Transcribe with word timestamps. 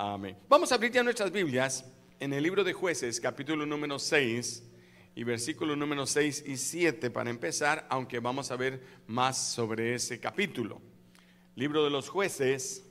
Amén. 0.00 0.36
Vamos 0.48 0.70
a 0.70 0.76
abrir 0.76 0.92
ya 0.92 1.02
nuestras 1.02 1.32
Biblias 1.32 1.84
en 2.20 2.32
el 2.32 2.44
libro 2.44 2.62
de 2.62 2.72
jueces, 2.72 3.20
capítulo 3.20 3.66
número 3.66 3.98
6 3.98 4.62
y 5.16 5.24
versículo 5.24 5.74
número 5.74 6.06
6 6.06 6.44
y 6.46 6.56
7 6.56 7.10
para 7.10 7.30
empezar, 7.30 7.84
aunque 7.90 8.20
vamos 8.20 8.52
a 8.52 8.56
ver 8.56 8.80
más 9.08 9.36
sobre 9.36 9.96
ese 9.96 10.20
capítulo. 10.20 10.80
Libro 11.56 11.82
de 11.82 11.90
los 11.90 12.08
jueces, 12.08 12.84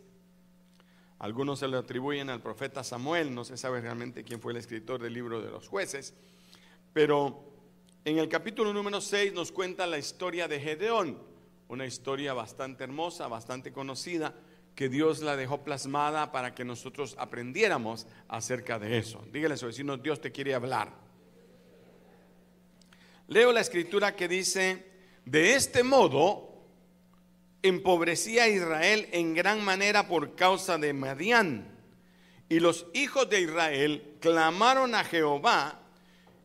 algunos 1.17 1.59
se 1.59 1.69
lo 1.69 1.77
atribuyen 1.77 2.29
al 2.29 2.41
profeta 2.41 2.83
Samuel, 2.83 3.33
no 3.33 3.45
se 3.45 3.55
sabe 3.55 3.79
realmente 3.79 4.25
quién 4.25 4.41
fue 4.41 4.51
el 4.51 4.57
escritor 4.57 5.01
del 5.01 5.13
libro 5.13 5.41
de 5.41 5.49
los 5.49 5.69
jueces, 5.69 6.13
pero 6.91 7.53
en 8.03 8.17
el 8.17 8.27
capítulo 8.27 8.73
número 8.73 8.99
6 8.99 9.31
nos 9.31 9.53
cuenta 9.53 9.87
la 9.87 9.97
historia 9.97 10.49
de 10.49 10.59
Gedeón, 10.59 11.17
una 11.69 11.85
historia 11.85 12.33
bastante 12.33 12.83
hermosa, 12.83 13.29
bastante 13.29 13.71
conocida, 13.71 14.35
que 14.77 14.89
Dios 14.89 15.21
la 15.21 15.35
dejó 15.35 15.63
plasmada 15.63 16.31
para 16.31 16.53
que 16.53 16.63
nosotros 16.63 17.15
aprendiéramos 17.17 18.05
acerca 18.27 18.77
de 18.77 18.99
eso. 18.99 19.25
Dígale 19.33 19.55
a 19.55 19.57
su 19.57 19.65
vecino, 19.65 19.97
Dios 19.97 20.21
te 20.21 20.31
quiere 20.31 20.53
hablar. 20.53 20.93
Leo 23.27 23.51
la 23.51 23.61
escritura 23.61 24.15
que 24.15 24.27
dice, 24.27 24.85
de 25.25 25.55
este 25.55 25.81
modo 25.81 26.61
empobrecía 27.63 28.47
Israel 28.49 29.09
en 29.13 29.33
gran 29.33 29.65
manera 29.65 30.07
por 30.07 30.35
causa 30.35 30.77
de 30.77 30.93
Madián. 30.93 31.75
Y 32.47 32.59
los 32.59 32.85
hijos 32.93 33.27
de 33.31 33.41
Israel 33.41 34.17
clamaron 34.19 34.93
a 34.93 35.03
Jehová. 35.03 35.79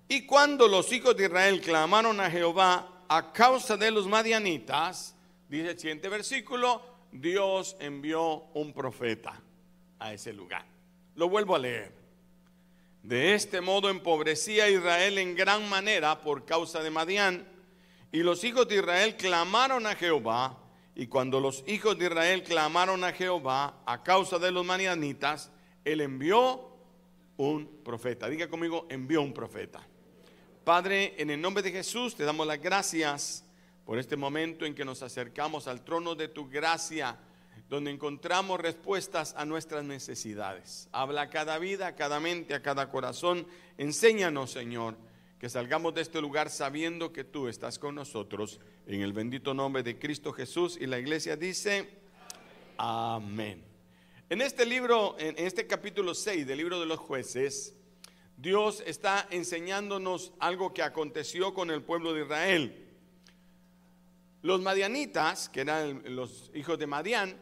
Y 0.09 0.25
cuando 0.25 0.69
los 0.69 0.91
hijos 0.91 1.15
de 1.19 1.27
Israel 1.27 1.61
clamaron 1.61 2.19
a 2.19 2.31
Jehová 2.31 3.05
a 3.09 3.31
causa 3.31 3.77
de 3.77 3.91
los 3.91 4.07
madianitas, 4.07 5.15
dice 5.51 5.73
el 5.73 5.79
siguiente 5.79 6.09
versículo, 6.09 6.92
Dios 7.13 7.77
envió 7.79 8.47
un 8.55 8.73
profeta 8.73 9.41
a 9.99 10.13
ese 10.13 10.33
lugar. 10.33 10.65
Lo 11.15 11.29
vuelvo 11.29 11.55
a 11.55 11.59
leer. 11.59 11.93
De 13.03 13.35
este 13.35 13.61
modo 13.61 13.91
empobrecía 13.91 14.71
Israel 14.71 15.19
en 15.19 15.35
gran 15.35 15.69
manera 15.69 16.21
por 16.21 16.45
causa 16.45 16.83
de 16.83 16.91
Madián. 16.91 17.47
Y 18.11 18.23
los 18.23 18.45
hijos 18.45 18.67
de 18.67 18.77
Israel 18.77 19.17
clamaron 19.17 19.87
a 19.87 19.95
Jehová. 19.95 20.59
Y 20.95 21.07
cuando 21.07 21.41
los 21.41 21.65
hijos 21.67 21.99
de 21.99 22.07
Israel 22.07 22.43
clamaron 22.43 23.05
a 23.05 23.13
Jehová 23.13 23.83
a 23.87 24.03
causa 24.03 24.39
de 24.39 24.51
los 24.51 24.65
madianitas, 24.65 25.51
él 25.85 26.01
envió 26.01 26.69
un 27.37 27.67
profeta. 27.85 28.29
Diga 28.29 28.49
conmigo, 28.49 28.87
envió 28.89 29.23
un 29.23 29.33
profeta. 29.33 29.81
Padre, 30.65 31.15
en 31.19 31.31
el 31.31 31.41
nombre 31.41 31.63
de 31.63 31.73
Jesús 31.73 32.15
te 32.15 32.25
damos 32.25 32.47
las 32.47 32.61
gracias 32.61 33.45
por 33.85 33.99
este 33.99 34.17
momento 34.17 34.65
en 34.65 34.75
que 34.75 34.85
nos 34.85 35.03
acercamos 35.03 35.67
al 35.67 35.85
trono 35.85 36.15
de 36.15 36.29
tu 36.29 36.49
gracia 36.49 37.19
donde 37.69 37.91
encontramos 37.91 38.61
respuestas 38.61 39.35
a 39.37 39.45
nuestras 39.45 39.83
necesidades. 39.83 40.89
Habla 40.93 41.23
a 41.23 41.31
cada 41.31 41.59
vida, 41.59 41.87
a 41.87 41.97
cada 41.97 42.21
mente, 42.21 42.55
a 42.55 42.63
cada 42.63 42.91
corazón. 42.91 43.47
Enséñanos, 43.79 44.51
Señor, 44.51 44.97
que 45.39 45.49
salgamos 45.49 45.95
de 45.95 46.03
este 46.03 46.21
lugar 46.21 46.51
sabiendo 46.51 47.13
que 47.13 47.25
tú 47.25 47.49
estás 47.49 47.79
con 47.79 47.95
nosotros. 47.95 48.61
En 48.87 49.01
el 49.01 49.15
bendito 49.15 49.55
nombre 49.55 49.83
de 49.83 49.99
Cristo 49.99 50.33
Jesús. 50.33 50.77
Y 50.81 50.87
la 50.87 50.99
iglesia 50.99 51.37
dice, 51.37 51.89
amén. 52.77 53.65
En 54.29 54.43
este 54.43 54.67
libro, 54.67 55.17
en 55.19 55.35
este 55.39 55.67
capítulo 55.67 56.15
6 56.15 56.47
del 56.47 56.59
libro 56.59 56.79
de 56.79 56.87
los 56.87 56.99
jueces, 56.99 57.75
Dios 58.37 58.83
está 58.87 59.27
enseñándonos 59.31 60.33
algo 60.41 60.75
que 60.75 60.83
aconteció 60.83 61.55
con 61.55 61.71
el 61.71 61.83
pueblo 61.83 62.13
de 62.13 62.23
Israel. 62.23 62.92
Los 64.43 64.61
madianitas, 64.61 65.49
que 65.49 65.61
eran 65.61 66.03
los 66.17 66.51
hijos 66.55 66.79
de 66.79 66.89
Madián, 66.89 67.37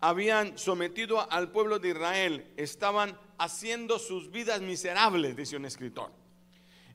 habían 0.00 0.58
sometido 0.58 1.30
al 1.30 1.52
pueblo 1.52 1.78
de 1.78 1.90
Israel, 1.90 2.52
estaban 2.56 3.18
haciendo 3.38 3.98
sus 3.98 4.30
vidas 4.30 4.60
miserables, 4.60 5.36
dice 5.36 5.56
un 5.56 5.64
escritor. 5.66 6.10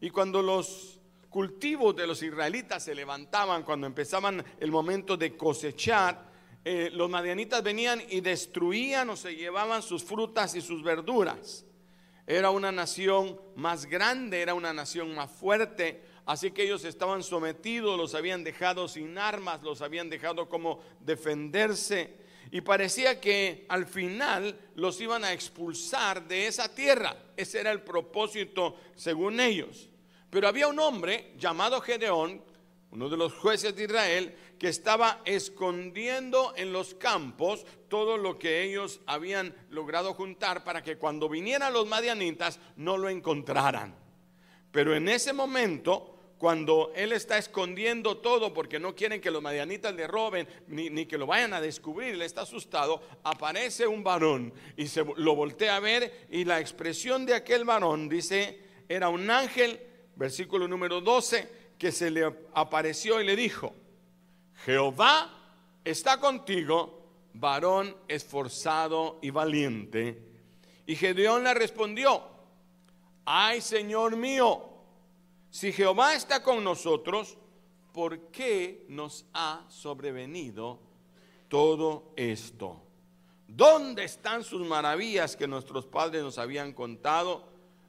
Y 0.02 0.10
cuando 0.10 0.42
los 0.42 1.00
cultivos 1.30 1.96
de 1.96 2.08
los 2.08 2.22
israelitas 2.22 2.84
se 2.84 2.94
levantaban, 2.94 3.64
cuando 3.64 3.88
empezaban 3.88 4.44
el 4.60 4.70
momento 4.70 5.16
de 5.16 5.38
cosechar, 5.38 6.30
eh, 6.66 6.90
los 6.94 7.10
madianitas 7.10 7.64
venían 7.64 8.02
y 8.10 8.20
destruían 8.20 9.10
o 9.10 9.16
se 9.16 9.36
llevaban 9.36 9.82
sus 9.82 10.04
frutas 10.04 10.56
y 10.56 10.62
sus 10.62 10.84
verduras. 10.84 11.66
Era 12.28 12.52
una 12.52 12.72
nación 12.72 13.40
más 13.56 13.86
grande, 13.86 14.42
era 14.42 14.54
una 14.54 14.74
nación 14.74 15.16
más 15.16 15.32
fuerte, 15.32 16.04
así 16.26 16.52
que 16.52 16.64
ellos 16.64 16.86
estaban 16.86 17.24
sometidos, 17.24 17.98
los 17.98 18.16
habían 18.16 18.44
dejado 18.44 18.88
sin 18.88 19.18
armas, 19.18 19.64
los 19.64 19.82
habían 19.82 20.10
dejado 20.10 20.50
como 20.50 20.82
defenderse 21.00 22.22
y 22.52 22.60
parecía 22.62 23.22
que 23.22 23.66
al 23.70 23.86
final 23.86 24.60
los 24.76 25.00
iban 25.00 25.24
a 25.24 25.32
expulsar 25.32 26.28
de 26.28 26.48
esa 26.48 26.76
tierra. 26.76 27.16
Ese 27.38 27.62
era 27.62 27.72
el 27.72 27.82
propósito 27.82 28.76
según 28.96 29.40
ellos. 29.40 29.90
Pero 30.30 30.50
había 30.50 30.68
un 30.68 30.80
hombre 30.80 31.34
llamado 31.38 31.80
Gedeón, 31.80 32.44
uno 32.92 33.08
de 33.08 33.16
los 33.16 33.34
jueces 33.34 33.74
de 33.74 33.86
Israel, 33.86 34.36
que 34.60 34.68
estaba 34.68 35.22
escondiendo 35.24 36.54
en 36.58 36.74
los 36.74 36.94
campos 36.94 37.66
todo 37.88 38.18
lo 38.18 38.38
que 38.38 38.64
ellos 38.64 39.00
habían 39.06 39.56
logrado 39.70 40.14
juntar 40.14 40.66
para 40.66 40.84
que 40.84 40.98
cuando 40.98 41.30
vinieran 41.30 41.72
los 41.72 41.88
madianitas 41.88 42.60
no 42.76 42.98
lo 42.98 43.08
encontraran. 43.08 44.01
Pero 44.72 44.96
en 44.96 45.10
ese 45.10 45.34
momento 45.34 46.12
cuando 46.42 46.92
él 46.96 47.12
está 47.12 47.38
escondiendo 47.38 48.18
todo 48.18 48.52
porque 48.52 48.80
no 48.80 48.96
quieren 48.96 49.22
que 49.22 49.30
los 49.30 49.44
madianitas 49.44 49.94
le 49.94 50.08
roben 50.08 50.48
ni, 50.70 51.06
que 51.06 51.20
lo 51.20 51.28
vayan 51.28 51.54
a 51.54 51.62
descubrir, 51.62 52.16
él 52.16 52.24
está 52.24 52.42
asustado, 52.42 53.00
aparece 53.24 53.86
un 53.86 54.04
varón 54.04 54.52
y 54.76 54.88
se 54.88 55.06
lo 55.18 55.36
voltea 55.36 55.76
a 55.76 55.80
ver 55.80 56.26
y 56.32 56.44
la 56.44 56.60
expresión 56.60 57.28
de 57.28 57.36
aquel 57.36 57.64
varón 57.64 58.10
dice, 58.10 58.60
era 58.90 59.10
un 59.10 59.30
ángel, 59.30 59.80
versículo 60.16 60.68
número 60.68 61.00
12, 61.00 61.48
que 61.78 61.92
se 61.92 62.10
le 62.10 62.34
apareció 62.56 63.22
y 63.22 63.26
le 63.26 63.36
dijo, 63.36 63.76
Jehová 64.66 65.32
está 65.86 66.20
contigo, 66.20 67.06
varón 67.36 67.96
esforzado 68.08 69.20
y 69.22 69.30
valiente. 69.30 70.18
Y 70.88 70.96
Gedeón 70.96 71.44
le 71.44 71.54
respondió, 71.54 72.24
ay 73.26 73.62
Señor 73.62 74.16
mío, 74.16 74.72
si 75.50 75.74
Jehová 75.74 76.16
está 76.16 76.42
con 76.42 76.64
nosotros, 76.64 77.38
¿por 77.94 78.32
qué 78.32 78.86
nos 78.88 79.26
ha 79.34 79.66
sobrevenido 79.70 80.80
todo 81.50 82.14
esto? 82.16 82.82
¿Dónde 83.48 84.06
están 84.06 84.46
sus 84.46 84.66
maravillas 84.66 85.36
que 85.36 85.48
nuestros 85.48 85.86
padres 85.86 86.24
nos 86.24 86.38
habían 86.38 86.72
contado, 86.72 87.44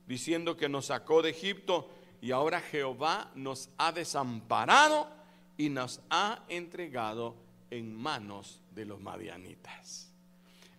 diciendo 0.09 0.57
que 0.57 0.69
nos 0.69 0.87
sacó 0.87 1.23
de 1.23 1.31
Egipto 1.31 1.89
y 2.21 2.33
ahora 2.33 2.61
Jehová 2.61 3.31
nos 3.37 3.71
ha 3.79 3.93
desamparado 3.93 5.09
y 5.57 5.69
nos 5.69 6.01
ha 6.11 6.43
entregado 6.49 7.37
en 7.71 7.95
manos 7.95 8.61
de 8.75 8.87
los 8.87 9.01
madianitas? 9.01 10.11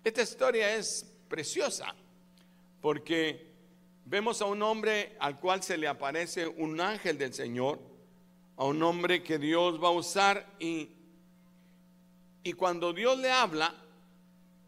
Esta 0.03 0.21
historia 0.21 0.75
es 0.75 1.09
preciosa 1.29 1.95
porque 2.81 3.52
vemos 4.05 4.41
a 4.41 4.45
un 4.45 4.61
hombre 4.61 5.15
al 5.19 5.39
cual 5.39 5.63
se 5.63 5.77
le 5.77 5.87
aparece 5.87 6.47
un 6.47 6.79
ángel 6.81 7.17
del 7.17 7.33
Señor, 7.33 7.79
a 8.57 8.65
un 8.65 8.81
hombre 8.83 9.23
que 9.23 9.39
Dios 9.39 9.81
va 9.81 9.87
a 9.87 9.91
usar 9.91 10.55
y, 10.59 10.89
y 12.43 12.53
cuando 12.53 12.93
Dios 12.93 13.17
le 13.17 13.31
habla 13.31 13.75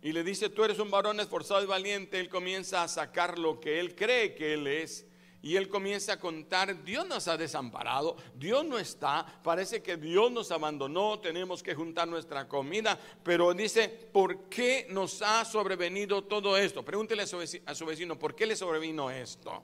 y 0.02 0.12
le 0.12 0.24
dice, 0.24 0.50
tú 0.50 0.64
eres 0.64 0.80
un 0.80 0.92
varón 0.92 1.20
esforzado 1.20 1.64
y 1.64 1.68
valiente, 1.68 2.20
él 2.20 2.30
comienza 2.30 2.84
a 2.84 2.88
sacar 2.88 3.40
lo 3.40 3.60
que 3.60 3.80
él 3.80 3.96
cree 3.96 4.36
que 4.36 4.54
él 4.54 4.68
es 4.68 5.06
y 5.46 5.58
él 5.58 5.70
comienza 5.70 6.14
a 6.14 6.20
contar, 6.20 6.84
Dios 6.84 7.08
nos 7.08 7.28
ha 7.28 7.38
desamparado, 7.38 8.18
Dios 8.34 8.66
no 8.66 8.80
está, 8.80 9.24
parece 9.44 9.84
que 9.84 9.96
Dios 9.96 10.32
nos 10.32 10.50
abandonó, 10.50 11.20
tenemos 11.20 11.62
que 11.62 11.76
juntar 11.76 12.08
nuestra 12.08 12.48
comida, 12.48 13.00
pero 13.22 13.54
dice, 13.54 13.88
¿por 13.88 14.50
qué 14.50 14.88
nos 14.90 15.22
ha 15.22 15.46
sobrevenido 15.46 16.24
todo 16.24 16.58
esto? 16.58 16.84
Pregúntele 16.84 17.22
a 17.22 17.28
su, 17.28 17.86
vecino, 17.86 18.18
¿por 18.18 18.34
qué 18.34 18.48
le 18.48 18.56
sobrevino 18.56 19.12
esto? 19.12 19.62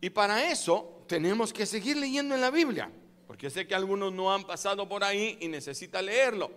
Y 0.00 0.10
para 0.10 0.48
eso 0.48 1.02
tenemos 1.08 1.52
que 1.52 1.66
seguir 1.66 1.96
leyendo 1.96 2.36
en 2.36 2.42
la 2.42 2.52
Biblia, 2.52 2.88
porque 3.26 3.50
sé 3.50 3.66
que 3.66 3.74
algunos 3.74 4.12
no 4.12 4.32
han 4.32 4.44
pasado 4.44 4.88
por 4.88 5.02
ahí 5.02 5.38
y 5.40 5.48
necesitan 5.48 6.06
leerlo. 6.06 6.52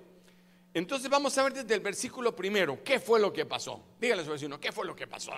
Entonces 0.75 1.10
vamos 1.10 1.36
a 1.39 1.44
ver 1.44 1.54
desde 1.54 1.74
el 1.74 1.81
versículo 1.81 2.36
primero, 2.36 2.84
¿qué 2.84 3.00
fue 3.00 3.19
lo 3.19 3.34
que 3.34 3.48
pasó? 3.48 3.84
Dígale 4.00 4.22
a 4.22 4.25
su 4.25 4.31
vecino, 4.31 4.60
¿qué 4.60 4.72
fue 4.72 4.86
lo 4.86 4.96
que 4.96 5.07
pasó? 5.07 5.31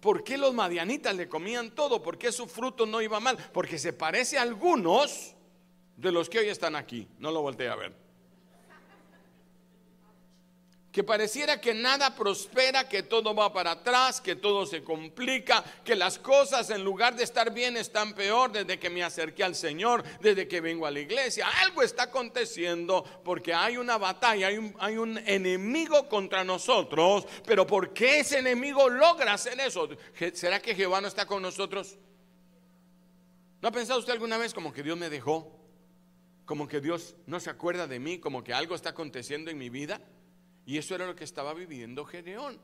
¿Por 0.00 0.24
qué 0.24 0.38
los 0.38 0.54
madianitas 0.54 1.14
le 1.14 1.28
comían 1.28 1.74
todo? 1.74 2.02
¿Por 2.02 2.16
qué 2.16 2.32
su 2.32 2.46
fruto 2.46 2.86
no 2.86 3.02
iba 3.02 3.20
mal? 3.20 3.36
Porque 3.52 3.78
se 3.78 3.92
parece 3.92 4.38
a 4.38 4.42
algunos 4.42 5.34
de 5.96 6.10
los 6.10 6.30
que 6.30 6.38
hoy 6.38 6.48
están 6.48 6.74
aquí. 6.74 7.06
No 7.18 7.30
lo 7.30 7.42
volteé 7.42 7.68
a 7.68 7.76
ver. 7.76 7.99
Que 10.92 11.04
pareciera 11.04 11.60
que 11.60 11.72
nada 11.72 12.14
prospera, 12.16 12.88
que 12.88 13.04
todo 13.04 13.34
va 13.34 13.52
para 13.52 13.72
atrás, 13.72 14.20
que 14.20 14.34
todo 14.34 14.66
se 14.66 14.82
complica, 14.82 15.62
que 15.84 15.94
las 15.94 16.18
cosas 16.18 16.68
en 16.70 16.82
lugar 16.82 17.14
de 17.14 17.22
estar 17.22 17.52
bien 17.52 17.76
están 17.76 18.14
peor 18.14 18.50
desde 18.50 18.78
que 18.78 18.90
me 18.90 19.04
acerqué 19.04 19.44
al 19.44 19.54
Señor, 19.54 20.02
desde 20.20 20.48
que 20.48 20.60
vengo 20.60 20.86
a 20.86 20.90
la 20.90 21.00
iglesia. 21.00 21.46
Algo 21.62 21.82
está 21.82 22.04
aconteciendo 22.04 23.04
porque 23.24 23.54
hay 23.54 23.76
una 23.76 23.98
batalla, 23.98 24.48
hay 24.48 24.96
un, 24.96 25.18
enemigo 25.26 26.08
contra 26.08 26.42
nosotros, 26.42 27.26
pero 27.46 27.66
¿por 27.66 27.92
qué 27.92 28.20
ese 28.20 28.38
enemigo 28.38 28.88
logra 28.88 29.34
hacer 29.34 29.60
eso? 29.60 29.88
¿Será 30.34 30.60
que 30.60 30.74
Jehová 30.74 31.00
no 31.00 31.08
está 31.08 31.26
con 31.26 31.42
nosotros? 31.42 31.98
¿No 33.62 33.68
ha 33.68 33.72
pensado 33.72 34.00
usted 34.00 34.12
alguna 34.12 34.38
vez 34.38 34.54
como 34.54 34.72
que 34.72 34.82
Dios 34.82 34.96
me 34.96 35.10
dejó? 35.10 35.56
Como 36.46 36.66
que 36.66 36.80
Dios 36.80 37.14
no 37.26 37.38
se 37.38 37.50
acuerda 37.50 37.86
de 37.86 38.00
mí, 38.00 38.18
como 38.18 38.42
que 38.42 38.52
algo 38.52 38.74
está 38.74 38.90
aconteciendo 38.90 39.50
en 39.50 39.58
mi 39.58 39.68
vida. 39.68 40.00
Y 40.70 40.78
eso 40.78 40.94
era 40.94 41.04
lo 41.04 41.16
que 41.16 41.24
estaba 41.24 41.52
viviendo 41.52 42.04
Gedeón. 42.04 42.56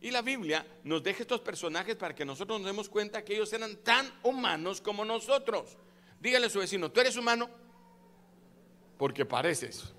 Y 0.00 0.10
la 0.10 0.22
Biblia 0.22 0.66
nos 0.82 1.04
deja 1.04 1.22
estos 1.22 1.40
personajes 1.40 1.94
para 1.94 2.12
que 2.12 2.24
nosotros 2.24 2.58
nos 2.58 2.66
demos 2.66 2.88
cuenta 2.88 3.24
que 3.24 3.34
ellos 3.34 3.52
eran 3.52 3.76
tan 3.76 4.12
humanos 4.24 4.80
como 4.80 5.04
nosotros. 5.04 5.76
Dígale 6.18 6.46
a 6.46 6.50
su 6.50 6.58
vecino, 6.58 6.90
¿tú 6.90 7.00
eres 7.00 7.16
humano? 7.16 7.48
Porque 8.98 9.24
pareces. 9.24 9.94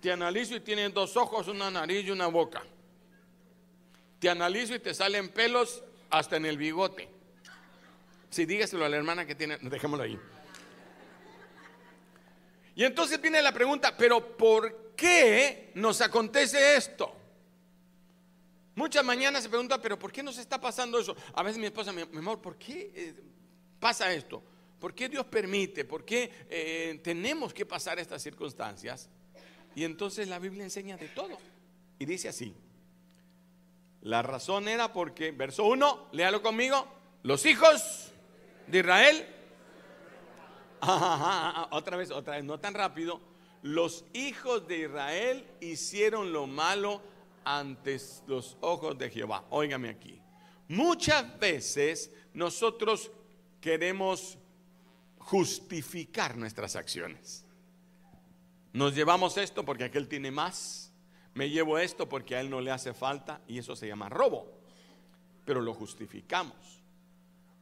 Te 0.00 0.10
analizo 0.10 0.56
y 0.56 0.60
tienes 0.60 0.94
dos 0.94 1.18
ojos, 1.18 1.46
una 1.48 1.70
nariz 1.70 2.06
y 2.06 2.10
una 2.10 2.28
boca. 2.28 2.62
Te 4.20 4.30
analizo 4.30 4.74
y 4.74 4.78
te 4.78 4.94
salen 4.94 5.28
pelos 5.28 5.84
hasta 6.08 6.38
en 6.38 6.46
el 6.46 6.56
bigote. 6.56 7.10
Si 8.30 8.46
dígaselo 8.46 8.86
a 8.86 8.88
la 8.88 8.96
hermana 8.96 9.26
que 9.26 9.34
tiene, 9.34 9.58
dejémoslo 9.58 10.04
ahí. 10.04 10.18
Y 12.74 12.84
entonces 12.84 13.20
viene 13.20 13.42
la 13.42 13.52
pregunta, 13.52 13.94
pero 13.98 14.34
¿por 14.34 14.81
qué 15.02 15.72
nos 15.74 16.00
acontece 16.00 16.76
esto? 16.76 17.12
Muchas 18.76 19.04
mañanas 19.04 19.42
se 19.42 19.48
pregunta, 19.48 19.82
pero 19.82 19.98
¿por 19.98 20.12
qué 20.12 20.22
nos 20.22 20.38
está 20.38 20.60
pasando 20.60 21.00
eso? 21.00 21.16
A 21.34 21.42
veces 21.42 21.58
mi 21.58 21.66
esposa, 21.66 21.92
mi, 21.92 22.02
amor, 22.02 22.40
¿por 22.40 22.56
qué 22.56 22.92
eh, 22.94 23.14
pasa 23.80 24.12
esto? 24.14 24.42
¿Por 24.78 24.94
qué 24.94 25.08
Dios 25.08 25.26
permite? 25.26 25.84
¿Por 25.84 26.04
qué 26.04 26.30
eh, 26.48 27.00
tenemos 27.02 27.52
que 27.52 27.66
pasar 27.66 27.98
estas 27.98 28.22
circunstancias? 28.22 29.10
Y 29.74 29.84
entonces 29.84 30.28
la 30.28 30.38
Biblia 30.38 30.62
enseña 30.62 30.96
de 30.96 31.08
todo. 31.08 31.36
Y 31.98 32.04
dice 32.04 32.28
así, 32.28 32.54
la 34.02 34.22
razón 34.22 34.68
era 34.68 34.92
porque, 34.92 35.32
verso 35.32 35.64
1, 35.64 36.10
léalo 36.12 36.42
conmigo, 36.42 36.86
los 37.24 37.44
hijos 37.44 38.12
de 38.68 38.78
Israel, 38.78 39.26
otra 41.70 41.96
vez, 41.96 42.10
otra 42.10 42.36
vez, 42.36 42.44
no 42.44 42.58
tan 42.58 42.74
rápido, 42.74 43.31
los 43.62 44.04
hijos 44.12 44.66
de 44.66 44.80
Israel 44.80 45.46
hicieron 45.60 46.32
lo 46.32 46.46
malo 46.46 47.00
ante 47.44 47.98
los 48.26 48.56
ojos 48.60 48.98
de 48.98 49.10
Jehová. 49.10 49.44
Óigame 49.50 49.88
aquí. 49.88 50.20
Muchas 50.68 51.38
veces 51.38 52.12
nosotros 52.34 53.10
queremos 53.60 54.38
justificar 55.18 56.36
nuestras 56.36 56.76
acciones. 56.76 57.44
Nos 58.72 58.94
llevamos 58.94 59.36
esto 59.36 59.64
porque 59.64 59.84
aquel 59.84 60.08
tiene 60.08 60.30
más. 60.30 60.92
Me 61.34 61.48
llevo 61.48 61.78
esto 61.78 62.08
porque 62.08 62.36
a 62.36 62.40
él 62.40 62.50
no 62.50 62.60
le 62.60 62.70
hace 62.70 62.92
falta 62.92 63.40
y 63.46 63.58
eso 63.58 63.76
se 63.76 63.86
llama 63.86 64.08
robo. 64.08 64.52
Pero 65.44 65.60
lo 65.60 65.72
justificamos. 65.74 66.82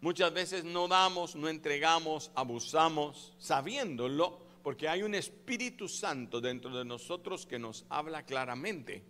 Muchas 0.01 0.33
veces 0.33 0.65
no 0.65 0.89
damos, 0.89 1.37
no 1.37 1.49
entregamos, 1.49 2.31
abusamos, 2.35 3.35
sabiéndolo 3.39 4.50
porque 4.63 4.89
hay 4.89 5.03
un 5.03 5.15
Espíritu 5.15 5.89
Santo 5.89 6.41
dentro 6.41 6.77
de 6.77 6.85
nosotros 6.85 7.47
que 7.47 7.59
nos 7.59 7.85
habla 7.89 8.25
claramente, 8.25 9.03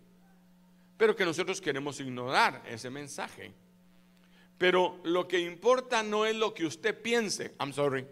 pero 0.97 1.15
que 1.15 1.25
nosotros 1.25 1.59
queremos 1.59 1.99
ignorar 1.99 2.63
ese 2.67 2.89
mensaje. 2.89 3.53
Pero 4.57 4.99
lo 5.03 5.27
que 5.27 5.39
importa 5.39 6.03
no 6.03 6.25
es 6.25 6.35
lo 6.35 6.53
que 6.53 6.65
usted 6.65 7.01
piense, 7.01 7.55
I'm 7.59 7.73
sorry. 7.73 8.05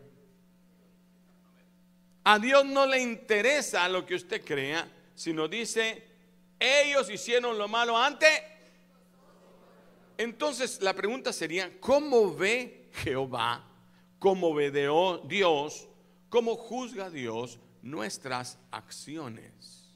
A 2.23 2.39
Dios 2.39 2.65
no 2.65 2.85
le 2.85 2.99
interesa 3.01 3.87
lo 3.87 4.05
que 4.05 4.15
usted 4.15 4.43
crea, 4.43 4.91
sino 5.15 5.47
dice, 5.47 6.03
ellos 6.59 7.09
hicieron 7.09 7.57
lo 7.57 7.67
malo 7.67 7.97
antes. 7.97 8.29
Entonces 10.17 10.81
la 10.81 10.93
pregunta 10.93 11.31
sería, 11.31 11.79
¿cómo 11.79 12.35
ve 12.35 12.89
Jehová? 12.93 13.63
¿Cómo 14.19 14.53
ve 14.53 14.69
Dios 14.69 15.87
¿Cómo 16.29 16.55
juzga 16.55 17.09
Dios 17.09 17.59
nuestras 17.81 18.59
acciones? 18.71 19.95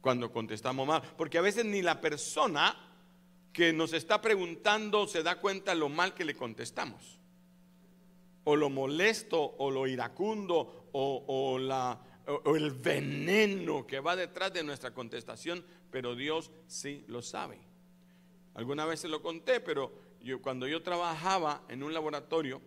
Cuando 0.00 0.32
contestamos 0.32 0.86
mal. 0.86 1.02
Porque 1.16 1.38
a 1.38 1.42
veces 1.42 1.64
ni 1.64 1.82
la 1.82 2.00
persona 2.00 2.76
que 3.52 3.72
nos 3.72 3.92
está 3.92 4.20
preguntando 4.20 5.06
se 5.06 5.22
da 5.22 5.40
cuenta 5.40 5.74
lo 5.74 5.88
mal 5.88 6.12
que 6.12 6.24
le 6.24 6.34
contestamos. 6.34 7.18
O 8.44 8.54
lo 8.54 8.68
molesto, 8.68 9.56
o 9.58 9.70
lo 9.70 9.86
iracundo, 9.86 10.88
o, 10.92 11.58
el 12.54 12.70
veneno 12.72 13.86
que 13.86 14.00
va 14.00 14.14
detrás 14.14 14.52
de 14.52 14.62
nuestra 14.62 14.92
contestación, 14.92 15.64
pero 15.90 16.14
Dios 16.14 16.50
sí 16.66 17.04
lo 17.08 17.22
sabe. 17.22 17.60
Alguna 18.54 18.84
vez 18.84 19.00
se 19.00 19.08
lo 19.08 19.22
conté, 19.22 19.60
pero 19.60 19.92
cuando 20.42 20.66
yo 20.66 20.82
trabajaba 20.82 21.62
en 21.68 21.82
un 21.82 21.94
laboratorio, 21.94 22.60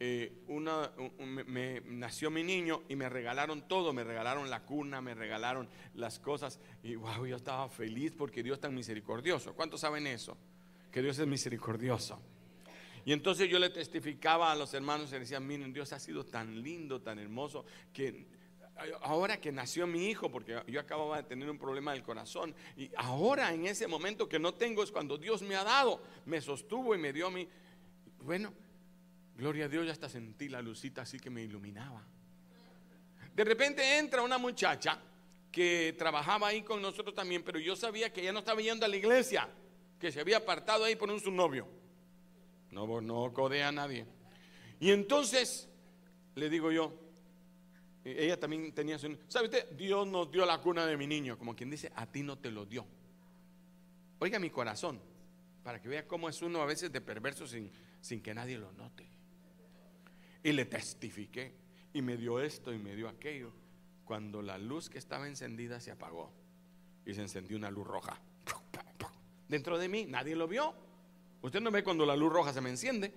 eh, 0.00 0.44
una, 0.46 0.92
me, 1.24 1.80
nació 1.80 2.30
mi 2.30 2.44
niño 2.44 2.84
y 2.88 2.94
me 2.94 3.08
regalaron 3.08 3.66
todo, 3.66 3.92
me 3.92 4.04
regalaron 4.04 4.48
la 4.48 4.62
cuna, 4.64 5.00
me 5.00 5.14
regalaron 5.14 5.68
las 5.94 6.20
cosas 6.20 6.60
y 6.84 6.94
wow, 6.94 7.26
yo 7.26 7.36
estaba 7.36 7.68
feliz 7.68 8.12
porque 8.16 8.42
Dios 8.42 8.56
es 8.56 8.60
tan 8.60 8.74
misericordioso. 8.74 9.54
¿Cuántos 9.54 9.80
saben 9.80 10.06
eso? 10.06 10.36
Que 10.92 11.02
Dios 11.02 11.18
es 11.18 11.26
misericordioso. 11.26 12.20
Y 13.04 13.12
entonces 13.12 13.48
yo 13.48 13.58
le 13.58 13.70
testificaba 13.70 14.52
a 14.52 14.54
los 14.56 14.72
hermanos 14.74 15.12
y 15.12 15.18
decía, 15.18 15.40
miren, 15.40 15.72
Dios 15.72 15.92
ha 15.92 15.98
sido 15.98 16.24
tan 16.24 16.62
lindo, 16.62 17.00
tan 17.00 17.18
hermoso, 17.18 17.64
que 17.92 18.26
ahora 19.02 19.40
que 19.40 19.50
nació 19.50 19.86
mi 19.86 20.08
hijo, 20.08 20.30
porque 20.30 20.62
yo 20.68 20.78
acababa 20.78 21.16
de 21.16 21.22
tener 21.24 21.50
un 21.50 21.58
problema 21.58 21.92
del 21.92 22.02
corazón, 22.02 22.54
y 22.76 22.90
ahora 22.96 23.52
en 23.52 23.66
ese 23.66 23.86
momento 23.88 24.28
que 24.28 24.38
no 24.38 24.54
tengo 24.54 24.82
es 24.82 24.92
cuando 24.92 25.18
Dios 25.18 25.42
me 25.42 25.56
ha 25.56 25.64
dado, 25.64 26.00
me 26.26 26.40
sostuvo 26.40 26.94
y 26.94 26.98
me 26.98 27.12
dio 27.12 27.30
mi, 27.30 27.48
bueno, 28.20 28.52
Gloria 29.38 29.66
a 29.66 29.68
Dios, 29.68 29.86
ya 29.86 29.92
hasta 29.92 30.08
sentí 30.08 30.48
la 30.48 30.60
lucita 30.60 31.02
así 31.02 31.20
que 31.20 31.30
me 31.30 31.42
iluminaba. 31.42 32.04
De 33.36 33.44
repente 33.44 33.98
entra 33.98 34.20
una 34.20 34.36
muchacha 34.36 35.00
que 35.52 35.94
trabajaba 35.96 36.48
ahí 36.48 36.62
con 36.62 36.82
nosotros 36.82 37.14
también, 37.14 37.44
pero 37.44 37.60
yo 37.60 37.76
sabía 37.76 38.12
que 38.12 38.20
ella 38.20 38.32
no 38.32 38.40
estaba 38.40 38.60
yendo 38.60 38.84
a 38.84 38.88
la 38.88 38.96
iglesia, 38.96 39.48
que 40.00 40.10
se 40.10 40.18
había 40.18 40.38
apartado 40.38 40.82
ahí 40.82 40.96
por 40.96 41.08
un 41.08 41.20
su 41.20 41.30
novio. 41.30 41.68
No, 42.72 43.00
no 43.00 43.32
codea 43.32 43.68
a 43.68 43.72
nadie. 43.72 44.06
Y 44.80 44.90
entonces 44.90 45.68
le 46.34 46.50
digo 46.50 46.72
yo, 46.72 46.98
e, 48.04 48.24
ella 48.24 48.40
también 48.40 48.72
tenía 48.74 48.98
su... 48.98 49.16
¿Sabe 49.28 49.44
usted? 49.44 49.70
Dios 49.76 50.04
nos 50.08 50.32
dio 50.32 50.44
la 50.46 50.60
cuna 50.60 50.84
de 50.84 50.96
mi 50.96 51.06
niño, 51.06 51.38
como 51.38 51.54
quien 51.54 51.70
dice, 51.70 51.92
a 51.94 52.06
ti 52.06 52.24
no 52.24 52.38
te 52.38 52.50
lo 52.50 52.66
dio. 52.66 52.84
Oiga 54.18 54.40
mi 54.40 54.50
corazón, 54.50 55.00
para 55.62 55.80
que 55.80 55.88
vea 55.88 56.08
cómo 56.08 56.28
es 56.28 56.42
uno 56.42 56.60
a 56.60 56.66
veces 56.66 56.90
de 56.90 57.00
perverso 57.00 57.46
sin, 57.46 57.70
sin 58.00 58.20
que 58.20 58.34
nadie 58.34 58.58
lo 58.58 58.72
note. 58.72 59.17
Y 60.42 60.52
le 60.52 60.64
testifiqué. 60.64 61.54
Y 61.92 62.02
me 62.02 62.16
dio 62.16 62.40
esto 62.40 62.72
y 62.72 62.78
me 62.78 62.94
dio 62.94 63.08
aquello. 63.08 63.52
Cuando 64.04 64.42
la 64.42 64.58
luz 64.58 64.88
que 64.88 64.98
estaba 64.98 65.26
encendida 65.28 65.80
se 65.80 65.90
apagó. 65.90 66.32
Y 67.04 67.14
se 67.14 67.22
encendió 67.22 67.56
una 67.56 67.70
luz 67.70 67.86
roja. 67.86 68.20
Dentro 69.48 69.78
de 69.78 69.88
mí, 69.88 70.06
nadie 70.06 70.36
lo 70.36 70.46
vio. 70.46 70.74
Usted 71.40 71.60
no 71.60 71.70
ve 71.70 71.82
cuando 71.82 72.04
la 72.04 72.16
luz 72.16 72.32
roja 72.32 72.52
se 72.52 72.60
me 72.60 72.70
enciende, 72.70 73.12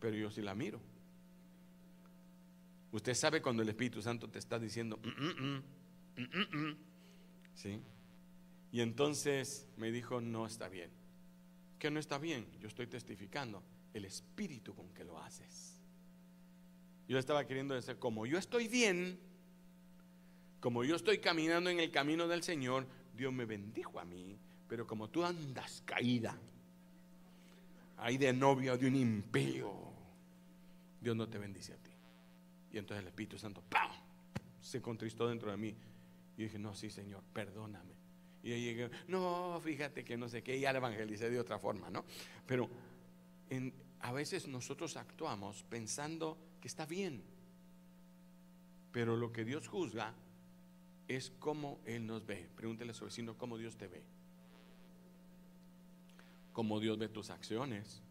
pero 0.00 0.16
yo 0.16 0.30
sí 0.30 0.40
la 0.40 0.54
miro. 0.54 0.80
Usted 2.92 3.14
sabe 3.14 3.42
cuando 3.42 3.62
el 3.62 3.68
Espíritu 3.68 4.00
Santo 4.00 4.30
te 4.30 4.38
está 4.38 4.58
diciendo, 4.58 4.98
mm, 5.02 5.60
mm, 6.20 6.56
mm, 6.56 6.76
¿sí? 7.54 7.80
Y 8.72 8.80
entonces 8.80 9.66
me 9.76 9.90
dijo, 9.90 10.20
no 10.20 10.46
está 10.46 10.68
bien. 10.68 10.90
Que 11.78 11.90
no 11.90 12.00
está 12.00 12.18
bien, 12.18 12.46
yo 12.60 12.68
estoy 12.68 12.86
testificando 12.86 13.62
el 13.92 14.04
Espíritu 14.04 14.74
con 14.74 14.92
que 14.94 15.04
lo 15.04 15.18
haces. 15.20 15.67
Yo 17.08 17.18
estaba 17.18 17.46
queriendo 17.46 17.74
decir, 17.74 17.96
como 17.96 18.26
yo 18.26 18.38
estoy 18.38 18.68
bien, 18.68 19.18
como 20.60 20.84
yo 20.84 20.94
estoy 20.94 21.18
caminando 21.18 21.70
en 21.70 21.80
el 21.80 21.90
camino 21.90 22.28
del 22.28 22.42
Señor, 22.42 22.86
Dios 23.16 23.32
me 23.32 23.46
bendijo 23.46 23.98
a 23.98 24.04
mí, 24.04 24.38
pero 24.68 24.86
como 24.86 25.08
tú 25.08 25.24
andas 25.24 25.82
caída, 25.86 26.38
ahí 27.96 28.18
de 28.18 28.32
novia 28.32 28.76
de 28.76 28.86
un 28.86 28.94
impío, 28.94 29.72
Dios 31.00 31.16
no 31.16 31.28
te 31.28 31.38
bendice 31.38 31.72
a 31.72 31.76
ti. 31.78 31.90
Y 32.72 32.78
entonces 32.78 33.02
el 33.02 33.08
Espíritu 33.08 33.38
Santo, 33.38 33.62
¡pam! 33.68 33.90
se 34.60 34.82
contristó 34.82 35.28
dentro 35.28 35.50
de 35.50 35.56
mí. 35.56 35.74
Y 36.36 36.42
dije, 36.42 36.58
no, 36.58 36.74
sí, 36.74 36.90
Señor, 36.90 37.22
perdóname. 37.32 37.94
Y 38.42 38.50
yo 38.50 38.56
llegué, 38.56 38.90
no, 39.08 39.58
fíjate 39.62 40.04
que 40.04 40.16
no 40.16 40.28
sé 40.28 40.42
qué, 40.42 40.56
y 40.56 40.60
ya 40.60 40.72
le 40.72 40.78
evangelicé 40.78 41.30
de 41.30 41.40
otra 41.40 41.58
forma, 41.58 41.90
¿no? 41.90 42.04
Pero 42.46 42.68
a 44.00 44.12
veces 44.12 44.46
nosotros 44.46 44.96
actuamos 44.96 45.64
pensando 45.64 46.38
que 46.60 46.68
está 46.68 46.86
bien. 46.86 47.22
Pero 48.92 49.16
lo 49.16 49.32
que 49.32 49.44
Dios 49.44 49.68
juzga 49.68 50.14
es 51.06 51.32
cómo 51.38 51.80
Él 51.84 52.06
nos 52.06 52.26
ve. 52.26 52.48
Pregúntele 52.56 52.92
a 52.92 52.94
su 52.94 53.04
vecino 53.04 53.36
cómo 53.36 53.58
Dios 53.58 53.76
te 53.76 53.86
ve. 53.86 54.02
Cómo 56.52 56.80
Dios 56.80 56.98
ve 56.98 57.08
tus 57.08 57.30
acciones. 57.30 58.02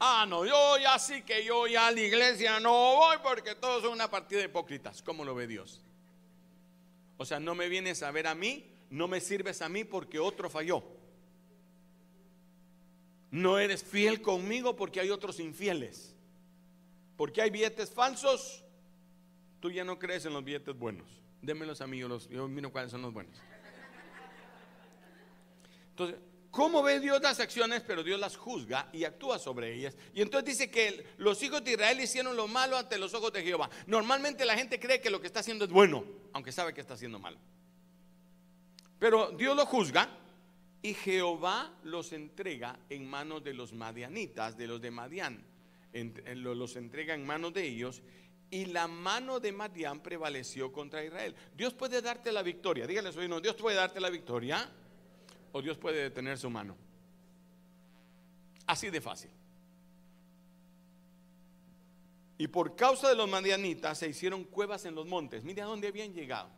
Ah, 0.00 0.26
no, 0.28 0.44
yo 0.46 0.78
ya 0.78 0.98
sí 0.98 1.22
que 1.22 1.44
yo 1.44 1.66
ya 1.66 1.88
a 1.88 1.90
la 1.90 2.00
iglesia 2.00 2.60
no 2.60 2.70
voy 2.70 3.16
porque 3.22 3.54
todos 3.56 3.82
son 3.82 3.92
una 3.92 4.10
partida 4.10 4.40
de 4.40 4.46
hipócritas. 4.46 5.02
¿Cómo 5.02 5.24
lo 5.24 5.34
ve 5.34 5.46
Dios? 5.46 5.82
O 7.16 7.24
sea, 7.24 7.40
no 7.40 7.54
me 7.54 7.68
vienes 7.68 8.02
a 8.02 8.10
ver 8.12 8.28
a 8.28 8.34
mí, 8.34 8.64
no 8.90 9.08
me 9.08 9.20
sirves 9.20 9.60
a 9.60 9.68
mí 9.68 9.84
porque 9.84 10.20
otro 10.20 10.48
falló. 10.48 10.84
No 13.30 13.58
eres 13.58 13.82
fiel 13.82 14.22
conmigo 14.22 14.76
porque 14.76 15.00
hay 15.00 15.10
otros 15.10 15.40
infieles. 15.40 16.14
Porque 17.18 17.42
hay 17.42 17.50
billetes 17.50 17.90
falsos, 17.90 18.62
tú 19.58 19.72
ya 19.72 19.82
no 19.82 19.98
crees 19.98 20.24
en 20.24 20.32
los 20.32 20.44
billetes 20.44 20.78
buenos. 20.78 21.10
Démelos 21.42 21.80
a 21.80 21.88
mí, 21.88 21.98
yo, 21.98 22.06
los, 22.06 22.28
yo 22.28 22.46
miro 22.46 22.70
cuáles 22.70 22.92
son 22.92 23.02
los 23.02 23.12
buenos. 23.12 23.36
Entonces, 25.90 26.20
¿cómo 26.52 26.80
ve 26.80 27.00
Dios 27.00 27.20
las 27.20 27.40
acciones? 27.40 27.82
Pero 27.84 28.04
Dios 28.04 28.20
las 28.20 28.36
juzga 28.36 28.88
y 28.92 29.02
actúa 29.02 29.40
sobre 29.40 29.74
ellas. 29.74 29.96
Y 30.14 30.22
entonces 30.22 30.46
dice 30.46 30.70
que 30.70 31.08
los 31.18 31.42
hijos 31.42 31.64
de 31.64 31.72
Israel 31.72 32.00
hicieron 32.00 32.36
lo 32.36 32.46
malo 32.46 32.76
ante 32.76 32.96
los 32.98 33.12
ojos 33.14 33.32
de 33.32 33.42
Jehová. 33.42 33.68
Normalmente 33.88 34.44
la 34.44 34.54
gente 34.54 34.78
cree 34.78 35.00
que 35.00 35.10
lo 35.10 35.20
que 35.20 35.26
está 35.26 35.40
haciendo 35.40 35.64
es 35.64 35.72
bueno, 35.72 36.04
aunque 36.32 36.52
sabe 36.52 36.72
que 36.72 36.80
está 36.80 36.94
haciendo 36.94 37.18
malo. 37.18 37.38
Pero 39.00 39.32
Dios 39.32 39.56
lo 39.56 39.66
juzga 39.66 40.08
y 40.82 40.94
Jehová 40.94 41.74
los 41.82 42.12
entrega 42.12 42.78
en 42.88 43.10
manos 43.10 43.42
de 43.42 43.54
los 43.54 43.72
madianitas, 43.72 44.56
de 44.56 44.68
los 44.68 44.80
de 44.80 44.92
Madián. 44.92 45.57
Los 45.92 46.76
entrega 46.76 47.14
en 47.14 47.26
manos 47.26 47.54
de 47.54 47.66
ellos 47.66 48.02
y 48.50 48.66
la 48.66 48.88
mano 48.88 49.40
de 49.40 49.52
Madián 49.52 50.00
prevaleció 50.00 50.72
contra 50.72 51.04
Israel. 51.04 51.34
Dios 51.54 51.74
puede 51.74 52.00
darte 52.00 52.32
la 52.32 52.42
victoria. 52.42 52.86
Dígale 52.86 53.08
a 53.08 53.28
no, 53.28 53.40
Dios 53.40 53.56
puede 53.56 53.76
darte 53.76 54.00
la 54.00 54.10
victoria 54.10 54.70
o 55.52 55.62
Dios 55.62 55.76
puede 55.76 56.02
detener 56.02 56.38
su 56.38 56.48
mano. 56.50 56.76
Así 58.66 58.90
de 58.90 59.00
fácil. 59.00 59.30
Y 62.38 62.46
por 62.46 62.76
causa 62.76 63.08
de 63.08 63.16
los 63.16 63.28
madianitas 63.28 63.98
se 63.98 64.08
hicieron 64.08 64.44
cuevas 64.44 64.84
en 64.84 64.94
los 64.94 65.06
montes. 65.06 65.42
Mire 65.42 65.62
a 65.62 65.66
dónde 65.66 65.88
habían 65.88 66.14
llegado. 66.14 66.48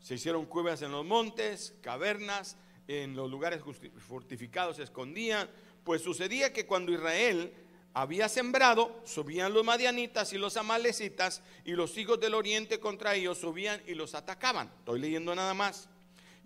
Se 0.00 0.14
hicieron 0.14 0.46
cuevas 0.46 0.80
en 0.82 0.92
los 0.92 1.04
montes, 1.04 1.74
cavernas, 1.82 2.56
en 2.86 3.14
los 3.14 3.30
lugares 3.30 3.62
fortificados 3.98 4.76
se 4.76 4.84
escondían. 4.84 5.50
Pues 5.84 6.02
sucedía 6.02 6.52
que 6.52 6.66
cuando 6.66 6.92
Israel 6.92 7.52
había 7.92 8.28
sembrado, 8.28 9.00
subían 9.04 9.52
los 9.52 9.64
madianitas 9.64 10.32
y 10.32 10.38
los 10.38 10.56
amalecitas 10.56 11.42
y 11.64 11.72
los 11.72 11.96
hijos 11.98 12.20
del 12.20 12.34
oriente 12.34 12.78
contra 12.78 13.14
ellos 13.14 13.38
subían 13.38 13.82
y 13.86 13.94
los 13.94 14.14
atacaban. 14.14 14.70
Estoy 14.78 15.00
leyendo 15.00 15.34
nada 15.34 15.54
más. 15.54 15.88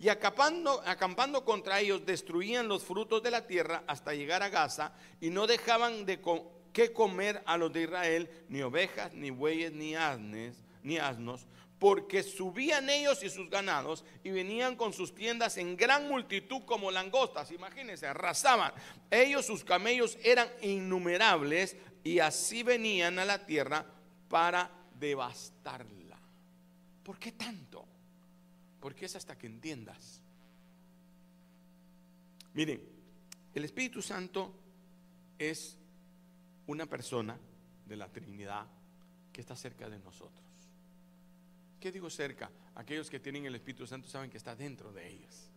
Y 0.01 0.09
acampando, 0.09 0.83
acampando 0.87 1.45
contra 1.45 1.81
ellos 1.81 2.05
destruían 2.05 2.67
los 2.67 2.83
frutos 2.83 3.23
de 3.23 3.31
la 3.31 3.47
tierra 3.47 3.85
hasta 3.87 4.15
llegar 4.15 4.43
a 4.43 4.49
Gaza 4.49 4.93
y 5.21 5.31
no 5.31 5.47
dejaban 5.47 6.05
de 6.05 6.21
que 6.73 6.93
comer 6.93 7.43
a 7.47 7.57
los 7.57 7.73
de 7.73 7.83
Israel 7.83 8.29
ni 8.49 8.63
ovejas, 8.63 9.13
ni 9.15 9.31
bueyes, 9.31 9.73
ni 9.73 9.95
asnes, 9.95 10.57
ni 10.83 10.99
asnos, 10.99 11.47
porque 11.79 12.23
subían 12.23 12.89
ellos 12.89 13.23
y 13.23 13.31
sus 13.31 13.51
ganados 13.51 14.05
y 14.23 14.31
venían 14.31 14.77
con 14.77 14.93
sus 14.93 15.15
tiendas 15.15 15.57
en 15.57 15.77
gran 15.77 16.09
multitud 16.09 16.63
como 16.65 16.91
langostas. 16.91 17.51
Imagínense, 17.51 18.07
arrasaban. 18.07 18.73
Ellos, 19.11 19.47
sus 19.47 19.65
camellos 19.65 20.17
eran 20.23 20.49
innumerables 20.63 21.77
y 22.03 22.21
así 22.21 22.63
venían 22.63 23.19
a 23.19 23.25
la 23.25 23.45
tierra 23.45 23.85
para 24.29 24.71
devastarla. 24.99 26.19
¿Por 27.03 27.19
qué 27.19 27.33
tanto? 27.33 27.87
Porque 28.81 29.07
es 29.07 29.17
hasta 29.17 29.37
que 29.37 29.47
entiendas. 29.47 30.21
Miren, 32.55 32.81
el 33.55 33.65
Espíritu 33.65 34.01
Santo 34.01 34.55
es 35.39 35.77
una 36.67 36.87
persona 36.87 37.39
de 37.87 37.97
la 37.97 38.09
Trinidad 38.09 38.67
que 39.33 39.41
está 39.41 39.57
cerca 39.57 39.89
de 39.89 39.99
nosotros. 39.99 40.44
¿Qué 41.85 41.93
digo 41.93 42.09
cerca? 42.09 42.51
Aquellos 42.77 43.11
que 43.11 43.21
tienen 43.21 43.45
el 43.45 43.57
Espíritu 43.57 43.87
Santo 43.87 44.09
saben 44.09 44.31
que 44.31 44.39
está 44.39 44.57
dentro 44.57 44.91
de 44.91 45.07
ellos. 45.07 45.51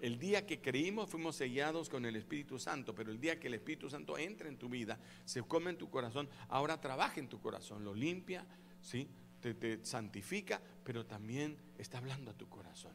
El 0.00 0.20
día 0.20 0.46
que 0.46 0.60
creímos 0.60 1.10
fuimos 1.10 1.34
sellados 1.34 1.88
con 1.88 2.06
el 2.06 2.14
Espíritu 2.14 2.60
Santo, 2.60 2.94
pero 2.94 3.10
el 3.10 3.18
día 3.18 3.40
que 3.40 3.48
el 3.48 3.54
Espíritu 3.54 3.90
Santo 3.90 4.16
entra 4.16 4.48
en 4.48 4.56
tu 4.56 4.68
vida, 4.68 5.00
se 5.24 5.42
come 5.42 5.70
en 5.70 5.76
tu 5.76 5.90
corazón, 5.90 6.28
ahora 6.48 6.80
trabaja 6.80 7.18
en 7.18 7.28
tu 7.28 7.40
corazón, 7.40 7.82
lo 7.82 7.92
limpia, 7.92 8.46
¿sí? 8.80 9.08
te, 9.40 9.54
te 9.54 9.84
santifica, 9.84 10.62
pero 10.84 11.06
también 11.06 11.58
está 11.76 11.98
hablando 11.98 12.30
a 12.30 12.34
tu 12.34 12.48
corazón. 12.48 12.94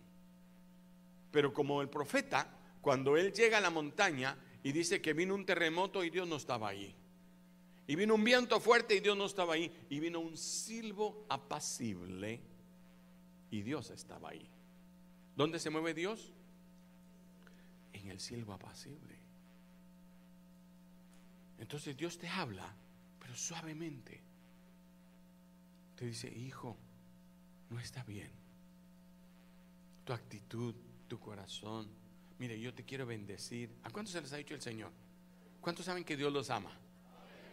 Pero 1.32 1.52
como 1.52 1.82
el 1.82 1.90
profeta, 1.90 2.50
cuando 2.80 3.18
él 3.18 3.34
llega 3.34 3.58
a 3.58 3.62
la 3.62 3.72
montaña 3.72 4.38
y 4.64 4.72
dice 4.72 5.02
que 5.02 5.12
vino 5.12 5.36
un 5.36 5.46
terremoto 5.46 6.02
y 6.02 6.10
Dios 6.12 6.30
no 6.30 6.38
estaba 6.38 6.70
ahí. 6.70 6.96
Y 7.88 7.98
vino 7.98 8.16
un 8.16 8.24
viento 8.24 8.62
fuerte 8.62 8.96
y 8.96 9.02
Dios 9.02 9.18
no 9.18 9.26
estaba 9.26 9.56
ahí. 9.56 9.70
Y 9.90 10.00
vino 10.00 10.22
un 10.22 10.38
silbo 10.38 11.26
apacible 11.28 12.49
y 13.52 13.62
Dios 13.62 13.90
estaba 13.90 14.30
ahí. 14.30 14.50
¿Dónde 15.36 15.60
se 15.60 15.70
mueve 15.70 15.94
Dios? 15.94 16.34
En 17.94 18.10
el 18.10 18.20
cielo 18.20 18.54
apacible. 18.54 19.18
Entonces 21.58 21.96
Dios 21.96 22.18
te 22.18 22.28
habla, 22.28 22.74
pero 23.20 23.36
suavemente. 23.36 24.22
Te 25.96 26.06
dice, 26.06 26.30
hijo, 26.30 26.78
no 27.70 27.80
está 27.80 28.04
bien. 28.04 28.32
Tu 30.06 30.14
actitud, 30.14 30.74
tu 31.08 31.20
corazón. 31.20 31.90
Mire, 32.38 32.60
yo 32.60 32.74
te 32.74 32.86
quiero 32.86 33.06
bendecir. 33.06 33.70
¿A 33.84 33.90
cuántos 33.90 34.14
se 34.14 34.22
les 34.22 34.32
ha 34.32 34.38
dicho 34.38 34.54
el 34.54 34.62
Señor? 34.62 34.92
¿Cuántos 35.60 35.86
saben 35.86 36.06
que 36.06 36.16
Dios 36.16 36.32
los 36.32 36.50
ama? 36.50 36.72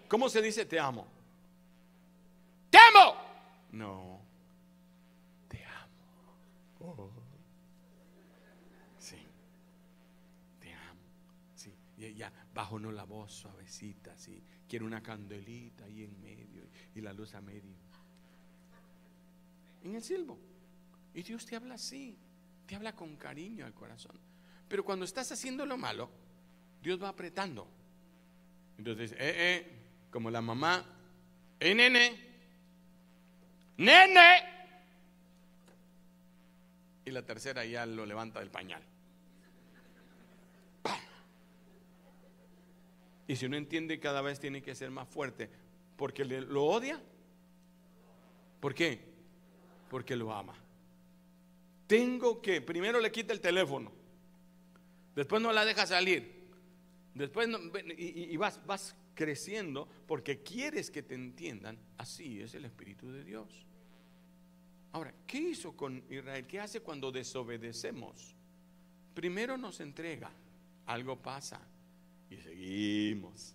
¿Cómo 0.08 0.28
se 0.28 0.40
dice 0.40 0.64
te 0.64 0.78
amo? 0.78 1.06
¡Te 2.70 2.78
amo! 2.78 3.16
No. 3.72 4.20
Sí, 8.98 9.16
te 10.60 10.72
amo. 10.72 11.00
Sí, 11.54 11.72
y 11.96 12.14
ya 12.14 12.32
bajo 12.54 12.78
no 12.78 12.92
la 12.92 13.04
voz 13.04 13.32
suavecita, 13.32 14.16
sí. 14.16 14.42
Quiero 14.68 14.86
una 14.86 15.02
candelita 15.02 15.84
ahí 15.84 16.04
en 16.04 16.20
medio 16.20 16.62
y 16.94 17.00
la 17.00 17.12
luz 17.12 17.34
a 17.34 17.40
medio. 17.40 17.74
En 19.84 19.94
el 19.94 20.02
silbo. 20.02 20.38
Y 21.14 21.22
Dios 21.22 21.46
te 21.46 21.56
habla 21.56 21.74
así, 21.74 22.16
te 22.66 22.76
habla 22.76 22.94
con 22.94 23.16
cariño 23.16 23.64
al 23.64 23.74
corazón. 23.74 24.18
Pero 24.68 24.84
cuando 24.84 25.04
estás 25.04 25.30
haciendo 25.32 25.64
lo 25.64 25.76
malo, 25.76 26.10
Dios 26.82 27.02
va 27.02 27.08
apretando. 27.08 27.68
Entonces, 28.78 29.12
eh, 29.12 29.16
eh, 29.18 29.72
como 30.10 30.30
la 30.30 30.42
mamá, 30.42 30.84
eh, 31.58 31.74
nene, 31.74 32.18
nene, 33.78 34.55
y 37.06 37.12
la 37.12 37.22
tercera 37.22 37.64
ya 37.64 37.86
lo 37.86 38.04
levanta 38.04 38.40
del 38.40 38.50
pañal. 38.50 38.82
Y 43.28 43.36
si 43.36 43.46
uno 43.46 43.56
entiende, 43.56 43.98
cada 43.98 44.20
vez 44.20 44.38
tiene 44.38 44.60
que 44.60 44.74
ser 44.74 44.90
más 44.90 45.08
fuerte. 45.08 45.48
Porque 45.96 46.24
lo 46.24 46.64
odia. 46.64 47.00
¿Por 48.60 48.74
qué? 48.74 49.00
Porque 49.88 50.16
lo 50.16 50.32
ama. 50.32 50.54
Tengo 51.86 52.42
que, 52.42 52.60
primero 52.60 53.00
le 53.00 53.10
quita 53.10 53.32
el 53.32 53.40
teléfono. 53.40 53.92
Después 55.14 55.40
no 55.40 55.52
la 55.52 55.64
deja 55.64 55.86
salir. 55.86 56.48
Después 57.14 57.48
y, 57.96 58.32
y 58.32 58.36
vas, 58.36 58.64
vas 58.66 58.96
creciendo 59.14 59.88
porque 60.06 60.42
quieres 60.42 60.90
que 60.90 61.02
te 61.02 61.14
entiendan. 61.14 61.78
Así 61.98 62.40
es 62.40 62.54
el 62.54 62.64
Espíritu 62.64 63.10
de 63.10 63.24
Dios. 63.24 63.65
Ahora, 64.96 65.12
¿qué 65.26 65.36
hizo 65.36 65.76
con 65.76 66.02
Israel? 66.08 66.46
¿Qué 66.46 66.58
hace 66.58 66.80
cuando 66.80 67.12
desobedecemos? 67.12 68.34
Primero 69.12 69.58
nos 69.58 69.80
entrega, 69.80 70.30
algo 70.86 71.16
pasa 71.16 71.60
y 72.30 72.38
seguimos. 72.38 73.54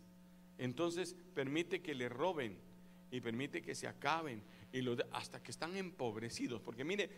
Entonces 0.59 1.15
permite 1.33 1.81
que 1.81 1.95
le 1.95 2.09
roben 2.09 2.59
y 3.09 3.21
permite 3.21 3.63
que 3.63 3.73
se 3.73 3.87
acaben 3.87 4.43
y 4.71 4.87
hasta 5.13 5.41
que 5.41 5.49
están 5.49 5.75
empobrecidos. 5.75 6.61
Porque 6.61 6.83
mire, 6.83 7.09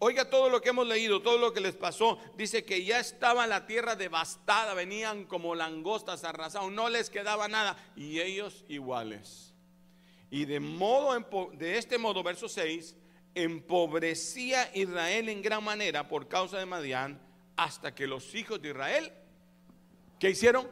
oiga 0.00 0.28
todo 0.28 0.50
lo 0.50 0.60
que 0.60 0.68
hemos 0.68 0.86
leído, 0.86 1.22
todo 1.22 1.38
lo 1.38 1.54
que 1.54 1.62
les 1.62 1.76
pasó. 1.76 2.18
Dice 2.36 2.62
que 2.62 2.84
ya 2.84 3.00
estaba 3.00 3.46
la 3.46 3.66
tierra 3.66 3.96
devastada, 3.96 4.74
venían 4.74 5.24
como 5.24 5.54
langostas 5.54 6.24
arrasados, 6.24 6.70
no 6.72 6.90
les 6.90 7.08
quedaba 7.08 7.48
nada 7.48 7.74
y 7.96 8.20
ellos 8.20 8.66
iguales. 8.68 9.54
Y 10.30 10.44
de 10.44 10.60
modo 10.60 11.18
de 11.54 11.78
este 11.78 11.96
modo, 11.96 12.22
verso 12.22 12.50
6, 12.50 12.96
empobrecía 13.36 14.70
Israel 14.74 15.28
en 15.28 15.42
gran 15.42 15.62
manera 15.62 16.08
por 16.08 16.26
causa 16.26 16.58
de 16.58 16.64
Madián, 16.64 17.20
hasta 17.54 17.94
que 17.94 18.06
los 18.06 18.34
hijos 18.34 18.60
de 18.62 18.70
Israel, 18.70 19.12
¿qué 20.18 20.30
hicieron? 20.30 20.66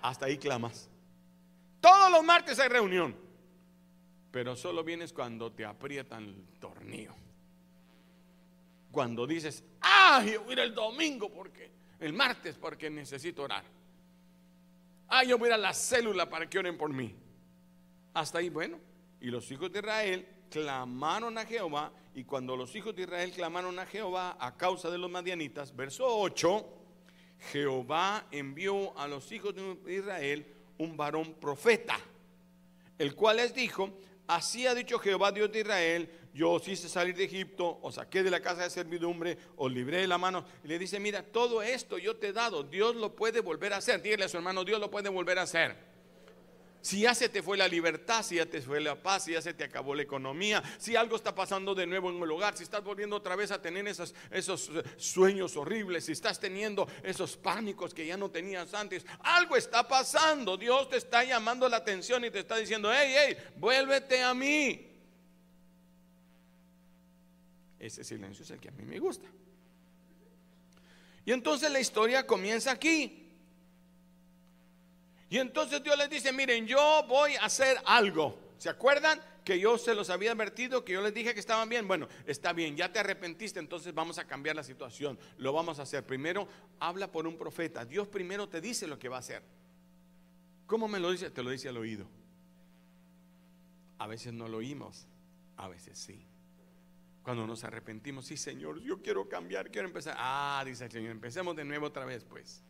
Hasta 0.00 0.26
ahí 0.26 0.38
clamas. 0.38 0.88
Todos 1.80 2.10
los 2.12 2.22
martes 2.22 2.60
hay 2.60 2.68
reunión, 2.68 3.16
pero 4.30 4.54
solo 4.54 4.84
vienes 4.84 5.12
cuando 5.12 5.52
te 5.52 5.64
aprietan 5.64 6.24
el 6.24 6.58
tornillo. 6.60 7.14
Cuando 8.92 9.26
dices, 9.26 9.64
ah, 9.80 10.24
yo 10.24 10.42
voy 10.42 10.50
a 10.50 10.52
ir 10.52 10.58
el 10.60 10.74
domingo 10.74 11.32
porque, 11.32 11.68
el 11.98 12.12
martes 12.12 12.56
porque 12.58 12.90
necesito 12.90 13.42
orar. 13.42 13.64
Ah, 15.08 15.24
yo 15.24 15.36
voy 15.36 15.46
a 15.46 15.50
ir 15.50 15.54
a 15.54 15.58
la 15.58 15.74
célula 15.74 16.30
para 16.30 16.48
que 16.48 16.60
oren 16.60 16.78
por 16.78 16.92
mí. 16.92 17.12
Hasta 18.14 18.38
ahí, 18.38 18.50
bueno. 18.50 18.78
Y 19.20 19.26
los 19.26 19.50
hijos 19.50 19.72
de 19.72 19.80
Israel 19.80 20.28
clamaron 20.52 21.38
a 21.38 21.46
Jehová. 21.46 21.92
Y 22.14 22.24
cuando 22.24 22.56
los 22.56 22.76
hijos 22.76 22.94
de 22.94 23.02
Israel 23.02 23.32
clamaron 23.32 23.78
a 23.78 23.86
Jehová 23.86 24.36
a 24.38 24.56
causa 24.56 24.90
de 24.90 24.98
los 24.98 25.10
madianitas, 25.10 25.74
verso 25.74 26.04
8, 26.06 26.66
Jehová 27.50 28.26
envió 28.30 28.96
a 28.98 29.08
los 29.08 29.32
hijos 29.32 29.54
de 29.54 29.94
Israel 29.94 30.46
un 30.78 30.96
varón 30.96 31.34
profeta, 31.34 31.98
el 32.98 33.14
cual 33.14 33.38
les 33.38 33.54
dijo, 33.54 33.98
así 34.28 34.66
ha 34.66 34.74
dicho 34.74 34.98
Jehová 34.98 35.32
Dios 35.32 35.50
de 35.50 35.60
Israel, 35.60 36.10
yo 36.34 36.50
os 36.52 36.68
hice 36.68 36.88
salir 36.88 37.16
de 37.16 37.24
Egipto, 37.24 37.78
os 37.82 37.94
saqué 37.96 38.22
de 38.22 38.30
la 38.30 38.40
casa 38.40 38.62
de 38.62 38.70
servidumbre, 38.70 39.38
os 39.56 39.72
libré 39.72 40.02
de 40.02 40.06
la 40.06 40.18
mano. 40.18 40.44
Y 40.64 40.68
le 40.68 40.78
dice, 40.78 41.00
mira, 41.00 41.22
todo 41.22 41.62
esto 41.62 41.98
yo 41.98 42.16
te 42.16 42.28
he 42.28 42.32
dado, 42.32 42.62
Dios 42.62 42.94
lo 42.94 43.14
puede 43.16 43.40
volver 43.40 43.72
a 43.72 43.78
hacer. 43.78 44.00
Dígale 44.00 44.24
a 44.24 44.28
su 44.28 44.36
hermano, 44.36 44.64
Dios 44.64 44.80
lo 44.80 44.90
puede 44.90 45.08
volver 45.08 45.38
a 45.38 45.42
hacer. 45.42 45.91
Si 46.82 47.02
ya 47.02 47.14
se 47.14 47.28
te 47.28 47.44
fue 47.44 47.56
la 47.56 47.68
libertad, 47.68 48.24
si 48.24 48.34
ya 48.34 48.46
te 48.46 48.60
fue 48.60 48.80
la 48.80 49.00
paz, 49.00 49.24
si 49.24 49.32
ya 49.32 49.40
se 49.40 49.54
te 49.54 49.62
acabó 49.62 49.94
la 49.94 50.02
economía, 50.02 50.60
si 50.78 50.96
algo 50.96 51.14
está 51.14 51.32
pasando 51.32 51.76
de 51.76 51.86
nuevo 51.86 52.10
en 52.10 52.20
el 52.20 52.30
hogar, 52.32 52.56
si 52.56 52.64
estás 52.64 52.82
volviendo 52.82 53.14
otra 53.14 53.36
vez 53.36 53.52
a 53.52 53.62
tener 53.62 53.86
esos, 53.86 54.12
esos 54.32 54.68
eh, 54.68 54.82
sueños 54.96 55.56
horribles, 55.56 56.06
si 56.06 56.12
estás 56.12 56.40
teniendo 56.40 56.88
esos 57.04 57.36
pánicos 57.36 57.94
que 57.94 58.04
ya 58.04 58.16
no 58.16 58.32
tenías 58.32 58.74
antes, 58.74 59.06
algo 59.20 59.56
está 59.56 59.86
pasando. 59.86 60.56
Dios 60.56 60.88
te 60.88 60.96
está 60.96 61.22
llamando 61.22 61.68
la 61.68 61.76
atención 61.76 62.24
y 62.24 62.32
te 62.32 62.40
está 62.40 62.56
diciendo, 62.56 62.90
hey, 62.92 63.14
hey, 63.16 63.36
vuélvete 63.56 64.20
a 64.20 64.34
mí. 64.34 64.90
Ese 67.78 68.02
silencio 68.02 68.42
es 68.42 68.50
el 68.50 68.58
que 68.58 68.70
a 68.70 68.72
mí 68.72 68.82
me 68.84 68.98
gusta. 68.98 69.28
Y 71.24 71.30
entonces 71.30 71.70
la 71.70 71.78
historia 71.78 72.26
comienza 72.26 72.72
aquí. 72.72 73.21
Y 75.32 75.38
entonces 75.38 75.82
Dios 75.82 75.96
les 75.96 76.10
dice, 76.10 76.30
miren, 76.30 76.66
yo 76.66 77.06
voy 77.08 77.36
a 77.36 77.46
hacer 77.46 77.78
algo. 77.86 78.38
¿Se 78.58 78.68
acuerdan? 78.68 79.18
Que 79.42 79.58
yo 79.58 79.78
se 79.78 79.94
los 79.94 80.10
había 80.10 80.32
advertido, 80.32 80.84
que 80.84 80.92
yo 80.92 81.00
les 81.00 81.14
dije 81.14 81.32
que 81.32 81.40
estaban 81.40 81.70
bien. 81.70 81.88
Bueno, 81.88 82.06
está 82.26 82.52
bien, 82.52 82.76
ya 82.76 82.92
te 82.92 82.98
arrepentiste, 82.98 83.58
entonces 83.58 83.94
vamos 83.94 84.18
a 84.18 84.26
cambiar 84.26 84.56
la 84.56 84.62
situación. 84.62 85.18
Lo 85.38 85.54
vamos 85.54 85.78
a 85.78 85.84
hacer. 85.84 86.04
Primero, 86.04 86.46
habla 86.78 87.10
por 87.10 87.26
un 87.26 87.38
profeta. 87.38 87.86
Dios 87.86 88.08
primero 88.08 88.46
te 88.46 88.60
dice 88.60 88.86
lo 88.86 88.98
que 88.98 89.08
va 89.08 89.16
a 89.16 89.20
hacer. 89.20 89.42
¿Cómo 90.66 90.86
me 90.86 91.00
lo 91.00 91.10
dice? 91.10 91.30
Te 91.30 91.42
lo 91.42 91.48
dice 91.48 91.70
al 91.70 91.78
oído. 91.78 92.06
A 94.00 94.06
veces 94.06 94.34
no 94.34 94.48
lo 94.48 94.58
oímos, 94.58 95.06
a 95.56 95.66
veces 95.66 95.98
sí. 95.98 96.26
Cuando 97.22 97.46
nos 97.46 97.64
arrepentimos, 97.64 98.26
sí, 98.26 98.36
Señor, 98.36 98.82
yo 98.82 99.00
quiero 99.00 99.30
cambiar, 99.30 99.70
quiero 99.70 99.88
empezar. 99.88 100.14
Ah, 100.18 100.62
dice 100.66 100.84
el 100.84 100.90
Señor, 100.90 101.10
empecemos 101.10 101.56
de 101.56 101.64
nuevo 101.64 101.86
otra 101.86 102.04
vez, 102.04 102.22
pues. 102.22 102.62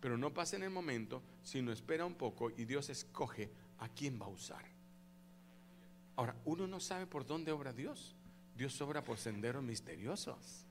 Pero 0.00 0.16
no 0.16 0.32
pasa 0.32 0.56
en 0.56 0.62
el 0.62 0.70
momento, 0.70 1.22
sino 1.42 1.72
espera 1.72 2.04
un 2.04 2.14
poco 2.14 2.50
y 2.50 2.64
Dios 2.64 2.88
escoge 2.88 3.50
a 3.78 3.88
quién 3.88 4.20
va 4.20 4.26
a 4.26 4.30
usar. 4.30 4.64
Ahora, 6.16 6.36
uno 6.44 6.66
no 6.66 6.80
sabe 6.80 7.06
por 7.06 7.26
dónde 7.26 7.52
obra 7.52 7.72
Dios. 7.72 8.16
Dios 8.56 8.80
obra 8.80 9.04
por 9.04 9.18
senderos 9.18 9.62
misteriosos. 9.62 10.66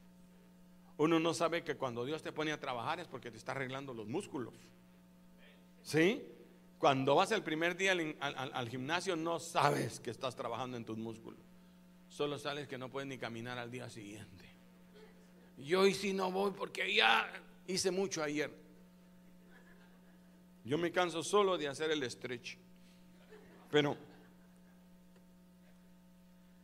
Uno 0.98 1.20
no 1.20 1.34
sabe 1.34 1.64
que 1.64 1.76
cuando 1.76 2.04
Dios 2.06 2.22
te 2.22 2.32
pone 2.32 2.52
a 2.52 2.60
trabajar 2.60 3.00
es 3.00 3.08
porque 3.08 3.32
te 3.32 3.38
está 3.38 3.54
arreglando 3.54 3.94
los 3.94 4.08
músculos. 4.08 4.54
¿Sí? 5.84 6.22
Cuando 6.80 7.16
vas 7.16 7.32
el 7.32 7.44
primer 7.44 7.78
día 7.78 7.94
al, 8.20 8.70
gimnasio 8.70 9.16
no 9.16 9.40
sabes 9.40 10.00
que 10.00 10.12
estás 10.12 10.36
trabajando 10.36 10.76
en 10.76 10.86
tus 10.86 10.98
músculos. 10.98 11.40
Solo 12.10 12.38
sabes 12.40 12.68
que 12.68 12.78
no 12.78 12.90
puedes 12.90 13.08
ni 13.08 13.18
caminar 13.18 13.58
al 13.58 13.72
día 13.72 13.90
siguiente. 13.90 14.46
Yo 15.58 15.82
hoy 15.82 15.94
sí 15.94 16.14
no 16.14 16.32
voy 16.32 16.52
porque 16.52 16.94
ya 16.94 17.32
hice 17.68 17.90
mucho 17.90 18.22
ayer. 18.22 18.52
Yo 20.68 20.78
me 20.78 20.92
canso 20.92 21.24
solo 21.24 21.58
de 21.58 21.70
hacer 21.70 21.92
el 21.92 22.04
stretch. 22.12 22.58
Pero 23.72 23.98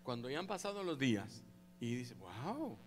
cuando 0.04 0.30
ya 0.30 0.40
han 0.40 0.48
pasado 0.48 0.84
los 0.84 1.00
días 1.00 1.42
y 1.80 1.96
dices, 1.96 2.18
wow, 2.18 2.78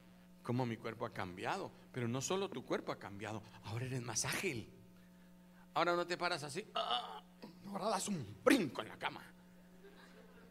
cómo 0.43 0.67
mi 0.67 0.77
cuerpo 0.77 1.07
ha 1.07 1.15
cambiado. 1.15 1.73
Pero 1.91 2.07
no 2.07 2.21
solo 2.21 2.51
tu 2.51 2.67
cuerpo 2.67 2.93
ha 2.93 2.99
cambiado, 2.99 3.43
ahora 3.65 3.87
eres 3.87 4.03
más 4.03 4.27
ágil. 4.27 4.71
Ahora 5.73 5.97
no 5.97 6.07
te 6.07 6.19
paras 6.19 6.43
así, 6.43 6.65
ah, 6.75 7.23
ahora 7.69 7.89
das 7.89 8.09
un 8.09 8.39
brinco 8.45 8.83
en 8.83 8.89
la 8.89 8.99
cama 8.99 9.23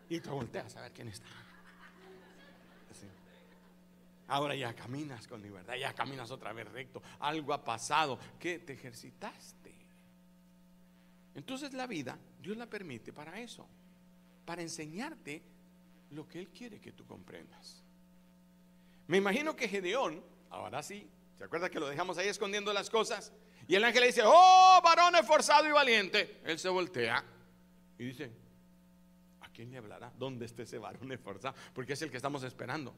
y 0.10 0.20
te 0.20 0.30
volteas 0.30 0.76
a 0.78 0.82
ver 0.82 0.92
quién 0.92 1.10
está. 1.10 1.28
Ahora 4.28 4.56
ya 4.56 4.74
caminas 4.74 5.28
con 5.28 5.44
libertad, 5.44 5.76
ya 5.76 5.94
caminas 5.94 6.32
otra 6.32 6.52
vez 6.52 6.68
recto. 6.72 7.04
Algo 7.20 7.54
ha 7.54 7.64
pasado 7.64 8.18
que 8.40 8.58
te 8.58 8.74
ejercitaste. 8.74 9.65
Entonces 11.36 11.74
la 11.74 11.86
vida, 11.86 12.18
Dios 12.42 12.56
la 12.58 12.66
permite 12.66 13.12
para 13.12 13.40
eso, 13.40 13.68
para 14.46 14.62
enseñarte 14.62 15.44
lo 16.12 16.28
que 16.28 16.40
Él 16.40 16.50
quiere 16.50 16.80
que 16.80 16.94
tú 16.94 17.06
comprendas. 17.06 17.84
Me 19.08 19.18
imagino 19.18 19.56
que 19.56 19.68
Gedeón, 19.68 20.24
ahora 20.50 20.82
sí, 20.82 21.08
¿se 21.38 21.44
acuerda 21.44 21.70
que 21.70 21.80
lo 21.80 21.88
dejamos 21.88 22.18
ahí 22.18 22.30
escondiendo 22.30 22.72
las 22.74 22.90
cosas? 22.90 23.34
Y 23.68 23.76
el 23.76 23.84
ángel 23.84 24.02
le 24.02 24.08
dice, 24.08 24.22
oh, 24.26 24.80
varón 24.84 25.16
esforzado 25.16 25.68
y 25.68 25.72
valiente. 25.72 26.42
Él 26.46 26.58
se 26.58 26.70
voltea 26.70 27.24
y 27.98 28.06
dice, 28.06 28.32
¿a 29.42 29.50
quién 29.50 29.72
le 29.72 29.78
hablará? 29.78 30.12
¿Dónde 30.18 30.46
está 30.46 30.64
ese 30.64 30.78
varón 30.78 31.12
esforzado? 31.12 31.56
Porque 31.74 31.94
es 31.94 32.02
el 32.02 32.10
que 32.10 32.18
estamos 32.18 32.44
esperando. 32.44 32.94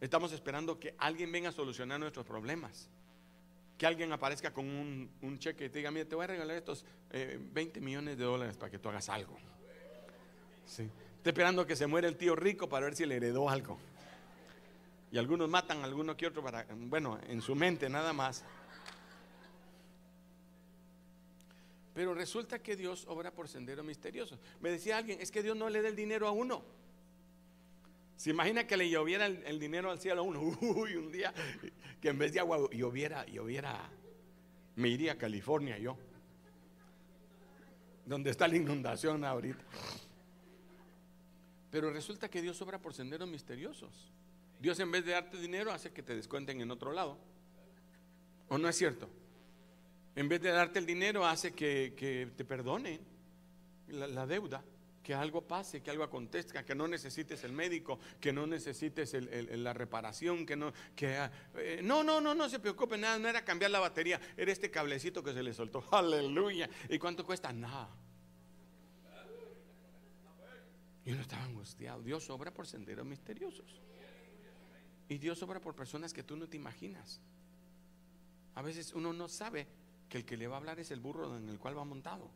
Estamos 0.00 0.32
esperando 0.32 0.78
que 0.78 0.94
alguien 0.98 1.32
venga 1.32 1.48
a 1.48 1.52
solucionar 1.52 1.98
nuestros 1.98 2.26
problemas 2.26 2.90
que 3.80 3.86
alguien 3.86 4.12
aparezca 4.12 4.52
con 4.52 4.68
un, 4.68 5.38
cheque 5.38 5.64
y 5.64 5.68
te 5.70 5.78
diga, 5.78 5.90
mira, 5.90 6.06
te 6.06 6.14
voy 6.14 6.24
a 6.24 6.26
regalar 6.26 6.54
estos 6.54 6.84
20 7.10 7.78
eh, 7.78 7.82
millones 7.82 8.18
de 8.18 8.24
dólares 8.24 8.58
para 8.58 8.70
que 8.70 8.78
tú 8.78 8.90
hagas 8.90 9.08
algo. 9.08 9.38
Sí. 10.66 10.82
Estoy 10.82 11.30
esperando 11.30 11.66
que 11.66 11.74
se 11.74 11.86
muera 11.86 12.06
el 12.06 12.18
tío 12.18 12.36
rico 12.36 12.68
para 12.68 12.84
ver 12.84 12.94
si 12.94 13.06
le 13.06 13.16
heredó 13.16 13.48
algo. 13.48 13.78
Y 15.10 15.16
algunos 15.16 15.48
matan 15.48 15.80
a 15.80 15.84
alguno 15.84 16.14
que 16.14 16.26
otro 16.26 16.42
para, 16.42 16.66
bueno, 16.74 17.18
en 17.26 17.40
su 17.40 17.54
mente 17.54 17.88
nada 17.88 18.12
más. 18.12 18.44
Pero 21.94 22.12
resulta 22.12 22.58
que 22.58 22.76
Dios 22.76 23.06
obra 23.08 23.32
por 23.32 23.48
senderos 23.48 23.86
misteriosos. 23.86 24.38
Me 24.60 24.70
decía 24.70 24.98
alguien, 24.98 25.22
es 25.22 25.30
que 25.30 25.42
Dios 25.42 25.56
no 25.56 25.70
le 25.70 25.80
da 25.80 25.88
el 25.88 25.96
dinero 25.96 26.28
a 26.28 26.32
uno. 26.32 26.62
Se 28.20 28.28
imagina 28.28 28.66
que 28.66 28.76
le 28.76 28.90
lloviera 28.90 29.24
el, 29.24 29.58
dinero 29.58 29.90
al 29.90 29.98
cielo 29.98 30.20
a 30.20 30.24
uno. 30.24 30.42
Uy, 30.60 30.94
un 30.94 31.10
día 31.10 31.32
que 32.02 32.10
en 32.10 32.18
vez 32.18 32.34
de 32.34 32.40
agua 32.40 32.68
lloviera, 32.70 33.24
lloviera. 33.24 33.90
Me 34.76 34.90
iría 34.90 35.12
a 35.12 35.16
California 35.16 35.78
yo. 35.78 35.96
Donde 38.04 38.28
está 38.28 38.46
la 38.46 38.56
inundación 38.56 39.24
ahorita. 39.24 39.64
Pero 41.70 41.90
resulta 41.90 42.28
que 42.28 42.42
Dios 42.42 42.60
obra 42.60 42.78
por 42.78 42.92
senderos 42.92 43.26
misteriosos. 43.26 44.12
Dios 44.60 44.78
en 44.80 44.90
vez 44.90 45.06
de 45.06 45.12
darte 45.12 45.38
dinero 45.38 45.72
hace 45.72 45.90
que 45.90 46.02
te 46.02 46.14
descuenten 46.14 46.60
en 46.60 46.70
otro 46.70 46.92
lado. 46.92 47.16
¿O 48.50 48.58
no 48.58 48.68
es 48.68 48.76
cierto? 48.76 49.08
En 50.14 50.28
vez 50.28 50.42
de 50.42 50.50
darte 50.50 50.78
el 50.78 50.84
dinero 50.84 51.24
hace 51.24 51.54
que, 51.54 52.30
te 52.36 52.44
perdone 52.44 53.00
la 53.88 54.26
deuda 54.26 54.62
que 55.02 55.14
algo 55.14 55.42
pase, 55.42 55.82
que 55.82 55.90
algo 55.90 56.04
acontezca, 56.04 56.64
que 56.64 56.74
no 56.74 56.86
necesites 56.86 57.42
el 57.44 57.52
médico, 57.52 57.98
que 58.20 58.32
no 58.32 58.46
necesites 58.46 59.14
la 59.14 59.72
reparación, 59.72 60.44
que 60.44 60.56
no, 60.56 60.72
que 60.94 61.16
ah, 61.16 61.30
eh, 61.56 61.80
no, 61.82 62.04
no, 62.04 62.20
no, 62.20 62.34
no 62.34 62.48
se 62.48 62.58
preocupe, 62.58 62.98
nada, 62.98 63.18
no 63.18 63.28
era 63.28 63.44
cambiar 63.44 63.70
la 63.70 63.80
batería, 63.80 64.20
era 64.36 64.52
este 64.52 64.70
cablecito 64.70 65.22
que 65.22 65.32
se 65.32 65.42
le 65.42 65.54
soltó, 65.54 65.84
aleluya. 65.92 66.68
¿Y 66.88 66.98
cuánto 66.98 67.24
cuesta? 67.24 67.52
Nada. 67.52 67.88
Y 71.04 71.12
uno 71.12 71.22
estaba 71.22 71.44
angustiado. 71.44 72.02
Dios 72.02 72.28
obra 72.28 72.52
por 72.52 72.66
senderos 72.66 73.06
misteriosos. 73.06 73.80
Y 75.08 75.18
Dios 75.18 75.42
obra 75.42 75.60
por 75.60 75.74
personas 75.74 76.12
que 76.12 76.22
tú 76.22 76.36
no 76.36 76.46
te 76.46 76.56
imaginas. 76.56 77.20
A 78.54 78.62
veces 78.62 78.92
uno 78.92 79.12
no 79.12 79.28
sabe 79.28 79.66
que 80.08 80.18
el 80.18 80.24
que 80.24 80.36
le 80.36 80.46
va 80.46 80.56
a 80.56 80.58
hablar 80.58 80.78
es 80.78 80.90
el 80.90 81.00
burro 81.00 81.36
en 81.36 81.48
el 81.48 81.58
cual 81.58 81.78
va 81.78 81.84
montado. 81.84 82.30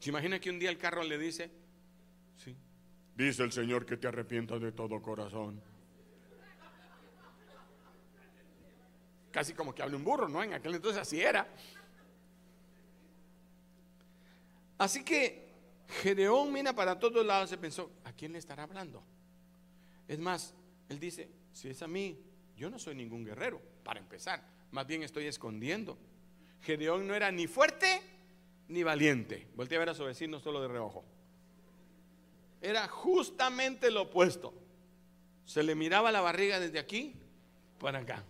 ¿Se 0.00 0.08
imagina 0.08 0.40
que 0.40 0.50
un 0.50 0.58
día 0.58 0.70
el 0.70 0.78
carro 0.78 1.04
le 1.04 1.18
dice? 1.18 1.50
Sí. 2.36 2.56
Dice 3.14 3.42
el 3.42 3.52
Señor 3.52 3.84
que 3.84 3.98
te 3.98 4.08
arrepientas 4.08 4.60
de 4.60 4.72
todo 4.72 5.00
corazón. 5.02 5.62
Casi 9.30 9.52
como 9.52 9.74
que 9.74 9.82
habla 9.82 9.96
un 9.96 10.02
burro, 10.02 10.26
¿no? 10.26 10.42
En 10.42 10.54
aquel 10.54 10.74
entonces 10.74 11.02
así 11.02 11.20
era. 11.20 11.46
Así 14.78 15.04
que 15.04 15.50
Gedeón 16.02 16.50
mira 16.50 16.74
para 16.74 16.98
todos 16.98 17.24
lados 17.24 17.52
y 17.52 17.58
pensó, 17.58 17.92
¿a 18.04 18.12
quién 18.12 18.32
le 18.32 18.38
estará 18.38 18.62
hablando? 18.62 19.04
Es 20.08 20.18
más, 20.18 20.54
él 20.88 20.98
dice, 20.98 21.30
si 21.52 21.68
es 21.68 21.82
a 21.82 21.86
mí, 21.86 22.18
yo 22.56 22.70
no 22.70 22.78
soy 22.78 22.94
ningún 22.94 23.22
guerrero, 23.22 23.60
para 23.84 24.00
empezar, 24.00 24.42
más 24.70 24.86
bien 24.86 25.02
estoy 25.02 25.26
escondiendo. 25.26 25.98
Gedeón 26.62 27.06
no 27.06 27.14
era 27.14 27.30
ni 27.30 27.46
fuerte 27.46 28.00
ni 28.70 28.82
valiente. 28.82 29.48
Voltea 29.54 29.78
a 29.78 29.80
ver 29.80 29.88
a 29.90 29.94
su 29.94 30.04
vecino 30.04 30.38
solo 30.38 30.62
de 30.62 30.68
reojo. 30.68 31.04
Era 32.62 32.86
justamente 32.88 33.90
lo 33.90 34.02
opuesto. 34.02 34.54
se 35.44 35.64
le 35.64 35.74
miraba 35.74 36.12
la 36.12 36.20
barriga 36.20 36.60
desde 36.60 36.78
aquí 36.78 37.14
para 37.80 37.98
acá. 37.98 38.22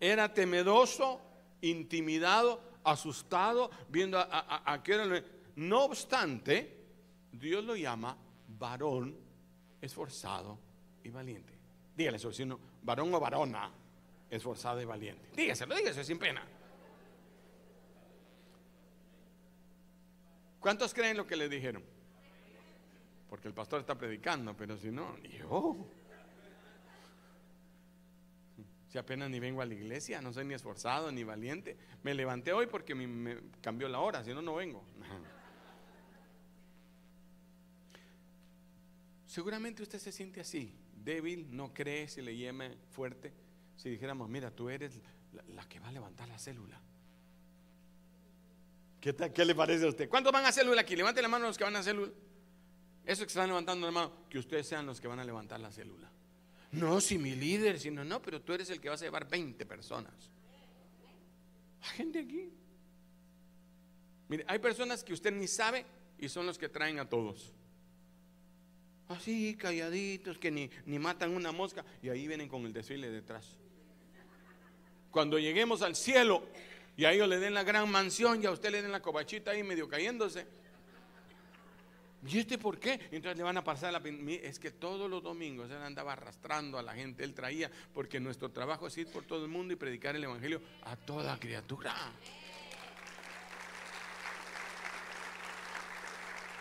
Era 0.00 0.34
temeroso, 0.34 1.20
intimidado, 1.60 2.60
asustado, 2.82 3.70
viendo 3.88 4.18
a, 4.18 4.26
a, 4.28 4.82
No 5.56 5.84
obstante, 5.84 6.76
Dios 7.30 7.64
lo 7.64 7.76
llama 7.76 8.16
varón 8.58 9.16
esforzado 9.80 10.58
y 11.04 11.10
valiente. 11.10 11.52
Dígale 11.96 12.16
a 12.16 12.20
su 12.20 12.28
vecino, 12.28 12.58
varón 12.82 13.14
o 13.14 13.20
varona, 13.20 13.70
esforzado 14.28 14.80
y 14.80 14.84
valiente. 14.84 15.28
Dígaselo, 15.36 15.76
dígaselo 15.76 16.04
sin 16.04 16.18
pena. 16.18 16.57
¿Cuántos 20.60 20.92
creen 20.94 21.16
lo 21.16 21.26
que 21.26 21.36
le 21.36 21.48
dijeron? 21.48 21.82
Porque 23.28 23.48
el 23.48 23.54
pastor 23.54 23.80
está 23.80 23.96
predicando, 23.96 24.56
pero 24.56 24.76
si 24.76 24.90
no, 24.90 25.16
yo. 25.18 25.76
Si 28.88 28.96
apenas 28.96 29.28
ni 29.28 29.38
vengo 29.38 29.60
a 29.60 29.66
la 29.66 29.74
iglesia, 29.74 30.22
no 30.22 30.32
soy 30.32 30.46
ni 30.46 30.54
esforzado 30.54 31.12
ni 31.12 31.22
valiente. 31.22 31.76
Me 32.02 32.14
levanté 32.14 32.54
hoy 32.54 32.66
porque 32.66 32.94
me, 32.94 33.36
cambió 33.60 33.86
la 33.88 34.00
hora, 34.00 34.24
si 34.24 34.32
no, 34.32 34.40
no 34.40 34.54
vengo. 34.54 34.82
Seguramente 39.26 39.82
usted 39.82 39.98
se 39.98 40.10
siente 40.10 40.40
así, 40.40 40.74
débil, 40.94 41.54
no 41.54 41.74
cree, 41.74 42.08
si 42.08 42.22
le 42.22 42.34
llame 42.34 42.78
fuerte. 42.90 43.34
Si 43.76 43.90
dijéramos, 43.90 44.30
mira, 44.30 44.50
tú 44.50 44.70
eres 44.70 44.98
la, 45.48 45.68
que 45.68 45.78
va 45.80 45.88
a 45.88 45.92
levantar 45.92 46.26
la 46.28 46.38
célula. 46.38 46.80
¿Qué, 49.00 49.14
¿Qué, 49.14 49.44
le 49.44 49.54
parece 49.54 49.84
a 49.84 49.88
usted? 49.88 50.08
¿Cuántos 50.08 50.32
van 50.32 50.44
a 50.44 50.52
célula 50.52 50.80
aquí? 50.80 50.96
Levante 50.96 51.22
la 51.22 51.28
mano 51.28 51.46
los 51.46 51.56
que 51.56 51.64
van 51.64 51.76
a 51.76 51.82
célula. 51.82 52.12
Eso 53.04 53.22
que 53.22 53.28
están 53.28 53.48
levantando 53.48 53.86
la 53.86 53.92
mano, 53.92 54.12
que 54.28 54.38
ustedes 54.38 54.66
sean 54.66 54.84
los 54.86 55.00
que 55.00 55.08
van 55.08 55.18
a 55.18 55.24
levantar 55.24 55.60
la 55.60 55.70
célula. 55.70 56.10
No, 56.72 57.00
si 57.00 57.16
mi 57.16 57.34
líder, 57.34 57.80
sino 57.80 58.04
no, 58.04 58.20
pero 58.20 58.42
tú 58.42 58.52
eres 58.52 58.68
el 58.70 58.80
que 58.80 58.88
vas 58.88 59.00
a 59.00 59.06
llevar 59.06 59.28
20 59.28 59.64
personas. 59.64 60.12
Hay 61.80 61.96
gente 61.96 62.18
aquí. 62.18 62.50
Mire, 64.28 64.44
hay 64.46 64.58
personas 64.58 65.02
que 65.02 65.14
usted 65.14 65.32
ni 65.32 65.46
sabe 65.46 65.86
y 66.18 66.28
son 66.28 66.44
los 66.44 66.58
que 66.58 66.68
traen 66.68 66.98
a 66.98 67.08
todos. 67.08 67.54
Así, 69.08 69.56
calladitos, 69.56 70.36
que 70.36 70.50
ni, 70.50 70.68
ni 70.84 70.98
matan 70.98 71.34
una 71.34 71.50
mosca 71.50 71.84
y 72.02 72.10
ahí 72.10 72.28
vienen 72.28 72.48
con 72.48 72.66
el 72.66 72.74
desfile 72.74 73.10
detrás. 73.10 73.56
Cuando 75.10 75.38
lleguemos 75.38 75.80
al 75.80 75.96
cielo 75.96 76.42
y 76.98 77.04
a 77.04 77.12
ellos 77.12 77.28
le 77.28 77.38
den 77.38 77.54
la 77.54 77.62
gran 77.62 77.88
mansión 77.88 78.42
y 78.42 78.46
a 78.46 78.50
usted 78.50 78.72
le 78.72 78.82
den 78.82 78.90
la 78.90 79.00
cobachita 79.00 79.52
ahí 79.52 79.62
medio 79.62 79.88
cayéndose, 79.88 80.46
¿Y 82.26 82.40
este 82.40 82.58
por 82.58 82.80
qué? 82.80 82.94
Entonces 83.12 83.36
le 83.36 83.44
van 83.44 83.56
a 83.56 83.62
pasar 83.62 83.92
la... 83.92 84.02
Es 84.42 84.58
que 84.58 84.72
todos 84.72 85.08
los 85.08 85.22
domingos 85.22 85.70
él 85.70 85.76
andaba 85.76 86.14
arrastrando 86.14 86.76
a 86.76 86.82
la 86.82 86.92
gente, 86.92 87.22
él 87.22 87.32
traía, 87.32 87.70
porque 87.94 88.18
nuestro 88.18 88.50
trabajo 88.50 88.88
es 88.88 88.98
ir 88.98 89.06
por 89.12 89.22
todo 89.22 89.44
el 89.44 89.50
mundo 89.50 89.72
y 89.72 89.76
predicar 89.76 90.16
el 90.16 90.24
Evangelio 90.24 90.60
a 90.82 90.96
toda 90.96 91.38
criatura. 91.38 91.94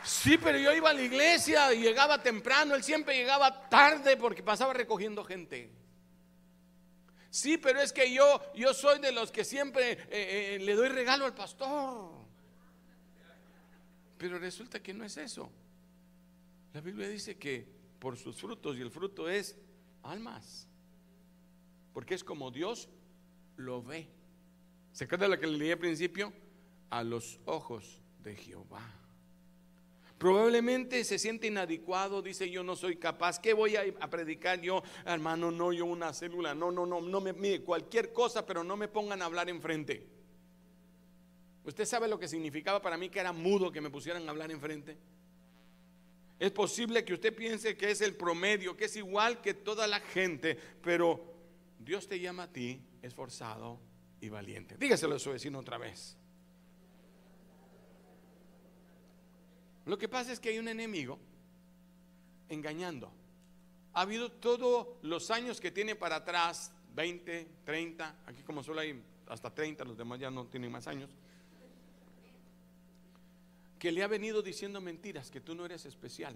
Sí, 0.04 0.38
pero 0.38 0.60
yo 0.60 0.72
iba 0.72 0.92
a 0.92 0.94
la 0.94 1.02
iglesia 1.02 1.74
y 1.74 1.82
llegaba 1.82 2.22
temprano, 2.22 2.76
él 2.76 2.84
siempre 2.84 3.18
llegaba 3.18 3.68
tarde 3.68 4.16
porque 4.16 4.44
pasaba 4.44 4.72
recogiendo 4.72 5.24
gente. 5.24 5.87
Sí, 7.38 7.60
pero 7.60 7.80
es 7.80 7.94
que 7.94 8.12
yo, 8.12 8.42
yo 8.56 8.74
soy 8.74 8.98
de 8.98 9.12
los 9.12 9.32
que 9.32 9.46
siempre 9.46 9.92
eh, 9.92 10.56
eh, 10.56 10.60
le 10.60 10.74
doy 10.74 10.90
regalo 10.90 11.24
al 11.24 11.36
pastor. 11.36 12.10
Pero 14.18 14.40
resulta 14.40 14.82
que 14.82 14.92
no 14.92 15.04
es 15.04 15.18
eso. 15.18 15.52
La 16.74 16.82
Biblia 16.82 17.08
dice 17.08 17.38
que 17.38 17.64
por 18.00 18.18
sus 18.18 18.38
frutos, 18.38 18.76
y 18.76 18.82
el 18.82 18.90
fruto 18.90 19.30
es 19.30 19.56
almas. 20.02 20.68
Porque 21.94 22.16
es 22.16 22.24
como 22.24 22.50
Dios 22.50 22.90
lo 23.56 23.84
ve. 23.84 24.10
¿Se 24.92 25.04
acuerda 25.04 25.28
lo 25.28 25.40
que 25.40 25.46
le 25.46 25.60
leí 25.60 25.72
al 25.72 25.78
principio? 25.78 26.34
A 26.90 27.04
los 27.04 27.40
ojos 27.46 28.02
de 28.24 28.36
Jehová. 28.36 28.82
Probablemente 30.18 31.04
se 31.04 31.20
siente 31.20 31.48
inadecuado, 31.48 32.24
dice 32.24 32.50
yo 32.50 32.64
no 32.64 32.76
soy 32.76 32.96
capaz. 32.96 33.40
¿Qué 33.40 33.54
voy 33.54 33.76
a, 33.76 34.10
predicar 34.10 34.60
yo, 34.62 34.82
hermano? 35.06 35.52
No, 35.52 35.72
yo 35.72 35.86
una 35.86 36.12
célula. 36.14 36.56
No, 36.56 36.72
no, 36.72 36.86
no, 36.86 37.02
no 37.02 37.22
me 37.22 37.34
mire 37.34 37.62
cualquier 37.62 38.12
cosa, 38.12 38.46
pero 38.46 38.64
no 38.64 38.76
me 38.76 38.88
pongan 38.88 39.22
a 39.22 39.26
hablar 39.26 39.48
enfrente. 39.50 40.08
¿Usted 41.64 41.86
sabe 41.86 42.08
lo 42.08 42.18
que 42.18 42.28
significaba 42.28 42.82
para 42.82 42.98
mí 42.98 43.10
que 43.10 43.20
era 43.20 43.32
mudo 43.32 43.72
que 43.72 43.82
me 43.82 43.92
pusieran 43.92 44.28
a 44.28 44.32
hablar 44.32 44.50
enfrente? 44.50 44.98
Es 46.40 46.52
posible 46.52 47.04
que 47.04 47.14
usted 47.14 47.36
piense 47.36 47.76
que 47.76 47.92
es 47.92 48.02
el 48.02 48.16
promedio, 48.16 48.76
que 48.76 48.86
es 48.86 48.96
igual 48.96 49.42
que 49.42 49.54
toda 49.54 49.86
la 49.86 50.00
gente, 50.00 50.58
pero 50.82 51.36
Dios 51.80 52.08
te 52.08 52.20
llama 52.20 52.44
a 52.44 52.52
ti 52.52 52.82
esforzado 53.02 53.80
y 54.22 54.30
valiente. 54.30 54.78
Dígaselo 54.78 55.16
a 55.16 55.20
su 55.20 55.32
vecino 55.32 55.60
otra 55.60 55.78
vez. 55.78 56.18
Lo 59.88 59.98
que 59.98 60.08
pasa 60.08 60.32
es 60.32 60.40
que 60.40 60.50
hay 60.50 60.60
un 60.60 60.68
enemigo 60.68 61.18
engañando. 62.50 63.12
Ha 63.94 64.02
habido 64.02 64.32
todos 64.32 64.88
los 65.02 65.32
años 65.32 65.60
que 65.60 65.72
tiene 65.72 65.96
para 65.96 66.18
atrás, 66.18 66.72
20, 66.94 67.48
30, 67.66 68.16
aquí 68.28 68.44
como 68.44 68.64
solo 68.64 68.82
hay 68.82 69.02
hasta 69.28 69.54
30, 69.54 69.84
los 69.84 69.98
demás 69.98 70.20
ya 70.20 70.30
no 70.30 70.46
tienen 70.46 70.72
más 70.72 70.88
años 70.88 71.10
que 73.80 73.92
le 73.92 74.04
ha 74.04 74.08
venido 74.08 74.42
diciendo 74.42 74.82
mentiras, 74.82 75.30
que 75.30 75.42
tú 75.42 75.56
no 75.56 75.66
eres 75.66 75.86
especial. 75.86 76.36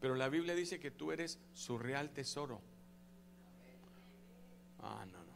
Pero 0.00 0.14
la 0.14 0.28
Biblia 0.28 0.54
dice 0.54 0.80
que 0.80 0.90
tú 0.90 1.12
eres 1.12 1.38
su 1.52 1.78
real 1.78 2.10
tesoro. 2.10 2.60
Ah, 4.80 5.04
no, 5.10 5.18
no. 5.18 5.32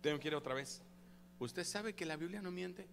Tengo 0.00 0.18
que 0.18 0.28
ir 0.28 0.34
otra 0.34 0.54
vez. 0.54 0.82
¿Usted 1.38 1.64
sabe 1.64 1.94
que 1.94 2.06
la 2.06 2.16
Biblia 2.16 2.42
no 2.42 2.50
miente? 2.50 2.86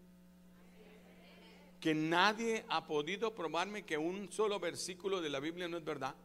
Que 1.79 1.93
nadie 1.93 2.65
ha 2.69 2.85
podido 2.85 3.33
probarme 3.33 3.83
que 3.83 3.97
un 3.97 4.31
solo 4.31 4.59
versículo 4.59 5.21
de 5.21 5.29
la 5.29 5.39
Biblia 5.39 5.67
no 5.67 5.77
es 5.77 5.85
verdad 5.85 6.15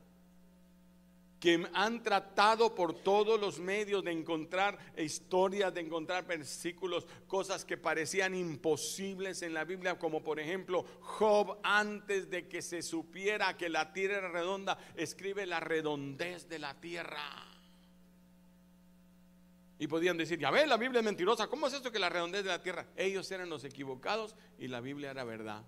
que 1.43 1.67
han 1.75 2.05
tratado 2.05 2.73
por 2.73 2.95
todos 3.03 3.41
los 3.41 3.59
medios 3.59 4.05
de 4.05 4.13
encontrar 4.13 4.79
historias, 4.97 5.75
de 5.75 5.81
encontrar 5.81 6.25
versículos, 6.25 7.05
cosas 7.27 7.65
que 7.65 7.77
parecían 7.77 8.37
imposibles 8.37 9.43
en 9.43 9.53
la 9.53 9.65
Biblia, 9.65 9.99
como 9.99 10.23
por 10.23 10.39
ejemplo 10.39 10.85
Job 11.01 11.59
antes 11.65 12.31
de 12.31 12.47
que 12.47 12.63
se 12.63 12.81
supiera 12.81 13.57
que 13.57 13.69
la 13.69 13.93
tierra 13.93 14.19
era 14.19 14.29
redonda, 14.29 14.79
escribe 14.95 15.45
la 15.45 15.59
redondez 15.59 16.49
de 16.49 16.61
la 16.61 16.81
tierra. 16.81 17.52
Y 19.83 19.89
podían 19.89 20.17
decir, 20.17 20.39
ya 20.39 20.53
ve, 20.53 20.65
la 20.65 20.77
Biblia 20.77 21.01
es 21.01 21.05
mentirosa, 21.05 21.49
¿cómo 21.49 21.67
es 21.67 21.73
esto 21.73 21.91
que 21.91 21.99
la 21.99 22.09
redondez 22.09 22.45
de 22.45 22.51
la 22.51 22.63
tierra? 22.63 22.87
Ellos 22.95 23.29
eran 23.33 23.51
los 23.51 23.65
equivocados 23.65 24.37
y 24.57 24.69
la 24.69 24.81
Biblia 24.81 25.11
era 25.11 25.25
verdad. 25.25 25.65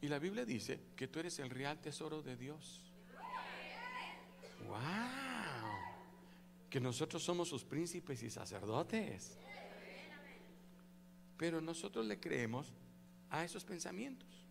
Y 0.00 0.08
la 0.08 0.18
Biblia 0.18 0.46
dice 0.46 0.80
que 0.96 1.06
tú 1.06 1.20
eres 1.20 1.38
el 1.38 1.50
real 1.50 1.78
tesoro 1.82 2.22
de 2.22 2.34
Dios. 2.34 2.94
¡Wow! 4.66 4.78
Que 6.70 6.80
nosotros 6.80 7.22
somos 7.22 7.46
sus 7.46 7.62
príncipes 7.62 8.22
y 8.22 8.30
sacerdotes. 8.30 9.36
Pero 11.36 11.60
nosotros 11.60 12.06
le 12.06 12.18
creemos 12.18 12.72
a 13.28 13.44
esos 13.44 13.66
pensamientos. 13.66 14.46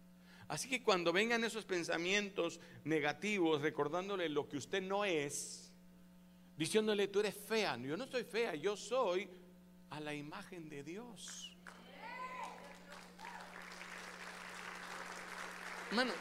Así 0.48 0.70
que 0.70 0.84
cuando 0.84 1.12
vengan 1.12 1.44
esos 1.44 1.66
pensamientos 1.66 2.60
negativos, 2.84 3.64
recordándole 3.64 4.30
lo 4.30 4.48
que 4.48 4.58
usted 4.58 4.84
no 4.84 5.06
es, 5.06 5.67
diciéndole 6.58 7.08
tú 7.08 7.20
eres 7.20 7.36
fea, 7.36 7.78
yo 7.78 7.96
no 7.96 8.08
soy 8.08 8.24
fea, 8.24 8.56
yo 8.56 8.76
soy 8.76 9.30
a 9.92 10.00
la 10.00 10.14
imagen 10.14 10.68
de 10.68 10.84
Dios. 10.84 11.56
Hermano, 15.90 16.12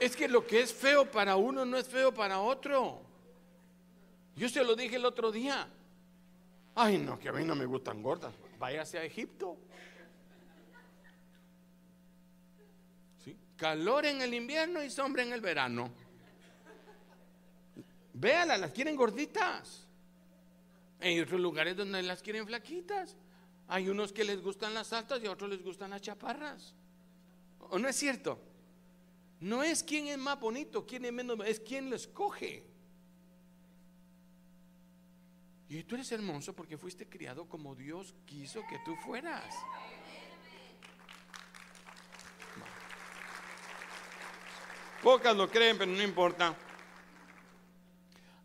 es 0.00 0.16
que 0.16 0.26
lo 0.26 0.46
que 0.46 0.60
es 0.60 0.72
feo 0.72 1.08
para 1.10 1.36
uno 1.36 1.64
no 1.64 1.76
es 1.76 1.86
feo 1.86 2.12
para 2.12 2.40
otro. 2.40 3.02
Yo 4.34 4.48
se 4.48 4.64
lo 4.64 4.74
dije 4.74 4.96
el 4.96 5.04
otro 5.04 5.30
día. 5.30 5.68
Ay, 6.74 6.98
no, 6.98 7.18
que 7.18 7.28
a 7.28 7.32
mí 7.32 7.44
no 7.44 7.54
me 7.54 7.66
gustan 7.66 8.02
gordas. 8.02 8.32
Váyase 8.58 8.98
a 8.98 9.04
Egipto. 9.04 9.56
¿Sí? 13.24 13.36
Calor 13.56 14.06
en 14.06 14.22
el 14.22 14.34
invierno 14.34 14.82
y 14.82 14.90
sombra 14.90 15.22
en 15.22 15.32
el 15.32 15.40
verano. 15.40 15.92
Véalas, 18.18 18.58
las 18.58 18.72
quieren 18.72 18.96
gorditas. 18.96 19.86
Hay 21.00 21.20
otros 21.20 21.40
lugares 21.40 21.76
donde 21.76 22.02
las 22.02 22.20
quieren 22.20 22.46
flaquitas. 22.46 23.16
Hay 23.68 23.88
unos 23.88 24.12
que 24.12 24.24
les 24.24 24.42
gustan 24.42 24.74
las 24.74 24.92
altas 24.92 25.22
y 25.22 25.26
a 25.26 25.30
otros 25.30 25.50
les 25.50 25.62
gustan 25.62 25.90
las 25.90 26.02
chaparras. 26.02 26.74
¿O 27.60 27.78
no 27.78 27.86
es 27.86 27.94
cierto? 27.94 28.40
No 29.40 29.62
es 29.62 29.84
quién 29.84 30.08
es 30.08 30.18
más 30.18 30.40
bonito, 30.40 30.84
quién 30.84 31.04
es 31.04 31.12
menos, 31.12 31.38
es 31.46 31.60
quién 31.60 31.90
lo 31.90 31.94
escoge. 31.94 32.66
Y 35.68 35.84
tú 35.84 35.94
eres 35.94 36.10
hermoso 36.10 36.56
porque 36.56 36.76
fuiste 36.76 37.08
criado 37.08 37.48
como 37.48 37.76
Dios 37.76 38.14
quiso 38.26 38.62
que 38.68 38.80
tú 38.84 38.96
fueras. 38.96 39.54
Pocas 45.02 45.36
lo 45.36 45.48
creen, 45.48 45.78
pero 45.78 45.92
no 45.92 46.02
importa. 46.02 46.56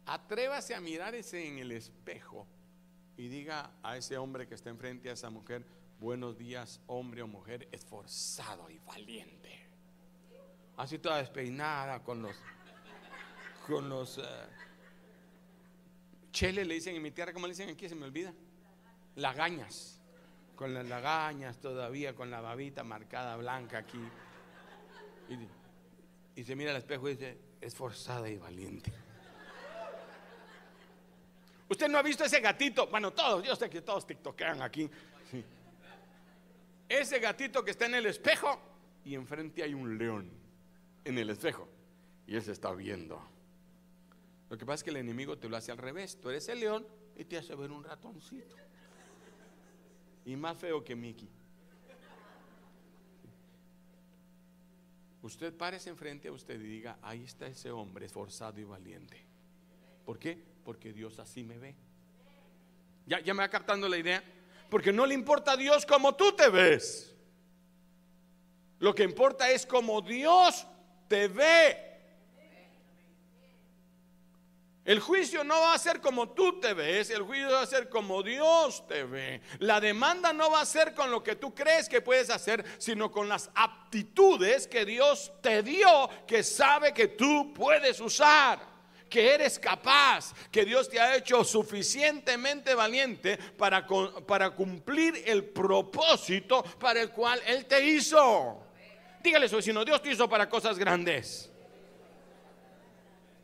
Atrévase 0.05 0.75
a 0.75 0.81
mirarse 0.81 1.47
en 1.47 1.59
el 1.59 1.71
espejo 1.71 2.45
y 3.15 3.27
diga 3.27 3.71
a 3.81 3.95
ese 3.95 4.17
hombre 4.17 4.47
que 4.47 4.55
está 4.55 4.69
enfrente 4.69 5.09
a 5.09 5.13
esa 5.13 5.29
mujer, 5.29 5.65
buenos 5.99 6.37
días, 6.37 6.81
hombre 6.87 7.21
o 7.21 7.27
mujer 7.27 7.69
esforzado 7.71 8.69
y 8.69 8.79
valiente. 8.79 9.65
Así 10.75 10.99
toda 10.99 11.17
despeinada 11.17 12.03
con 12.03 12.21
los 12.21 12.35
con 13.67 13.87
los 13.87 14.17
uh, 14.17 14.23
cheles 16.31 16.67
le 16.67 16.73
dicen 16.73 16.95
en 16.97 17.01
mi 17.01 17.11
tierra, 17.11 17.31
¿cómo 17.31 17.47
le 17.47 17.53
dicen 17.53 17.69
aquí? 17.69 17.87
Se 17.87 17.95
me 17.95 18.05
olvida. 18.05 18.33
Lagañas. 19.15 20.01
Con 20.57 20.73
las 20.73 20.85
lagañas 20.87 21.59
todavía, 21.59 22.13
con 22.13 22.29
la 22.29 22.41
babita 22.41 22.83
marcada 22.83 23.37
blanca 23.37 23.77
aquí. 23.77 24.01
Y, 25.29 26.41
y 26.41 26.43
se 26.43 26.55
mira 26.57 26.71
al 26.71 26.77
espejo 26.77 27.07
y 27.07 27.13
dice, 27.13 27.37
esforzada 27.61 28.29
y 28.29 28.37
valiente. 28.37 28.91
Usted 31.73 31.89
no 31.89 31.97
ha 31.97 32.03
visto 32.03 32.23
ese 32.23 32.39
gatito, 32.39 32.85
bueno, 32.85 33.13
todos, 33.13 33.43
yo 33.43 33.55
sé 33.55 33.67
que 33.67 33.81
todos 33.81 34.05
tiktokean 34.05 34.61
aquí. 34.61 34.87
Ese 36.87 37.17
gatito 37.17 37.65
que 37.65 37.71
está 37.71 37.87
en 37.87 37.95
el 37.95 38.05
espejo 38.05 38.59
y 39.03 39.15
enfrente 39.15 39.63
hay 39.63 39.73
un 39.73 39.97
león 39.97 40.29
en 41.03 41.17
el 41.17 41.31
espejo 41.31 41.67
y 42.27 42.35
él 42.35 42.43
se 42.43 42.51
está 42.51 42.71
viendo. 42.73 43.19
Lo 44.51 44.55
que 44.55 44.67
pasa 44.67 44.75
es 44.75 44.83
que 44.83 44.91
el 44.91 44.97
enemigo 44.97 45.35
te 45.39 45.49
lo 45.49 45.57
hace 45.57 45.71
al 45.71 45.79
revés. 45.79 46.21
Tú 46.21 46.29
eres 46.29 46.47
el 46.47 46.59
león 46.59 46.85
y 47.15 47.25
te 47.25 47.39
hace 47.39 47.55
ver 47.55 47.71
un 47.71 47.83
ratoncito. 47.83 48.55
Y 50.25 50.35
más 50.35 50.55
feo 50.55 50.83
que 50.83 50.95
Mickey. 50.95 51.27
Usted 55.23 55.57
párese 55.57 55.89
enfrente 55.89 56.27
a 56.27 56.33
usted 56.33 56.61
y 56.61 56.67
diga, 56.67 56.99
ahí 57.01 57.23
está 57.23 57.47
ese 57.47 57.71
hombre 57.71 58.05
esforzado 58.05 58.59
y 58.59 58.63
valiente. 58.63 59.25
¿Por 60.05 60.19
qué? 60.19 60.52
Porque 60.63 60.93
Dios 60.93 61.19
así 61.19 61.43
me 61.43 61.57
ve. 61.57 61.75
¿Ya, 63.05 63.19
ya 63.19 63.33
me 63.33 63.43
va 63.43 63.49
captando 63.49 63.89
la 63.89 63.97
idea? 63.97 64.23
Porque 64.69 64.93
no 64.93 65.05
le 65.05 65.13
importa 65.13 65.53
a 65.53 65.57
Dios 65.57 65.85
como 65.85 66.15
tú 66.15 66.31
te 66.33 66.49
ves. 66.49 67.13
Lo 68.79 68.95
que 68.95 69.03
importa 69.03 69.49
es 69.51 69.65
como 69.65 70.01
Dios 70.01 70.65
te 71.07 71.27
ve. 71.27 71.93
El 74.85 74.99
juicio 74.99 75.45
no 75.45 75.61
va 75.61 75.73
a 75.73 75.79
ser 75.79 76.01
como 76.01 76.29
tú 76.29 76.59
te 76.59 76.73
ves, 76.73 77.09
el 77.09 77.21
juicio 77.21 77.49
va 77.49 77.61
a 77.61 77.65
ser 77.65 77.87
como 77.87 78.21
Dios 78.21 78.85
te 78.85 79.03
ve. 79.05 79.41
La 79.59 79.79
demanda 79.79 80.33
no 80.33 80.51
va 80.51 80.59
a 80.59 80.65
ser 80.65 80.93
con 80.93 81.09
lo 81.09 81.23
que 81.23 81.37
tú 81.37 81.55
crees 81.55 81.87
que 81.87 82.01
puedes 82.01 82.29
hacer, 82.29 82.65
sino 82.79 83.09
con 83.09 83.29
las 83.29 83.49
aptitudes 83.55 84.67
que 84.67 84.83
Dios 84.83 85.31
te 85.41 85.63
dio, 85.63 86.09
que 86.27 86.43
sabe 86.43 86.93
que 86.93 87.07
tú 87.07 87.53
puedes 87.53 88.01
usar 88.01 88.72
que 89.13 89.31
eres 89.31 89.59
capaz, 89.59 90.33
que 90.49 90.65
Dios 90.65 90.89
te 90.89 90.99
ha 90.99 91.15
hecho 91.15 91.43
suficientemente 91.43 92.73
valiente 92.73 93.37
para, 93.37 93.85
para 94.25 94.49
cumplir 94.49 95.21
el 95.27 95.45
propósito 95.45 96.63
para 96.79 96.99
el 96.99 97.11
cual 97.11 97.39
Él 97.45 97.67
te 97.67 97.85
hizo. 97.85 98.65
Dígale 99.21 99.45
a 99.45 99.49
su 99.49 99.57
vecino, 99.57 99.85
Dios 99.85 100.01
te 100.01 100.13
hizo 100.13 100.27
para 100.27 100.49
cosas 100.49 100.79
grandes. 100.79 101.51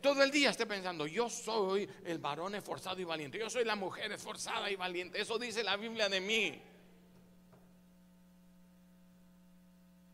Todo 0.02 0.24
el 0.24 0.32
día 0.32 0.50
esté 0.50 0.66
pensando, 0.66 1.06
yo 1.06 1.30
soy 1.30 1.88
el 2.04 2.18
varón 2.18 2.56
esforzado 2.56 3.00
y 3.00 3.04
valiente, 3.04 3.38
yo 3.38 3.48
soy 3.48 3.64
la 3.64 3.76
mujer 3.76 4.12
esforzada 4.12 4.72
y 4.72 4.76
valiente. 4.76 5.22
Eso 5.22 5.38
dice 5.38 5.64
la 5.64 5.78
Biblia 5.78 6.10
de 6.10 6.20
mí. 6.20 6.60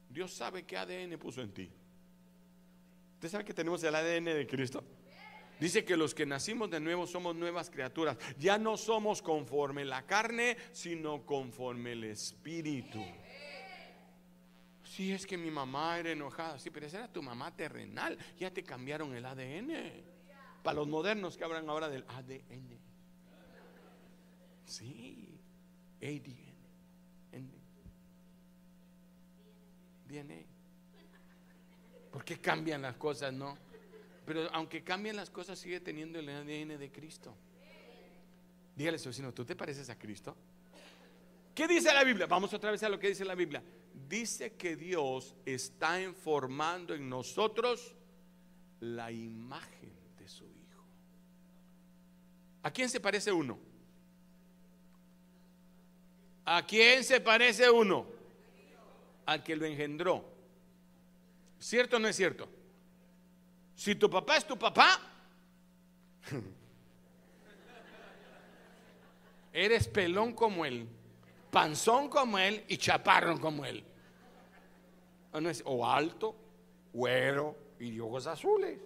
Dios 0.10 0.34
sabe 0.34 0.66
qué 0.66 0.76
ADN 0.76 1.18
puso 1.18 1.42
en 1.42 1.54
ti. 1.54 1.72
¿Usted 3.14 3.30
sabe 3.30 3.46
que 3.46 3.54
tenemos 3.54 3.82
el 3.86 3.96
ADN 3.96 4.26
de 4.26 4.46
Cristo? 4.46 4.84
Dice 5.60 5.86
que 5.86 5.96
los 5.96 6.14
que 6.14 6.26
nacimos 6.26 6.70
de 6.70 6.80
nuevo 6.80 7.08
somos 7.08 7.36
nuevas 7.36 7.70
criaturas. 7.70 8.18
Ya 8.38 8.58
no 8.58 8.78
somos 8.78 9.22
conforme 9.22 9.86
la 9.86 10.06
carne, 10.06 10.58
sino 10.72 11.26
conforme 11.26 11.94
el 11.94 12.04
espíritu. 12.06 13.04
Si 14.84 15.12
es 15.12 15.26
que 15.26 15.38
mi 15.38 15.52
mamá 15.52 16.00
era 16.00 16.12
enojada, 16.12 16.60
sí, 16.60 16.70
pero 16.70 16.86
esa 16.86 17.00
era 17.00 17.12
tu 17.12 17.22
mamá 17.22 17.56
terrenal. 17.56 18.18
Ya 18.38 18.52
te 18.52 18.64
cambiaron 18.64 19.16
el 19.16 19.26
ADN. 19.26 20.16
Para 20.64 20.76
los 20.76 20.88
modernos 20.88 21.38
que 21.38 21.44
hablan 21.44 21.70
ahora 21.70 21.90
del 21.90 22.06
ADN. 22.08 22.80
Sí, 24.66 25.40
ADN. 26.02 26.56
DNA. 30.08 30.44
¿Por 32.12 32.24
qué 32.24 32.40
cambian 32.40 32.82
las 32.82 32.96
cosas, 32.96 33.34
no? 33.34 33.65
Pero 34.26 34.50
aunque 34.54 34.84
cambien 34.84 35.16
las 35.16 35.30
cosas, 35.30 35.60
sigue 35.60 35.80
teniendo 35.80 36.20
el 36.20 36.30
ADN 36.30 36.80
de 36.80 36.92
Cristo. 36.92 37.36
Dígale 38.76 38.98
a 38.98 39.00
su 39.00 39.10
vecino, 39.10 39.34
¿tú 39.34 39.46
te 39.46 39.56
pareces 39.56 39.90
a 39.90 39.98
Cristo? 39.98 40.36
¿Qué 41.54 41.68
dice 41.68 41.94
la 41.94 42.04
Biblia? 42.04 42.26
Vamos 42.26 42.54
otra 42.54 42.72
vez 42.72 42.84
a 42.84 42.90
lo 42.90 43.00
que 43.00 43.08
dice 43.08 43.24
la 43.24 43.36
Biblia. 43.36 43.64
Dice 44.10 44.54
que 44.56 44.76
Dios 44.76 45.36
está 45.46 46.02
informando 46.02 46.94
en 46.94 47.08
nosotros 47.08 47.96
la 48.82 49.12
imagen 49.12 49.94
de 50.18 50.28
su 50.28 50.44
Hijo. 50.44 50.84
¿A 52.64 52.72
quién 52.72 52.90
se 52.90 53.00
parece 53.00 53.32
uno? 53.32 53.58
¿A 56.44 56.66
quién 56.66 57.04
se 57.04 57.22
parece 57.22 57.70
uno? 57.70 58.06
Al 59.26 59.44
que 59.44 59.56
lo 59.56 59.66
engendró. 59.66 60.26
¿Cierto 61.58 61.96
o 61.96 62.00
no 62.00 62.08
es 62.08 62.16
cierto? 62.16 62.50
Si 63.76 63.96
tu 63.96 64.10
papá 64.10 64.38
es 64.38 64.46
tu 64.46 64.58
papá, 64.58 65.00
eres 69.54 69.88
pelón 69.88 70.34
como 70.34 70.66
él, 70.66 70.88
panzón 71.52 72.10
como 72.10 72.38
él 72.38 72.64
y 72.68 72.78
chaparrón 72.78 73.38
como 73.38 73.66
él. 73.66 73.84
O 75.66 75.86
alto, 75.86 76.36
güero 76.94 77.58
y 77.80 78.00
ojos 78.00 78.26
azules. 78.28 78.80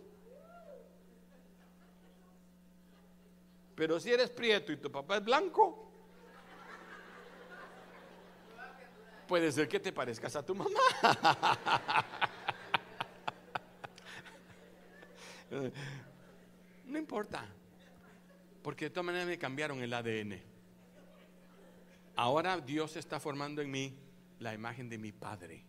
Pero 3.76 4.00
si 4.00 4.12
eres 4.12 4.32
prieto 4.32 4.72
y 4.72 4.78
tu 4.78 4.92
papá 4.92 5.18
es 5.18 5.24
blanco, 5.24 5.90
puede 9.28 9.52
ser 9.52 9.70
que 9.70 9.80
te 9.80 9.94
parezcas 9.94 10.36
a 10.36 10.44
tu 10.44 10.56
mamá. 10.56 10.80
No 16.86 16.98
importa, 16.98 17.46
porque 18.62 18.86
de 18.86 18.90
todas 18.92 19.06
maneras 19.06 19.28
me 19.28 19.38
cambiaron 19.38 19.82
el 19.82 19.94
ADN. 19.94 20.42
Ahora 22.16 22.60
Dios 22.60 22.96
está 22.98 23.20
formando 23.20 23.62
en 23.62 23.72
mí 23.72 23.98
la 24.40 24.54
imagen 24.54 24.90
de 24.90 24.98
mi 24.98 25.12
Padre. 25.12 25.64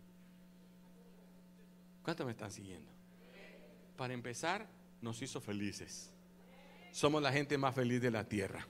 ¿Cuántos 2.02 2.26
me 2.26 2.32
están 2.32 2.50
siguiendo? 2.50 2.90
Para 3.96 4.14
empezar, 4.14 4.68
nos 5.00 5.20
hizo 5.22 5.40
felices. 5.40 6.12
Somos 6.92 7.22
la 7.22 7.32
gente 7.32 7.56
más 7.56 7.74
feliz 7.74 8.00
de 8.00 8.10
la 8.10 8.28
tierra. 8.28 8.66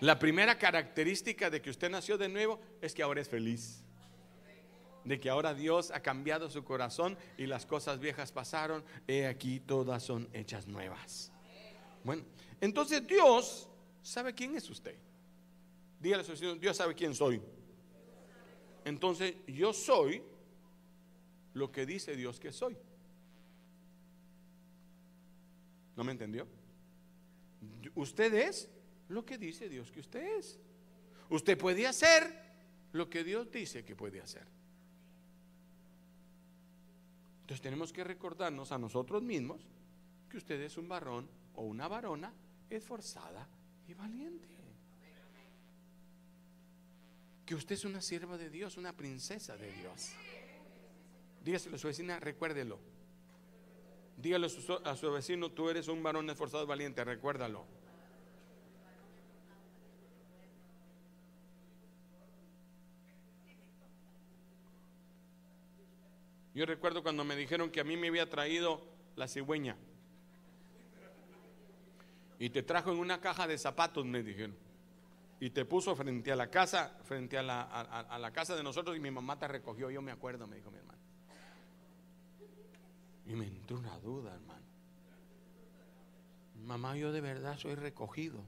La 0.00 0.18
primera 0.18 0.58
característica 0.58 1.50
de 1.50 1.60
que 1.60 1.70
usted 1.70 1.90
nació 1.90 2.18
de 2.18 2.28
nuevo 2.28 2.60
es 2.80 2.94
que 2.94 3.02
ahora 3.02 3.20
es 3.20 3.28
feliz 3.28 3.85
de 5.06 5.20
que 5.20 5.30
ahora 5.30 5.54
Dios 5.54 5.92
ha 5.92 6.00
cambiado 6.00 6.50
su 6.50 6.64
corazón 6.64 7.16
y 7.38 7.46
las 7.46 7.64
cosas 7.64 8.00
viejas 8.00 8.32
pasaron, 8.32 8.84
he 9.06 9.26
aquí 9.26 9.60
todas 9.60 10.02
son 10.02 10.28
hechas 10.32 10.66
nuevas. 10.66 11.32
Bueno, 12.02 12.24
entonces 12.60 13.06
Dios 13.06 13.68
sabe 14.02 14.34
quién 14.34 14.56
es 14.56 14.68
usted. 14.68 14.96
Dígale 16.00 16.22
a 16.22 16.24
su 16.24 16.58
Dios 16.58 16.76
sabe 16.76 16.94
quién 16.94 17.14
soy. 17.14 17.40
Entonces 18.84 19.36
yo 19.46 19.72
soy 19.72 20.22
lo 21.54 21.70
que 21.70 21.86
dice 21.86 22.16
Dios 22.16 22.40
que 22.40 22.52
soy. 22.52 22.76
¿No 25.94 26.02
me 26.02 26.12
entendió? 26.12 26.46
Usted 27.94 28.34
es 28.34 28.68
lo 29.08 29.24
que 29.24 29.38
dice 29.38 29.68
Dios 29.68 29.92
que 29.92 30.00
usted 30.00 30.38
es. 30.38 30.58
Usted 31.30 31.56
puede 31.56 31.86
hacer 31.86 32.44
lo 32.92 33.08
que 33.08 33.22
Dios 33.22 33.50
dice 33.52 33.84
que 33.84 33.94
puede 33.94 34.20
hacer. 34.20 34.55
Entonces 37.46 37.62
tenemos 37.62 37.92
que 37.92 38.02
recordarnos 38.02 38.72
a 38.72 38.78
nosotros 38.78 39.22
mismos 39.22 39.64
que 40.28 40.36
usted 40.36 40.60
es 40.62 40.76
un 40.78 40.88
varón 40.88 41.30
o 41.54 41.62
una 41.62 41.86
varona 41.86 42.34
esforzada 42.68 43.48
y 43.86 43.94
valiente. 43.94 44.48
Que 47.44 47.54
usted 47.54 47.76
es 47.76 47.84
una 47.84 48.00
sierva 48.00 48.36
de 48.36 48.50
Dios, 48.50 48.76
una 48.76 48.96
princesa 48.96 49.56
de 49.56 49.70
Dios. 49.70 50.10
Dígaselo 51.44 51.76
a 51.76 51.78
su 51.78 51.86
vecina, 51.86 52.18
recuérdelo. 52.18 52.80
Dígale 54.16 54.46
a 54.46 54.96
su, 54.96 55.12
vecino, 55.12 55.52
tú 55.52 55.70
eres 55.70 55.86
un 55.86 56.02
varón 56.02 56.28
esforzado 56.28 56.64
y 56.64 56.66
valiente, 56.66 57.04
recuérdalo. 57.04 57.64
Yo 66.56 66.64
recuerdo 66.64 67.02
cuando 67.02 67.22
me 67.22 67.36
dijeron 67.36 67.70
que 67.70 67.80
a 67.80 67.84
mí 67.84 67.98
me 67.98 68.08
había 68.08 68.30
traído 68.30 68.80
la 69.14 69.28
cigüeña. 69.28 69.76
Y 72.38 72.48
te 72.48 72.62
trajo 72.62 72.90
en 72.92 72.98
una 72.98 73.20
caja 73.20 73.46
de 73.46 73.58
zapatos, 73.58 74.06
me 74.06 74.22
dijeron. 74.22 74.56
Y 75.38 75.50
te 75.50 75.66
puso 75.66 75.94
frente 75.94 76.32
a 76.32 76.36
la 76.36 76.50
casa, 76.50 76.98
frente 77.04 77.36
a 77.36 77.42
la, 77.42 77.60
a 77.60 78.18
la 78.18 78.32
casa 78.32 78.56
de 78.56 78.62
nosotros 78.62 78.96
y 78.96 79.00
mi 79.00 79.10
mamá 79.10 79.38
te 79.38 79.46
recogió. 79.46 79.90
Yo 79.90 80.00
me 80.00 80.12
acuerdo, 80.12 80.46
me 80.46 80.56
dijo 80.56 80.70
mi 80.70 80.78
hermano. 80.78 80.98
Y 83.26 83.34
me 83.34 83.48
entró 83.48 83.76
una 83.76 83.98
duda, 83.98 84.32
hermano. 84.32 84.64
Mamá, 86.64 86.96
yo 86.96 87.12
de 87.12 87.20
verdad 87.20 87.58
soy 87.58 87.74
recogido. 87.74 88.40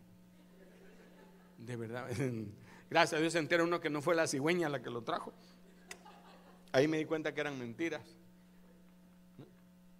De 1.59 1.77
verdad. 1.77 2.09
Gracias 2.89 3.19
a 3.19 3.21
Dios 3.21 3.35
se 3.35 3.39
entera 3.39 3.65
uno 3.65 3.83
que 3.83 3.91
no 3.91 4.01
fue 4.01 4.15
la 4.15 4.27
cigüeña 4.27 4.71
la 4.71 4.81
que 4.81 4.89
lo 4.89 5.03
trajo. 5.03 5.35
Ahí 6.73 6.87
me 6.87 6.99
di 6.99 7.05
cuenta 7.05 7.33
que 7.33 7.41
eran 7.41 7.59
mentiras. 7.59 8.03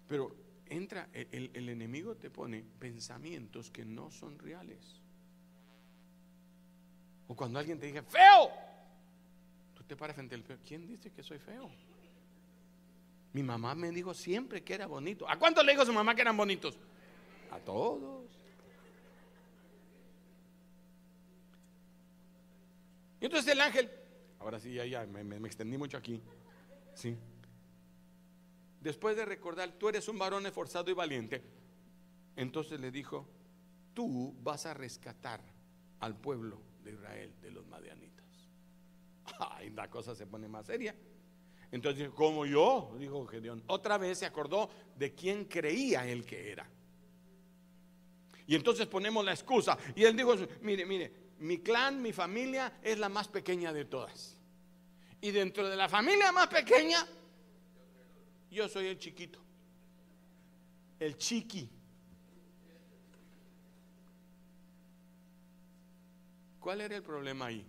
Pero 0.07 0.35
entra, 0.67 1.09
el, 1.13 1.69
enemigo 1.69 2.15
te 2.15 2.29
pone 2.29 2.63
pensamientos 2.79 3.69
que 3.69 3.85
no 3.85 4.11
son 4.11 4.37
reales. 4.37 4.79
O 7.27 7.35
cuando 7.35 7.59
alguien 7.59 7.79
te 7.79 7.87
dice, 7.87 8.01
feo, 8.01 8.51
tú 9.75 9.83
te 9.83 9.95
paras 9.95 10.15
frente 10.15 10.35
al 10.35 10.43
feo. 10.43 10.57
¿Quién 10.65 10.87
dice 10.87 11.11
que 11.11 11.23
soy 11.23 11.39
feo? 11.39 11.69
Mi 13.33 13.43
mamá 13.43 13.75
me 13.75 13.91
dijo 13.91 14.13
siempre 14.13 14.63
que 14.63 14.73
era 14.73 14.87
bonito. 14.87 15.29
¿A 15.29 15.37
cuántos 15.37 15.63
le 15.63 15.73
dijo 15.73 15.85
su 15.85 15.93
mamá 15.93 16.15
que 16.15 16.21
eran 16.21 16.37
bonitos? 16.37 16.77
A 17.51 17.59
todos. 17.59 18.25
Y 23.21 23.25
entonces 23.25 23.51
el 23.51 23.61
ángel, 23.61 23.91
ahora 24.39 24.59
sí, 24.59 24.73
ya, 24.73 24.85
ya, 24.85 25.05
me 25.05 25.47
extendí 25.47 25.77
mucho 25.77 25.97
aquí. 25.97 26.21
Sí. 26.99 27.15
Después 28.81 29.15
de 29.15 29.23
recordar, 29.23 29.71
tú 29.79 29.87
eres 29.87 30.09
un 30.09 30.19
varón 30.19 30.45
esforzado 30.45 30.91
y 30.91 30.93
valiente, 30.93 31.41
entonces 32.35 32.77
le 32.81 32.91
dijo, 32.91 33.25
tú 33.93 34.35
vas 34.41 34.65
a 34.65 34.73
rescatar 34.73 35.41
al 36.01 36.17
pueblo 36.17 36.61
de 36.83 36.91
Israel 36.91 37.33
de 37.41 37.51
los 37.51 37.65
madianitas. 37.67 38.25
Ay, 39.39 39.69
la 39.69 39.89
cosa 39.89 40.13
se 40.13 40.27
pone 40.27 40.49
más 40.49 40.65
seria. 40.65 40.93
Entonces, 41.71 42.09
como 42.09 42.45
yo, 42.45 42.93
dijo 42.99 43.25
Gedeón, 43.27 43.63
otra 43.67 43.97
vez 43.97 44.17
se 44.17 44.25
acordó 44.25 44.69
de 44.97 45.13
quién 45.13 45.45
creía 45.45 46.05
él 46.05 46.25
que 46.25 46.51
era. 46.51 46.69
Y 48.45 48.55
entonces 48.55 48.87
ponemos 48.87 49.23
la 49.23 49.31
excusa. 49.31 49.77
Y 49.95 50.03
él 50.03 50.17
dijo, 50.17 50.35
mire, 50.61 50.85
mire, 50.85 51.13
mi 51.39 51.59
clan, 51.59 52.01
mi 52.01 52.11
familia 52.11 52.79
es 52.83 52.99
la 52.99 53.07
más 53.07 53.29
pequeña 53.29 53.71
de 53.71 53.85
todas. 53.85 54.38
Y 55.21 55.31
dentro 55.31 55.67
de 55.67 55.75
la 55.75 55.89
familia 55.89 56.31
más 56.31 56.47
pequeña, 56.47 57.05
yo 58.51 58.67
soy 58.67 58.87
el 58.87 58.97
chiquito. 58.97 59.39
El 60.99 61.17
chiqui. 61.17 61.69
¿Cuál 66.59 66.81
era 66.81 66.95
el 66.95 67.03
problema 67.03 67.47
ahí? 67.47 67.65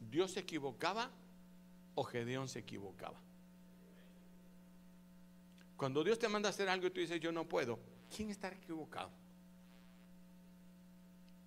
Dios 0.00 0.32
se 0.32 0.40
equivocaba 0.40 1.10
o 1.94 2.04
Gedeón 2.04 2.48
se 2.48 2.60
equivocaba. 2.60 3.20
Cuando 5.76 6.04
Dios 6.04 6.18
te 6.18 6.28
manda 6.28 6.48
a 6.48 6.50
hacer 6.50 6.68
algo 6.68 6.86
y 6.86 6.90
tú 6.90 7.00
dices, 7.00 7.20
yo 7.20 7.32
no 7.32 7.48
puedo, 7.48 7.78
¿quién 8.14 8.30
está 8.30 8.48
equivocado? 8.48 9.10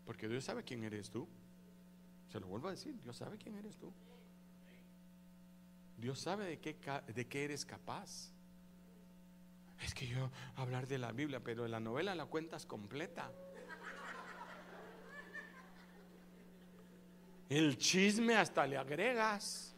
Porque 0.05 0.27
Dios 0.27 0.43
sabe 0.43 0.63
quién 0.63 0.83
eres 0.83 1.10
tú. 1.10 1.27
Se 2.31 2.39
lo 2.39 2.47
vuelvo 2.47 2.67
a 2.67 2.71
decir, 2.71 2.99
Dios 3.01 3.17
sabe 3.17 3.38
quién 3.38 3.55
eres 3.55 3.77
tú. 3.77 3.91
Dios 5.97 6.19
sabe 6.19 6.45
de 6.45 6.60
qué, 6.60 6.75
de 7.07 7.27
qué 7.27 7.45
eres 7.45 7.65
capaz. 7.65 8.31
Es 9.81 9.93
que 9.93 10.07
yo 10.07 10.31
hablar 10.55 10.88
de 10.88 10.97
la 10.97 11.12
Biblia, 11.12 11.39
pero 11.43 11.67
la 11.67 11.79
novela 11.79 12.15
la 12.15 12.25
cuentas 12.25 12.65
completa. 12.65 13.31
El 17.49 17.77
chisme 17.77 18.36
hasta 18.36 18.67
le 18.67 18.77
agregas. 18.77 19.73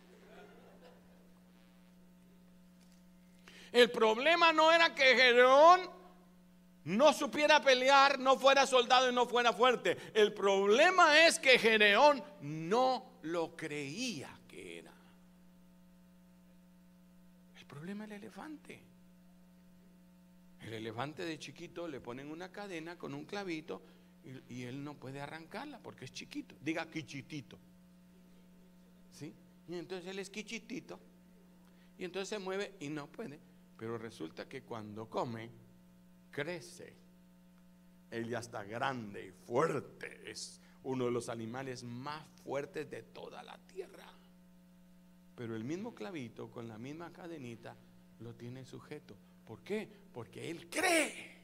El 3.72 3.92
problema 3.92 4.52
no 4.52 4.72
era 4.72 4.96
que 4.96 5.16
Gedeón 5.16 5.82
no 6.86 7.14
supiera 7.14 7.62
pelear, 7.62 8.18
no 8.18 8.38
fuera 8.38 8.66
soldado 8.66 9.12
y 9.12 9.14
no 9.14 9.28
fuera 9.28 9.54
fuerte. 9.54 9.98
El 10.14 10.34
problema 10.34 11.28
es 11.28 11.38
que 11.38 11.60
Gedeón 11.60 12.24
no 12.42 13.20
lo 13.22 13.56
creía 13.56 14.36
que 14.48 14.80
era. 14.80 14.94
El 17.56 17.59
problema 17.70 18.04
es 18.04 18.12
el 18.12 18.18
elefante. 18.18 18.82
El 20.60 20.74
elefante 20.74 21.24
de 21.24 21.40
chiquito 21.40 21.88
le 21.88 22.02
ponen 22.02 22.30
una 22.30 22.52
cadena 22.52 22.98
con 22.98 23.14
un 23.14 23.24
clavito 23.24 23.82
y, 24.50 24.64
él 24.64 24.84
no 24.84 24.96
puede 24.96 25.22
arrancarla 25.22 25.80
porque 25.80 26.06
es 26.06 26.12
chiquito. 26.12 26.56
Diga 26.62 26.90
quichitito. 26.90 27.58
¿Sí? 29.14 29.34
Y 29.70 29.76
entonces 29.76 30.08
él 30.08 30.20
es 30.20 30.30
quichitito. 30.30 31.00
Y 31.98 32.04
entonces 32.04 32.28
se 32.28 32.40
mueve 32.40 32.76
y 32.82 32.90
no 32.90 33.08
puede. 33.08 33.40
Pero 33.78 33.98
resulta 33.98 34.50
que 34.50 34.64
cuando 34.64 35.10
come, 35.10 35.50
crece. 36.32 36.94
Él 38.12 38.28
ya 38.28 38.40
está 38.40 38.64
grande 38.64 39.28
y 39.28 39.32
fuerte. 39.32 40.30
Es 40.30 40.60
uno 40.84 41.06
de 41.06 41.12
los 41.12 41.30
animales 41.30 41.84
más 41.84 42.26
fuertes 42.44 42.90
de 42.90 43.04
toda 43.04 43.42
la 43.44 43.58
tierra. 43.68 44.19
Pero 45.40 45.56
el 45.56 45.64
mismo 45.64 45.96
clavito 45.96 46.52
con 46.52 46.68
la 46.68 46.78
misma 46.78 47.14
cadenita 47.14 47.74
lo 48.20 48.36
tiene 48.36 48.66
sujeto. 48.66 49.16
¿Por 49.48 49.64
qué? 49.64 49.88
Porque 50.12 50.50
él 50.50 50.70
cree. 50.70 51.38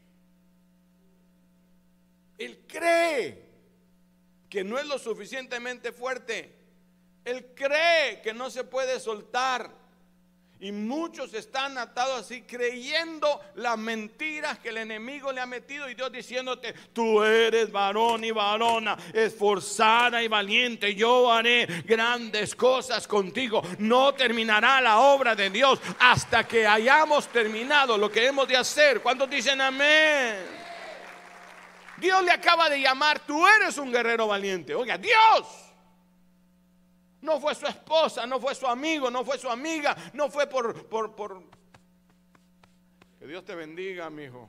Él 2.38 2.66
cree 2.68 3.52
que 4.50 4.66
no 4.66 4.78
es 4.78 4.86
lo 4.86 5.00
suficientemente 5.00 5.94
fuerte. 5.94 6.54
Él 7.24 7.54
cree 7.56 8.22
que 8.22 8.34
no 8.34 8.50
se 8.50 8.66
puede 8.66 9.00
soltar. 9.00 9.74
Y 10.58 10.72
muchos 10.72 11.34
están 11.34 11.78
atados 11.78 12.22
así 12.22 12.44
creyendo 12.44 13.42
las 13.56 13.78
mentiras 13.78 14.58
que 14.60 14.70
el 14.70 14.78
enemigo 14.78 15.34
le 15.34 15.42
ha 15.42 15.46
metido 15.46 15.90
y 15.90 15.96
Dios 15.96 16.10
diciéndote, 16.12 16.74
tú 16.94 17.22
eres 17.24 17.70
varón 17.72 18.24
y 18.24 18.32
varona, 18.32 18.98
esforzada 19.14 20.24
y 20.24 20.30
valiente, 20.30 20.96
yo 20.96 21.30
haré 21.30 21.66
grandes 21.86 22.56
cosas 22.56 23.06
contigo. 23.06 23.62
No 23.80 24.14
terminará 24.14 24.80
la 24.80 25.00
obra 25.00 25.36
de 25.36 25.50
Dios 25.50 25.80
hasta 26.00 26.48
que 26.48 26.66
hayamos 26.66 27.28
terminado 27.28 27.98
lo 27.98 28.10
que 28.10 28.26
hemos 28.26 28.48
de 28.48 28.56
hacer. 28.56 29.02
¿Cuántos 29.02 29.30
dicen 29.30 29.60
amén? 29.60 30.38
Dios 31.98 32.24
le 32.24 32.32
acaba 32.32 32.70
de 32.70 32.80
llamar, 32.80 33.20
tú 33.20 33.46
eres 33.46 33.78
un 33.78 33.92
guerrero 33.92 34.28
valiente. 34.28 34.74
Oiga, 34.74 34.98
Dios 34.98 35.66
no 37.26 37.40
fue 37.40 37.56
su 37.56 37.66
esposa, 37.66 38.26
no 38.28 38.40
fue 38.40 38.54
su 38.54 38.68
amigo, 38.68 39.10
no 39.10 39.26
fue 39.26 39.38
su 39.38 39.50
amiga, 39.50 39.96
no 40.14 40.30
fue 40.30 40.48
por, 40.48 40.88
por, 40.88 41.16
por... 41.16 41.44
Que 43.20 43.26
Dios 43.28 43.44
te 43.44 43.56
bendiga, 43.56 44.10
mi 44.10 44.24
hijo. 44.24 44.48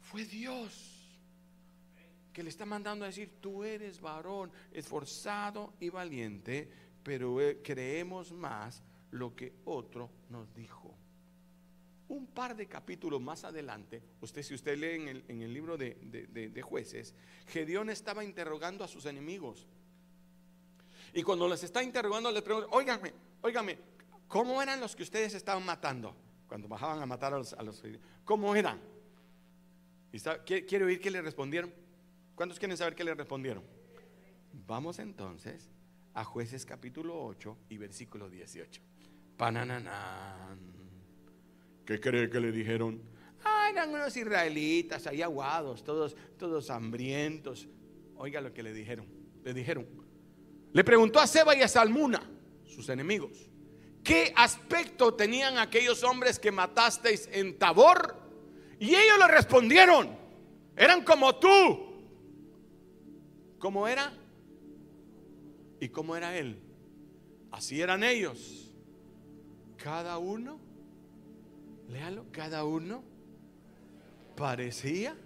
Fue 0.00 0.24
Dios 0.24 0.98
que 2.32 2.42
le 2.42 2.50
está 2.50 2.66
mandando 2.66 3.04
a 3.04 3.08
decir, 3.08 3.40
tú 3.40 3.64
eres 3.64 4.00
varón, 4.00 4.52
esforzado 4.72 5.74
y 5.80 5.88
valiente, 5.88 6.70
pero 7.02 7.40
eh, 7.40 7.60
creemos 7.62 8.32
más 8.32 8.82
lo 9.10 9.34
que 9.34 9.54
otro 9.64 10.10
nos 10.28 10.52
dijo. 10.54 10.97
Un 12.08 12.26
par 12.26 12.56
de 12.56 12.66
capítulos 12.66 13.20
más 13.20 13.44
adelante, 13.44 14.02
usted 14.20 14.42
si 14.42 14.54
usted 14.54 14.78
lee 14.78 15.22
en 15.28 15.42
el, 15.42 15.52
libro 15.52 15.76
de, 15.76 16.62
jueces, 16.62 17.14
Gedeón 17.48 17.90
estaba 17.90 18.24
interrogando 18.24 18.82
a 18.82 18.88
sus 18.88 19.04
enemigos. 19.06 19.66
Y 21.12 21.22
cuando 21.22 21.48
les 21.48 21.62
está 21.62 21.82
interrogando, 21.82 22.30
les 22.32 22.42
pregunta, 22.42 22.68
óigame, 22.70 23.12
óigame, 23.42 23.78
¿cómo 24.26 24.62
eran 24.62 24.80
los 24.80 24.96
que 24.96 25.02
ustedes 25.02 25.34
estaban 25.34 25.64
matando? 25.64 26.14
Cuando 26.46 26.66
bajaban 26.66 27.02
a 27.02 27.06
matar 27.06 27.34
a 27.34 27.38
los, 27.38 27.52
a 27.52 27.64
¿cómo 28.24 28.56
eran? 28.56 28.80
¿Y 30.12 30.18
quiere 30.18 30.84
oír 30.84 31.00
qué 31.00 31.10
le 31.10 31.20
respondieron? 31.20 31.72
¿Cuántos 32.34 32.58
quieren 32.58 32.76
saber 32.76 32.94
qué 32.94 33.04
le 33.04 33.14
respondieron? 33.14 33.62
Vamos 34.66 34.98
entonces 34.98 35.68
a 36.14 36.24
jueces 36.24 36.64
capítulo 36.64 37.22
8 37.24 37.56
y 37.68 37.76
versículo 37.76 38.30
18. 38.30 38.80
Panananán. 39.36 40.77
¿Qué 41.88 41.98
cree 41.98 42.28
que 42.28 42.38
le 42.38 42.52
dijeron? 42.52 43.00
Ah, 43.42 43.68
eran 43.70 43.88
unos 43.88 44.14
israelitas 44.14 45.06
ahí 45.06 45.22
aguados, 45.22 45.82
todos, 45.82 46.14
todos 46.36 46.68
hambrientos. 46.68 47.66
Oiga 48.16 48.42
lo 48.42 48.52
que 48.52 48.62
le 48.62 48.74
dijeron. 48.74 49.06
Le 49.42 49.54
dijeron. 49.54 49.86
Le 50.74 50.84
preguntó 50.84 51.18
a 51.18 51.26
Seba 51.26 51.56
y 51.56 51.62
a 51.62 51.66
Salmuna, 51.66 52.20
sus 52.66 52.90
enemigos, 52.90 53.48
¿qué 54.04 54.34
aspecto 54.36 55.14
tenían 55.14 55.56
aquellos 55.56 56.04
hombres 56.04 56.38
que 56.38 56.52
matasteis 56.52 57.26
en 57.32 57.58
Tabor? 57.58 58.16
Y 58.78 58.94
ellos 58.94 59.18
le 59.18 59.28
respondieron, 59.28 60.14
eran 60.76 61.02
como 61.04 61.36
tú. 61.36 61.48
¿Cómo 63.58 63.88
era? 63.88 64.12
¿Y 65.80 65.88
cómo 65.88 66.14
era 66.16 66.36
él? 66.36 66.60
Así 67.50 67.80
eran 67.80 68.04
ellos. 68.04 68.74
cada 69.78 70.18
uno, 70.18 70.67
léalo, 71.88 72.26
cada 72.30 72.64
uno 72.64 73.02
parecía 74.36 75.16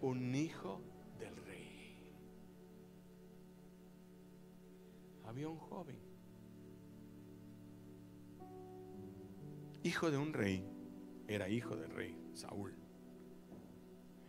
un 0.00 0.34
hijo 0.34 0.80
del 1.18 1.36
rey. 1.44 1.96
Había 5.24 5.48
un 5.48 5.58
joven, 5.58 5.96
hijo 9.82 10.10
de 10.10 10.18
un 10.18 10.32
rey, 10.32 10.64
era 11.28 11.48
hijo 11.48 11.76
del 11.76 11.90
rey, 11.90 12.16
Saúl. 12.34 12.74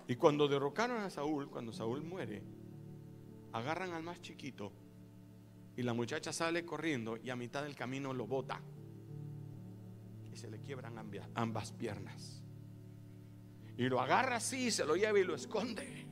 Y 0.08 0.16
cuando 0.18 0.48
derrocaron 0.48 1.02
a 1.02 1.10
Saúl, 1.10 1.50
cuando 1.50 1.74
Saúl 1.74 2.04
muere, 2.04 2.44
agarran 3.54 3.94
al 3.94 4.04
más 4.04 4.22
chiquito 4.22 4.72
y 5.76 5.82
la 5.82 5.94
muchacha 5.94 6.32
sale 6.32 6.66
corriendo 6.66 7.18
y 7.18 7.30
a 7.30 7.36
mitad 7.36 7.64
del 7.64 7.76
camino 7.76 8.14
lo 8.14 8.28
bota 8.28 8.62
y 10.36 10.38
se 10.38 10.50
le 10.50 10.60
quiebran 10.60 10.98
ambas 11.34 11.72
piernas. 11.72 12.44
Y 13.78 13.88
lo 13.88 14.02
agarra 14.02 14.36
así, 14.36 14.70
se 14.70 14.86
lo 14.86 14.98
lleva 14.98 15.18
y 15.18 15.24
lo 15.24 15.34
esconde. 15.34 16.06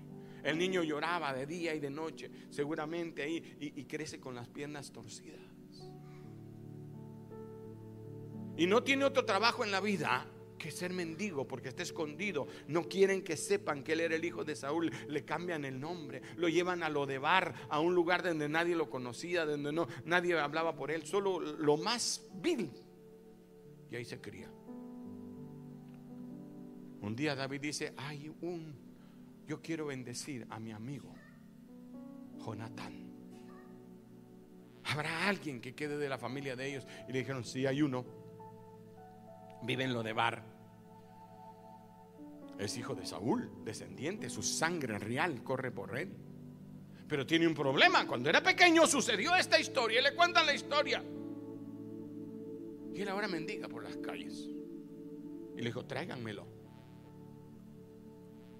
El 0.43 0.57
niño 0.57 0.81
lloraba 0.81 1.33
de 1.33 1.45
día 1.45 1.75
y 1.75 1.81
de 1.81 1.89
noche, 1.89 2.31
seguramente 2.49 3.21
ahí, 3.21 3.57
y, 3.59 3.83
crece 3.83 4.21
con 4.21 4.33
las 4.33 4.47
piernas 4.47 4.93
torcidas. 4.93 5.41
Y 8.55 8.65
no 8.65 8.81
tiene 8.81 9.03
otro 9.03 9.25
trabajo 9.25 9.65
en 9.65 9.71
la 9.71 9.81
vida 9.81 10.25
que 10.57 10.71
ser 10.71 10.93
mendigo 10.93 11.45
porque 11.45 11.67
está 11.67 11.83
escondido. 11.83 12.47
No 12.67 12.87
quieren 12.87 13.23
que 13.23 13.35
sepan 13.35 13.83
que 13.83 13.91
él 13.91 13.99
era 13.99 14.15
el 14.15 14.23
hijo 14.23 14.45
de 14.45 14.55
Saúl. 14.55 14.89
Le 15.09 15.25
cambian 15.25 15.65
el 15.65 15.81
nombre, 15.81 16.21
lo 16.37 16.47
llevan 16.47 16.81
a 16.81 16.89
lo 16.89 17.05
de 17.05 17.17
bar, 17.17 17.55
a 17.67 17.81
un 17.81 17.93
lugar 17.93 18.23
donde 18.23 18.47
nadie 18.47 18.73
lo 18.73 18.89
conocía, 18.89 19.45
donde 19.45 19.73
no 19.73 19.87
nadie 20.05 20.39
hablaba 20.39 20.77
por 20.77 20.91
él, 20.91 21.05
solo 21.05 21.41
lo 21.41 21.75
más 21.75 22.25
vil. 22.35 22.71
Y 23.93 23.95
ahí 23.95 24.05
se 24.05 24.19
cría. 24.19 24.49
Un 27.01 27.15
día 27.15 27.35
David 27.35 27.61
dice, 27.61 27.93
hay 27.95 28.27
un, 28.41 28.75
yo 29.45 29.61
quiero 29.61 29.85
bendecir 29.85 30.47
a 30.49 30.59
mi 30.59 30.71
amigo, 30.71 31.13
Jonatán. 32.43 32.91
¿Habrá 34.85 35.27
alguien 35.27 35.61
que 35.61 35.75
quede 35.75 35.99
de 35.99 36.09
la 36.09 36.17
familia 36.17 36.55
de 36.55 36.69
ellos? 36.71 36.87
Y 37.07 37.11
le 37.11 37.19
dijeron, 37.19 37.45
sí, 37.45 37.67
hay 37.67 37.83
uno. 37.83 38.03
Vive 39.61 39.83
en 39.83 39.93
lo 39.93 40.01
de 40.01 40.13
bar. 40.13 40.43
Es 42.57 42.75
hijo 42.77 42.95
de 42.95 43.05
Saúl, 43.05 43.63
descendiente, 43.63 44.27
su 44.27 44.41
sangre 44.41 44.97
real 44.97 45.43
corre 45.43 45.69
por 45.69 45.95
él. 45.95 46.11
Pero 47.07 47.27
tiene 47.27 47.45
un 47.45 47.53
problema. 47.53 48.07
Cuando 48.07 48.27
era 48.27 48.41
pequeño 48.41 48.87
sucedió 48.87 49.35
esta 49.35 49.59
historia. 49.59 49.99
Y 49.99 50.03
le 50.03 50.15
cuentan 50.15 50.47
la 50.47 50.55
historia. 50.55 51.03
Y 52.93 53.01
él 53.01 53.09
ahora 53.09 53.27
mendiga 53.27 53.67
por 53.67 53.83
las 53.83 53.97
calles. 53.97 54.49
Y 55.55 55.57
le 55.57 55.65
dijo, 55.65 55.85
tráiganmelo. 55.85 56.45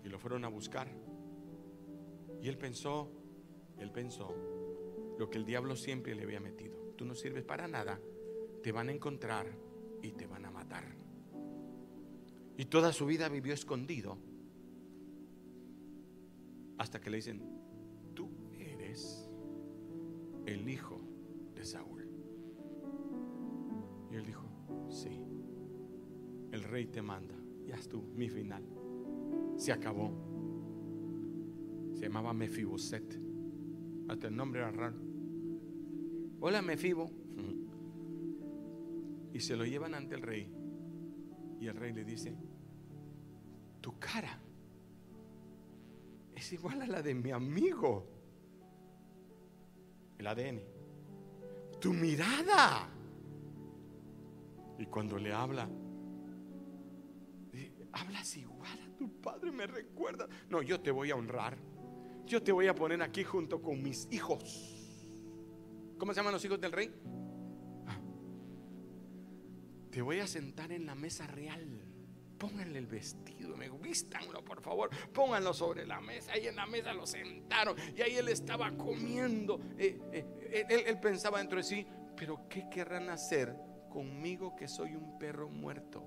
Y 0.04 0.10
lo 0.10 0.20
fueron 0.20 0.44
a 0.46 0.48
buscar. 0.48 0.88
Y 2.42 2.48
él 2.50 2.58
pensó, 2.58 3.12
él 3.78 3.92
pensó 3.92 4.36
lo 5.18 5.30
que 5.30 5.38
el 5.38 5.46
diablo 5.46 5.76
siempre 5.76 6.16
le 6.16 6.24
había 6.24 6.40
metido. 6.40 6.78
Tú 6.98 7.06
no 7.06 7.16
sirves 7.16 7.44
para 7.44 7.68
nada. 7.68 8.00
Te 8.62 8.72
van 8.72 8.90
a 8.90 8.92
encontrar 8.92 9.48
y 10.02 10.12
te 10.12 10.26
van 10.26 10.46
a 10.46 10.52
matar. 10.52 10.84
Y 12.58 12.66
toda 12.66 12.92
su 12.92 13.06
vida 13.06 13.30
vivió 13.30 13.54
escondido. 13.54 14.18
Hasta 16.78 17.00
que 17.00 17.10
le 17.10 17.18
dicen, 17.18 17.42
tú 18.14 18.30
eres 18.58 19.30
el 20.46 20.68
hijo 20.68 21.00
de 21.56 21.66
Saúl. 21.66 21.93
Y 24.14 24.16
él 24.16 24.26
dijo, 24.28 24.43
sí, 24.89 25.09
el 26.51 26.64
rey 26.66 26.86
te 26.86 27.01
manda. 27.01 27.34
Ya 27.66 27.74
es 27.74 27.89
tú, 27.89 28.03
mi 28.16 28.30
final. 28.30 28.64
Se 29.55 29.72
acabó. 29.72 30.14
Se 31.93 32.03
llamaba 32.03 32.32
Mefiboset. 32.32 33.20
Hasta 34.07 34.28
el 34.28 34.36
nombre 34.36 34.59
era 34.59 34.70
raro. 34.70 34.97
Hola 36.41 36.61
Mefibo. 36.61 37.09
Y 39.34 39.39
se 39.39 39.55
lo 39.55 39.66
llevan 39.66 39.95
ante 39.95 40.14
el 40.14 40.22
rey. 40.22 40.47
Y 41.59 41.66
el 41.66 41.76
rey 41.76 41.91
le 41.91 42.05
dice, 42.05 42.38
tu 43.82 43.97
cara 43.97 44.39
es 46.36 46.53
igual 46.53 46.84
a 46.84 46.86
la 46.86 47.01
de 47.01 47.16
mi 47.16 47.32
amigo. 47.32 48.05
El 50.20 50.28
ADN. 50.28 50.61
Tu 51.80 51.91
mirada. 51.93 52.93
Y 54.78 54.86
cuando 54.88 55.17
le 55.17 55.32
habla, 55.32 55.69
hablas 57.93 58.36
igual 58.38 58.80
a 58.82 58.97
tu 58.97 59.21
padre, 59.21 59.51
me 59.51 59.67
recuerda. 59.67 60.28
No, 60.49 60.61
yo 60.61 60.82
te 60.82 60.91
voy 60.91 61.11
a 61.11 61.15
honrar. 61.15 61.57
Yo 62.26 62.41
te 62.41 62.51
voy 62.51 62.67
a 62.67 62.76
poner 62.76 63.01
aquí 63.01 63.24
junto 63.24 63.61
con 63.61 63.82
mis 63.82 64.07
hijos. 64.11 64.97
¿Cómo 65.97 66.13
se 66.13 66.19
llaman 66.19 66.34
los 66.34 66.43
hijos 66.43 66.59
del 66.59 66.71
rey? 66.71 66.91
te 69.91 70.01
voy 70.01 70.19
a 70.19 70.26
sentar 70.26 70.71
en 70.71 70.88
la 70.88 70.95
mesa 70.95 71.28
real. 71.28 71.67
Pónganle 72.39 72.80
el 72.80 72.88
vestido, 72.88 73.55
me 73.55 73.69
vístanlo 73.69 74.43
por 74.43 74.59
favor, 74.59 74.89
pónganlo 75.13 75.53
sobre 75.53 75.86
la 75.86 76.01
mesa. 76.01 76.34
Ahí 76.34 76.47
en 76.47 76.55
la 76.55 76.65
mesa 76.65 76.93
lo 76.93 77.05
sentaron 77.05 77.78
y 77.95 78.01
ahí 78.01 78.15
él 78.15 78.28
estaba 78.28 78.71
comiendo. 78.76 79.61
Eh, 79.78 80.01
eh, 80.11 80.65
él, 80.67 80.84
él 80.88 80.99
pensaba 80.99 81.38
dentro 81.38 81.57
de 81.57 81.63
sí, 81.63 81.86
pero 82.17 82.49
¿qué 82.49 82.67
querrán 82.71 83.09
hacer 83.09 83.55
conmigo 83.94 84.56
que 84.56 84.68
soy 84.68 84.96
un 84.96 85.20
perro 85.20 85.48
muerto? 85.50 86.04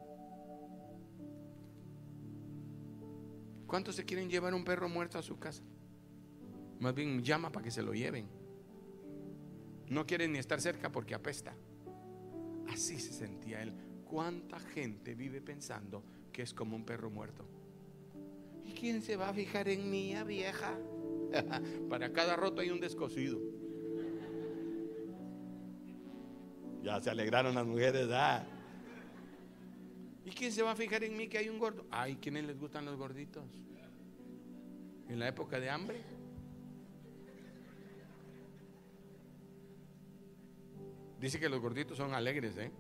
¿Cuántos 3.69 3.95
se 3.95 4.05
quieren 4.05 4.29
llevar 4.29 4.55
un 4.55 4.65
perro 4.65 4.89
muerto 4.89 5.19
a 5.19 5.23
su 5.23 5.39
casa? 5.39 5.63
Más 6.81 6.95
bien 6.95 7.23
llama 7.23 7.53
para 7.53 7.63
que 7.63 7.71
se 7.71 7.83
lo 7.83 7.95
lleven. 7.95 8.27
No 9.89 10.05
quieren 10.05 10.33
ni 10.33 10.39
estar 10.39 10.61
cerca 10.61 10.91
porque 10.91 11.15
apesta. 11.15 11.55
Así 12.69 12.99
se 12.99 13.13
sentía 13.13 13.63
él. 13.63 13.73
¿Cuánta 14.05 14.59
gente 14.59 15.15
vive 15.15 15.41
pensando 15.41 16.03
que 16.33 16.43
es 16.43 16.53
como 16.53 16.75
un 16.75 16.85
perro 16.85 17.09
muerto? 17.09 17.45
¿Y 18.65 18.73
quién 18.73 19.01
se 19.01 19.15
va 19.17 19.29
a 19.29 19.35
fijar 19.35 19.69
en 19.69 19.89
mí, 19.89 20.13
vieja? 20.27 20.77
Para 21.89 22.13
cada 22.13 22.35
roto 22.35 22.61
hay 22.61 22.71
un 22.71 22.81
descosido. 22.81 23.41
Ya 26.87 27.01
se 27.01 27.11
alegraron 27.11 27.53
las 27.53 27.67
mujeres, 27.67 28.07
¿ah? 28.13 28.45
¿Y 30.25 30.31
quién 30.31 30.53
se 30.53 30.63
va 30.63 30.71
a 30.71 30.77
fijar 30.77 31.03
en 31.03 31.17
mí 31.17 31.27
que 31.27 31.37
hay 31.37 31.49
un 31.49 31.59
gordo? 31.59 31.85
Ay, 31.91 32.17
¿quiénes 32.23 32.45
les 32.45 32.57
gustan 32.57 32.85
los 32.85 32.97
gorditos? 32.97 33.43
En 35.09 35.19
la 35.19 35.27
época 35.27 35.59
de 35.59 35.69
hambre. 35.69 36.01
Dice 41.19 41.41
que 41.41 41.49
los 41.49 41.61
gorditos 41.61 41.97
son 41.97 42.15
alegres, 42.15 42.57
¿eh? 42.57 42.71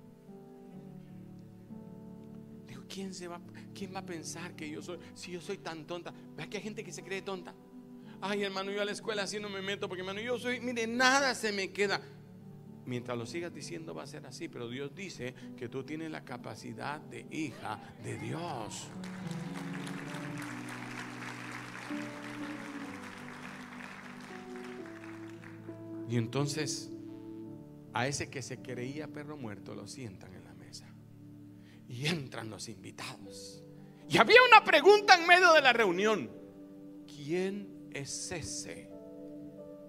Digo, 2.68 2.84
¿quién, 2.88 3.12
se 3.12 3.26
va, 3.26 3.40
¿quién 3.74 3.92
va 3.92 3.98
a 3.98 4.06
pensar 4.06 4.54
que 4.54 4.70
yo 4.70 4.82
soy, 4.82 5.00
si 5.14 5.32
yo 5.32 5.40
soy 5.40 5.58
tan 5.58 5.84
tonta? 5.84 6.14
Vea 6.36 6.48
que 6.48 6.58
hay 6.58 6.62
gente 6.62 6.84
que 6.84 6.92
se 6.92 7.02
cree 7.02 7.22
tonta. 7.22 7.56
Ay, 8.20 8.44
hermano, 8.44 8.70
yo 8.70 8.80
a 8.80 8.84
la 8.84 8.92
escuela 8.92 9.24
así 9.24 9.40
no 9.40 9.48
me 9.48 9.62
meto 9.62 9.88
porque, 9.88 10.02
hermano, 10.02 10.20
yo 10.20 10.38
soy, 10.38 10.60
mire, 10.60 10.86
nada 10.86 11.34
se 11.34 11.50
me 11.50 11.72
queda. 11.72 12.00
Mientras 12.86 13.18
lo 13.18 13.26
sigas 13.26 13.52
diciendo 13.52 13.94
va 13.94 14.04
a 14.04 14.06
ser 14.06 14.26
así, 14.26 14.48
pero 14.48 14.68
Dios 14.68 14.94
dice 14.94 15.34
que 15.56 15.68
tú 15.68 15.82
tienes 15.84 16.10
la 16.10 16.24
capacidad 16.24 17.00
de 17.00 17.26
hija 17.30 17.80
de 18.02 18.16
Dios. 18.18 18.88
Y 26.08 26.16
entonces 26.16 26.90
a 27.92 28.06
ese 28.06 28.28
que 28.28 28.42
se 28.42 28.60
creía 28.60 29.08
perro 29.08 29.36
muerto 29.36 29.74
lo 29.74 29.88
sientan 29.88 30.34
en 30.34 30.44
la 30.44 30.54
mesa. 30.54 30.86
Y 31.88 32.06
entran 32.06 32.50
los 32.50 32.68
invitados. 32.68 33.64
Y 34.08 34.18
había 34.18 34.38
una 34.46 34.64
pregunta 34.64 35.14
en 35.18 35.26
medio 35.26 35.52
de 35.54 35.62
la 35.62 35.72
reunión. 35.72 36.30
¿Quién 37.06 37.88
es 37.92 38.30
ese 38.30 38.85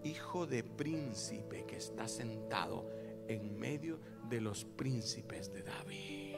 hijo 0.03 0.45
de 0.45 0.63
príncipe 0.63 1.65
que 1.65 1.77
está 1.77 2.07
sentado 2.07 2.89
en 3.27 3.57
medio 3.57 3.99
de 4.29 4.41
los 4.41 4.65
príncipes 4.65 5.51
de 5.53 5.63
David? 5.63 6.35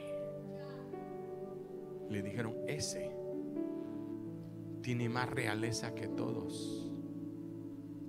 Le 2.08 2.22
dijeron, 2.22 2.56
ese 2.66 3.10
tiene 4.82 5.08
más 5.08 5.28
realeza 5.30 5.94
que 5.94 6.08
todos 6.08 6.90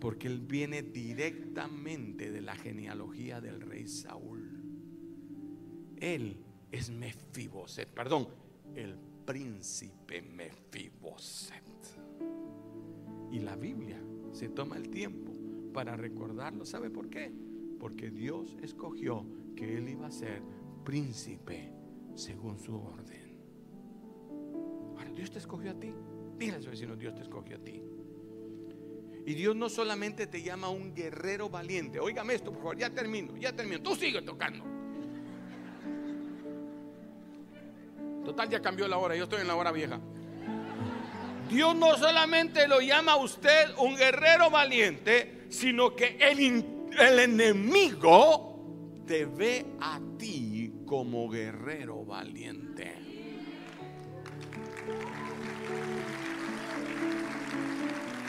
porque 0.01 0.27
él 0.27 0.39
viene 0.39 0.81
directamente 0.81 2.31
de 2.31 2.41
la 2.41 2.55
genealogía 2.55 3.39
del 3.39 3.61
rey 3.61 3.87
Saúl. 3.87 4.49
Él 5.97 6.43
es 6.71 6.89
Mefiboset, 6.89 7.87
perdón, 7.87 8.27
el 8.75 8.97
príncipe 9.25 10.23
Mefiboset. 10.23 11.63
Y 13.31 13.39
la 13.39 13.55
Biblia 13.55 14.01
se 14.31 14.49
toma 14.49 14.77
el 14.77 14.89
tiempo 14.89 15.30
para 15.71 15.95
recordarlo. 15.95 16.65
¿Sabe 16.65 16.89
por 16.89 17.09
qué? 17.09 17.31
Porque 17.79 18.09
Dios 18.09 18.57
escogió 18.61 19.25
que 19.55 19.77
él 19.77 19.89
iba 19.89 20.07
a 20.07 20.11
ser 20.11 20.41
príncipe 20.83 21.71
según 22.15 22.59
su 22.59 22.75
orden. 22.75 23.39
Ahora, 24.97 25.11
Dios 25.11 25.31
te 25.31 25.39
escogió 25.39 25.71
a 25.71 25.79
ti. 25.79 25.93
Dile 26.37 26.57
a 26.57 26.61
su 26.61 26.69
vecino, 26.69 26.95
Dios 26.95 27.15
te 27.15 27.21
escogió 27.21 27.57
a 27.57 27.59
ti. 27.59 27.81
Y 29.25 29.33
Dios 29.35 29.55
no 29.55 29.69
solamente 29.69 30.27
te 30.27 30.41
llama 30.41 30.69
un 30.69 30.95
guerrero 30.95 31.49
valiente. 31.49 31.99
Óigame 31.99 32.33
esto, 32.33 32.51
por 32.51 32.61
favor, 32.61 32.77
ya 32.77 32.89
termino, 32.89 33.37
ya 33.37 33.53
termino. 33.53 33.81
Tú 33.81 33.95
sigue 33.95 34.21
tocando. 34.21 34.65
Total, 38.25 38.49
ya 38.49 38.61
cambió 38.61 38.87
la 38.87 38.97
hora, 38.97 39.15
yo 39.15 39.23
estoy 39.23 39.41
en 39.41 39.47
la 39.47 39.55
hora 39.55 39.71
vieja. 39.71 39.99
Dios 41.49 41.75
no 41.75 41.97
solamente 41.97 42.67
lo 42.67 42.79
llama 42.81 43.13
a 43.13 43.17
usted 43.17 43.71
un 43.77 43.95
guerrero 43.95 44.49
valiente, 44.49 45.40
sino 45.51 45.95
que 45.95 46.17
el, 46.19 47.19
enemigo 47.19 49.03
te 49.05 49.25
ve 49.25 49.65
a 49.81 49.99
ti 50.17 50.73
como 50.85 51.29
guerrero 51.29 52.05
valiente. 52.05 52.95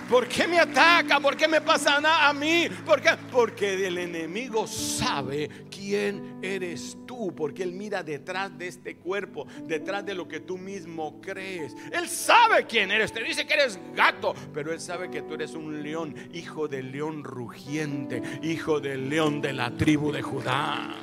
¿Por 0.09 0.29
qué 0.29 0.47
me 0.47 0.59
ataca? 0.59 1.21
¿Por 1.21 1.37
qué 1.37 1.49
me 1.49 1.61
pasa 1.61 2.01
nada 2.01 2.29
a 2.29 2.33
mí? 2.33 2.69
¿Por 2.85 3.01
qué? 3.01 3.11
Porque 3.31 3.87
el 3.87 3.99
enemigo 3.99 4.67
sabe 4.67 5.49
quién 5.71 6.39
eres 6.43 6.99
tú, 7.07 7.35
porque 7.35 7.63
él 7.63 7.73
mira 7.73 8.03
detrás 8.03 8.57
de 8.57 8.69
este 8.69 8.97
cuerpo, 8.97 9.47
detrás 9.65 10.05
de 10.05 10.15
lo 10.15 10.29
que 10.29 10.41
tú 10.41 10.59
mismo 10.59 11.21
crees. 11.21 11.75
Él 11.93 12.09
sabe 12.09 12.67
quién 12.67 12.91
eres, 12.91 13.13
te 13.13 13.23
dice 13.23 13.47
que 13.47 13.55
eres 13.55 13.79
gato, 13.95 14.35
pero 14.53 14.73
él 14.73 14.81
sabe 14.81 15.11
que 15.11 15.23
tú 15.23 15.35
eres 15.35 15.55
un 15.55 15.83
león, 15.83 16.15
hijo 16.33 16.69
del 16.69 16.93
león 16.93 17.25
rugiente, 17.25 18.23
hijo 18.43 18.81
del 18.81 19.09
león 19.09 19.41
de 19.41 19.53
la 19.53 19.71
tribu 19.77 20.13
de 20.13 20.23
Judá. 20.23 20.95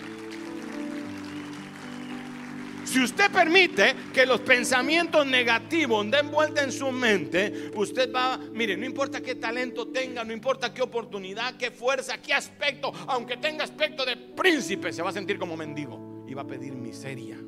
Si 2.89 2.99
usted 2.99 3.31
permite 3.31 3.95
que 4.11 4.25
los 4.25 4.41
pensamientos 4.41 5.23
negativos 5.23 6.09
den 6.09 6.31
vuelta 6.31 6.63
en 6.63 6.71
su 6.71 6.91
mente, 6.91 7.69
usted 7.75 8.11
va, 8.11 8.35
mire, 8.51 8.75
no 8.75 8.83
importa 8.83 9.21
qué 9.21 9.35
talento 9.35 9.89
tenga, 9.89 10.23
no 10.23 10.33
importa 10.33 10.73
qué 10.73 10.81
oportunidad, 10.81 11.55
qué 11.55 11.69
fuerza, 11.69 12.19
qué 12.19 12.33
aspecto, 12.33 12.91
aunque 13.07 13.37
tenga 13.37 13.63
aspecto 13.63 14.03
de 14.03 14.17
príncipe, 14.17 14.91
se 14.91 15.03
va 15.03 15.11
a 15.11 15.13
sentir 15.13 15.37
como 15.37 15.55
mendigo 15.55 16.25
y 16.27 16.33
va 16.33 16.41
a 16.41 16.47
pedir 16.47 16.73
miseria. 16.73 17.39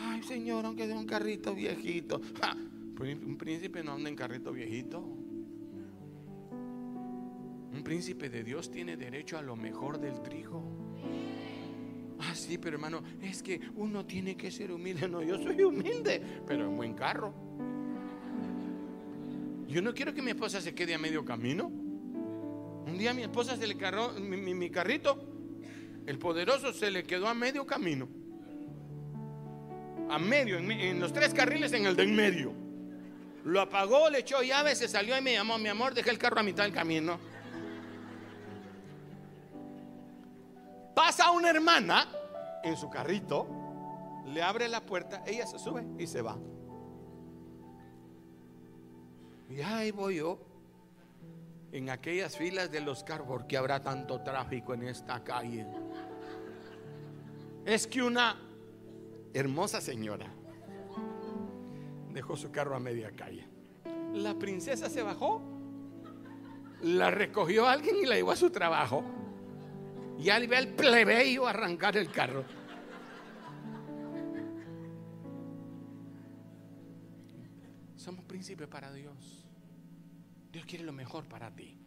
Ay, 0.00 0.20
Señor, 0.24 0.66
aunque 0.66 0.86
sea 0.86 0.96
un 0.96 1.06
carrito 1.06 1.54
viejito. 1.54 2.20
un 3.00 3.38
príncipe 3.38 3.84
no 3.84 3.92
anda 3.92 4.08
en 4.08 4.16
carrito 4.16 4.50
viejito. 4.50 4.98
Un 7.72 7.82
príncipe 7.84 8.30
de 8.30 8.42
Dios 8.42 8.68
tiene 8.68 8.96
derecho 8.96 9.38
a 9.38 9.42
lo 9.42 9.54
mejor 9.54 10.00
del 10.00 10.20
trigo. 10.22 10.87
Ah, 12.20 12.34
sí, 12.34 12.58
pero 12.58 12.76
hermano, 12.76 13.02
es 13.22 13.42
que 13.42 13.60
uno 13.76 14.04
tiene 14.04 14.36
que 14.36 14.50
ser 14.50 14.72
humilde. 14.72 15.08
No, 15.08 15.22
yo 15.22 15.38
soy 15.38 15.62
humilde, 15.62 16.20
pero 16.46 16.64
en 16.64 16.76
buen 16.76 16.94
carro. 16.94 17.32
Yo 19.68 19.82
no 19.82 19.94
quiero 19.94 20.14
que 20.14 20.22
mi 20.22 20.30
esposa 20.30 20.60
se 20.60 20.74
quede 20.74 20.94
a 20.94 20.98
medio 20.98 21.24
camino. 21.24 21.66
Un 21.66 22.96
día 22.96 23.12
mi 23.12 23.22
esposa 23.22 23.56
se 23.56 23.66
le 23.66 23.76
cargó 23.76 24.12
mi, 24.12 24.70
carrito, 24.70 25.18
el 26.06 26.18
poderoso 26.18 26.72
se 26.72 26.90
le 26.90 27.04
quedó 27.04 27.28
a 27.28 27.34
medio 27.34 27.66
camino. 27.66 28.08
A 30.08 30.18
medio, 30.18 30.56
en, 30.56 30.70
en 30.70 30.98
los 30.98 31.12
tres 31.12 31.34
carriles 31.34 31.72
en 31.74 31.84
el 31.84 31.94
de 31.94 32.04
en 32.04 32.16
medio. 32.16 32.52
Lo 33.44 33.60
apagó, 33.60 34.08
le 34.08 34.20
echó 34.20 34.42
llave, 34.42 34.74
se 34.74 34.88
salió 34.88 35.16
y 35.16 35.20
me 35.20 35.34
llamó, 35.34 35.58
mi 35.58 35.68
amor, 35.68 35.94
dejé 35.94 36.10
el 36.10 36.18
carro 36.18 36.40
a 36.40 36.42
mitad 36.42 36.64
del 36.64 36.72
camino. 36.72 37.18
Pasa 40.98 41.30
una 41.30 41.50
hermana 41.50 42.08
en 42.64 42.76
su 42.76 42.90
carrito, 42.90 43.46
le 44.26 44.42
abre 44.42 44.66
la 44.66 44.80
puerta, 44.80 45.22
ella 45.24 45.46
se 45.46 45.56
sube 45.56 45.86
y 45.96 46.08
se 46.08 46.22
va. 46.22 46.36
Y 49.48 49.60
ahí 49.60 49.92
voy 49.92 50.16
yo, 50.16 50.40
en 51.70 51.88
aquellas 51.88 52.36
filas 52.36 52.72
de 52.72 52.80
los 52.80 53.04
carros, 53.04 53.28
porque 53.28 53.56
habrá 53.56 53.80
tanto 53.80 54.22
tráfico 54.22 54.74
en 54.74 54.88
esta 54.88 55.22
calle. 55.22 55.68
Es 57.64 57.86
que 57.86 58.02
una 58.02 58.36
hermosa 59.32 59.80
señora 59.80 60.26
dejó 62.12 62.36
su 62.36 62.50
carro 62.50 62.74
a 62.74 62.80
media 62.80 63.12
calle. 63.12 63.46
La 64.14 64.34
princesa 64.34 64.90
se 64.90 65.04
bajó, 65.04 65.42
la 66.82 67.12
recogió 67.12 67.68
alguien 67.68 67.94
y 68.02 68.04
la 68.04 68.16
llevó 68.16 68.32
a 68.32 68.36
su 68.36 68.50
trabajo. 68.50 69.04
Y 70.18 70.30
al 70.30 70.48
ve 70.48 70.58
el 70.58 70.68
plebeyo 70.68 71.46
arrancar 71.46 71.96
el 71.96 72.10
carro. 72.10 72.44
Somos 77.96 78.24
príncipes 78.24 78.66
para 78.66 78.92
Dios. 78.92 79.46
Dios 80.50 80.64
quiere 80.64 80.84
lo 80.84 80.92
mejor 80.92 81.24
para 81.26 81.54
ti. 81.54 81.78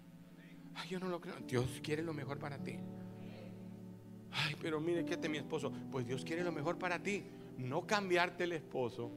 Ay, 0.75 0.89
yo 0.89 0.99
no 0.99 1.09
lo 1.09 1.19
creo. 1.19 1.35
Dios 1.45 1.81
quiere 1.83 2.03
lo 2.03 2.13
mejor 2.13 2.39
para 2.39 2.57
ti. 2.57 2.77
Ay, 4.31 4.55
pero 4.61 4.79
mire 4.79 5.03
que 5.03 5.15
este 5.15 5.27
mi 5.27 5.37
esposo. 5.37 5.71
Pues 5.91 6.07
Dios 6.07 6.23
quiere 6.23 6.43
lo 6.43 6.53
mejor 6.53 6.77
para 6.77 7.03
ti. 7.03 7.25
No 7.57 7.85
cambiarte 7.85 8.45
el 8.45 8.53
esposo. 8.53 9.11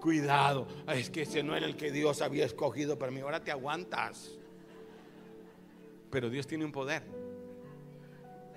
Cuidado. 0.00 0.66
Es 0.88 1.08
que 1.08 1.22
ese 1.22 1.44
no 1.44 1.54
era 1.54 1.66
el 1.66 1.76
que 1.76 1.92
Dios 1.92 2.20
había 2.20 2.46
escogido 2.46 2.98
para 2.98 3.12
mí. 3.12 3.20
Ahora 3.20 3.44
te 3.44 3.52
aguantas. 3.52 4.32
Pero 6.10 6.30
Dios 6.30 6.48
tiene 6.48 6.64
un 6.64 6.72
poder 6.72 7.21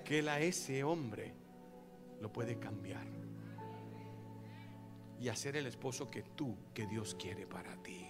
que 0.06 0.20
él 0.20 0.30
a 0.30 0.40
ese 0.40 0.86
hombre 0.86 1.34
lo 2.22 2.32
puede 2.32 2.58
cambiar 2.58 3.06
y 5.20 5.28
hacer 5.28 5.58
el 5.58 5.66
esposo 5.66 6.10
que 6.10 6.24
tú, 6.24 6.56
que 6.74 6.86
Dios 6.86 7.16
quiere 7.16 7.46
para 7.46 7.76
ti. 7.82 8.08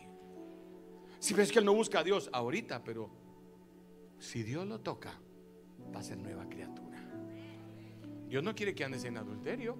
Si 1.20 1.34
ves 1.34 1.52
que 1.52 1.60
él 1.60 1.66
no 1.66 1.74
busca 1.74 2.00
a 2.00 2.04
Dios 2.04 2.30
ahorita, 2.32 2.84
pero 2.84 3.10
si 4.20 4.43
Dios 4.43 4.68
lo 4.68 4.82
toca, 4.82 5.20
va 5.93 6.00
a 6.00 6.04
ser 6.04 6.18
nueva 6.18 6.48
criatura. 6.48 7.02
Dios 8.28 8.43
no 8.43 8.54
quiere 8.54 8.76
que 8.76 8.84
andes 8.84 9.04
en 9.06 9.18
adulterio. 9.18 9.78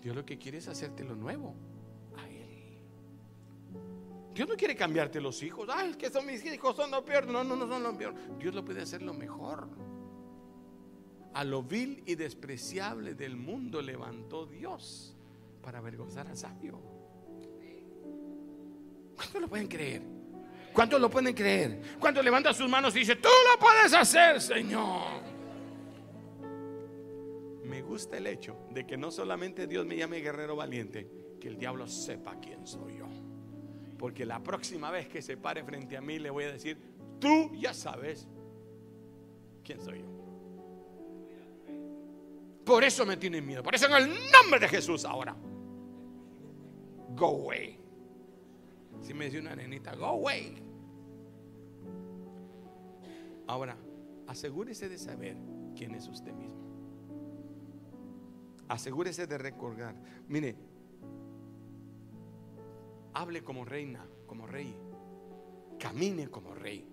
Dios 0.00 0.14
lo 0.14 0.24
que 0.24 0.38
quiere 0.38 0.58
es 0.58 0.68
hacerte 0.68 1.02
lo 1.02 1.16
nuevo 1.16 1.54
a 2.16 2.28
Él. 2.28 2.78
Dios 4.32 4.48
no 4.48 4.56
quiere 4.56 4.76
cambiarte 4.76 5.20
los 5.20 5.42
hijos. 5.42 5.68
Ay, 5.72 5.90
es 5.90 5.96
que 5.96 6.10
son 6.10 6.24
mis 6.26 6.44
hijos, 6.44 6.76
son 6.76 6.90
lo 6.90 7.04
peor. 7.04 7.26
No, 7.26 7.42
no, 7.42 7.56
no 7.56 7.66
son 7.66 7.82
lo 7.82 7.96
peor. 7.96 8.14
Dios 8.38 8.54
lo 8.54 8.64
puede 8.64 8.82
hacer 8.82 9.02
lo 9.02 9.12
mejor. 9.12 9.68
A 11.34 11.44
lo 11.44 11.62
vil 11.62 12.02
y 12.06 12.14
despreciable 12.14 13.14
del 13.14 13.36
mundo 13.36 13.80
levantó 13.80 14.46
Dios 14.46 15.14
para 15.62 15.78
avergonzar 15.78 16.26
al 16.26 16.36
sabio. 16.36 16.80
¿Cuántos 19.16 19.40
lo 19.40 19.48
pueden 19.48 19.68
creer? 19.68 20.02
¿Cuántos 20.72 21.00
lo 21.00 21.10
pueden 21.10 21.34
creer? 21.34 21.80
¿Cuántos 21.98 22.24
levanta 22.24 22.52
sus 22.52 22.68
manos 22.68 22.94
y 22.94 23.00
dice, 23.00 23.16
tú 23.16 23.28
lo 23.52 23.58
puedes 23.58 23.92
hacer, 23.92 24.40
Señor? 24.40 25.22
Me 27.64 27.82
gusta 27.82 28.16
el 28.16 28.26
hecho 28.28 28.56
de 28.70 28.86
que 28.86 28.96
no 28.96 29.10
solamente 29.10 29.66
Dios 29.66 29.84
me 29.84 29.96
llame 29.96 30.20
guerrero 30.20 30.56
valiente, 30.56 31.10
que 31.40 31.48
el 31.48 31.58
diablo 31.58 31.86
sepa 31.86 32.36
quién 32.40 32.66
soy 32.66 32.98
yo. 32.98 33.06
Porque 33.98 34.24
la 34.24 34.42
próxima 34.42 34.90
vez 34.90 35.08
que 35.08 35.20
se 35.20 35.36
pare 35.36 35.64
frente 35.64 35.96
a 35.96 36.00
mí 36.00 36.18
le 36.18 36.30
voy 36.30 36.44
a 36.44 36.52
decir, 36.52 36.78
tú 37.18 37.52
ya 37.56 37.74
sabes 37.74 38.28
quién 39.64 39.80
soy 39.80 40.00
yo. 40.00 40.17
Por 42.68 42.84
eso 42.84 43.06
me 43.06 43.16
tienen 43.16 43.46
miedo. 43.46 43.62
Por 43.62 43.74
eso 43.74 43.86
en 43.86 43.94
el 43.94 44.08
nombre 44.30 44.60
de 44.60 44.68
Jesús 44.68 45.06
ahora. 45.06 45.34
Go 47.16 47.26
away. 47.28 47.80
Si 49.00 49.14
me 49.14 49.24
dice 49.24 49.38
una 49.38 49.56
nenita, 49.56 49.94
go 49.94 50.04
away. 50.04 50.62
Ahora, 53.46 53.74
asegúrese 54.26 54.90
de 54.90 54.98
saber 54.98 55.34
quién 55.74 55.94
es 55.94 56.08
usted 56.08 56.34
mismo. 56.34 56.60
Asegúrese 58.68 59.26
de 59.26 59.38
recordar. 59.38 59.94
Mire, 60.28 60.54
hable 63.14 63.42
como 63.42 63.64
reina, 63.64 64.06
como 64.26 64.46
rey. 64.46 64.76
Camine 65.78 66.28
como 66.28 66.54
rey. 66.54 66.86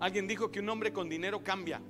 Alguien 0.00 0.26
dijo 0.26 0.50
que 0.50 0.60
un 0.60 0.70
hombre 0.70 0.90
con 0.90 1.06
dinero 1.06 1.44
cambia. 1.44 1.82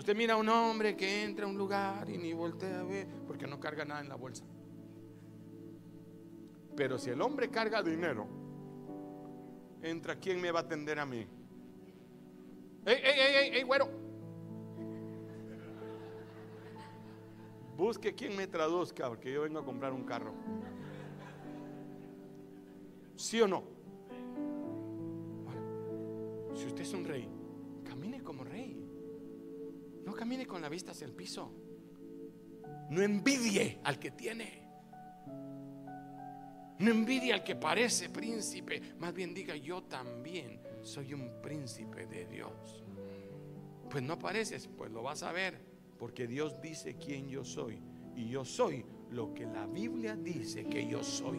Usted 0.00 0.16
mira 0.16 0.32
a 0.32 0.36
un 0.38 0.48
hombre 0.48 0.96
que 0.96 1.24
entra 1.24 1.44
a 1.44 1.48
un 1.48 1.58
lugar 1.58 2.08
y 2.08 2.16
ni 2.16 2.32
voltea 2.32 2.80
a 2.80 2.84
ver 2.84 3.06
porque 3.26 3.46
no 3.46 3.60
carga 3.60 3.84
nada 3.84 4.00
en 4.00 4.08
la 4.08 4.14
bolsa. 4.14 4.46
Pero 6.74 6.96
si 6.96 7.10
el 7.10 7.20
hombre 7.20 7.50
carga 7.50 7.82
dinero, 7.82 8.26
entra, 9.82 10.16
¿quién 10.16 10.40
me 10.40 10.50
va 10.50 10.60
a 10.60 10.62
atender 10.62 10.98
a 10.98 11.04
mí? 11.04 11.26
¡Ey, 12.86 12.96
ey, 12.96 13.20
ey, 13.20 13.36
ey, 13.36 13.50
ey 13.58 13.62
güero! 13.62 13.90
Busque 17.76 18.14
quien 18.14 18.34
me 18.38 18.46
traduzca 18.46 19.06
porque 19.06 19.30
yo 19.30 19.42
vengo 19.42 19.58
a 19.58 19.64
comprar 19.66 19.92
un 19.92 20.04
carro. 20.04 20.32
¿Sí 23.16 23.38
o 23.42 23.46
no? 23.46 23.64
si 26.54 26.66
usted 26.66 26.82
es 26.84 26.94
un 26.94 27.04
rey, 27.04 27.28
camine 27.84 28.22
como 28.22 28.44
rey. 28.44 28.49
Camine 30.14 30.46
con 30.46 30.62
la 30.62 30.68
vista 30.68 30.92
hacia 30.92 31.06
el 31.06 31.12
piso. 31.12 31.52
No 32.90 33.02
envidie 33.02 33.80
al 33.84 33.98
que 33.98 34.10
tiene. 34.10 34.68
No 36.78 36.90
envidie 36.90 37.32
al 37.32 37.44
que 37.44 37.56
parece 37.56 38.08
príncipe. 38.08 38.80
Más 38.98 39.12
bien 39.12 39.34
diga, 39.34 39.54
yo 39.54 39.82
también 39.82 40.60
soy 40.82 41.12
un 41.12 41.40
príncipe 41.42 42.06
de 42.06 42.26
Dios. 42.26 42.84
Pues 43.90 44.02
no 44.02 44.18
pareces, 44.18 44.68
pues 44.68 44.90
lo 44.90 45.02
vas 45.02 45.22
a 45.22 45.32
ver. 45.32 45.60
Porque 45.98 46.26
Dios 46.26 46.60
dice 46.62 46.96
quién 46.96 47.28
yo 47.28 47.44
soy. 47.44 47.82
Y 48.16 48.28
yo 48.28 48.44
soy 48.44 48.84
lo 49.10 49.34
que 49.34 49.44
la 49.44 49.66
Biblia 49.66 50.16
dice 50.16 50.64
que 50.64 50.88
yo 50.88 51.04
soy. 51.04 51.38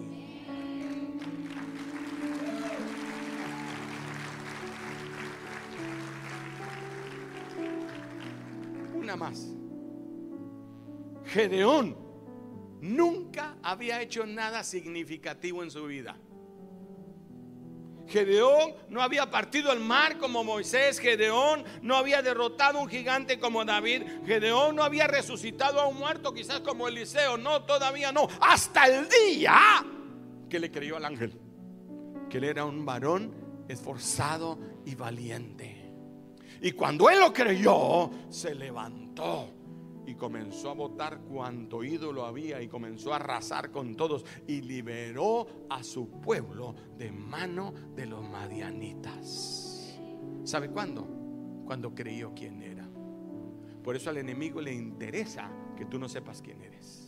Más. 9.16 9.48
Gedeón 11.26 11.98
nunca 12.82 13.58
había 13.62 14.02
hecho 14.02 14.26
nada 14.26 14.64
significativo 14.64 15.64
en 15.64 15.72
su 15.72 15.86
vida. 15.86 16.18
Gedeón 18.08 18.74
no 18.90 19.02
había 19.02 19.32
partido 19.32 19.72
el 19.72 19.80
mar 19.80 20.18
como 20.18 20.44
Moisés, 20.44 21.00
Gedeón 21.00 21.64
no 21.82 21.96
había 21.96 22.22
derrotado 22.22 22.80
a 22.80 22.82
un 22.82 22.90
gigante 22.90 23.40
como 23.40 23.64
David, 23.64 24.04
Gedeón 24.26 24.76
no 24.76 24.84
había 24.84 25.08
resucitado 25.08 25.80
a 25.80 25.88
un 25.88 25.98
muerto 25.98 26.34
quizás 26.34 26.60
como 26.60 26.90
Eliseo, 26.90 27.38
no, 27.38 27.64
todavía 27.64 28.12
no, 28.12 28.28
hasta 28.42 28.86
el 28.88 29.08
día 29.08 29.86
que 30.50 30.60
le 30.60 30.70
creyó 30.70 30.98
al 30.98 31.06
ángel, 31.06 31.40
que 32.30 32.40
él 32.40 32.44
era 32.44 32.66
un 32.66 32.86
varón 32.86 33.34
esforzado 33.70 34.60
y 34.86 34.96
valiente. 34.96 35.81
Y 36.62 36.74
cuando 36.74 37.10
él 37.10 37.20
lo 37.20 37.34
creyó, 37.34 38.10
se 38.30 38.54
levantó 38.54 39.50
y 40.06 40.14
comenzó 40.14 40.70
a 40.70 40.74
votar 40.74 41.22
cuanto 41.22 41.84
ídolo 41.84 42.26
había 42.26 42.62
y 42.62 42.68
comenzó 42.68 43.14
a 43.14 43.16
arrasar 43.16 43.72
con 43.72 43.96
todos 43.96 44.26
y 44.48 44.62
liberó 44.62 45.48
a 45.70 45.84
su 45.84 46.22
pueblo 46.22 46.76
de 46.98 47.12
mano 47.12 47.74
de 47.96 48.06
los 48.06 48.28
madianitas. 48.28 49.98
¿Sabe 50.44 50.70
cuándo? 50.70 51.08
Cuando 51.66 51.96
creyó 51.96 52.34
quién 52.36 52.62
era. 52.62 52.88
Por 53.84 53.96
eso 53.96 54.12
al 54.12 54.18
enemigo 54.18 54.62
le 54.62 54.74
interesa 54.74 55.50
que 55.76 55.86
tú 55.86 55.98
no 55.98 56.08
sepas 56.08 56.42
quién 56.44 56.62
eres. 56.62 57.01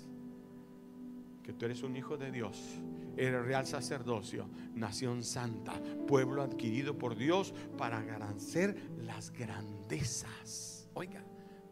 Que 1.43 1.53
tú 1.53 1.65
eres 1.65 1.83
un 1.83 1.95
hijo 1.95 2.17
de 2.17 2.31
Dios 2.31 2.79
el 3.17 3.43
real 3.45 3.65
sacerdocio, 3.65 4.49
nación 4.73 5.23
santa, 5.23 5.73
pueblo 6.07 6.41
adquirido 6.41 6.97
por 6.97 7.15
Dios 7.15 7.53
para 7.77 8.01
garantir 8.01 8.91
las 9.01 9.31
grandezas, 9.31 10.89
oiga, 10.93 11.23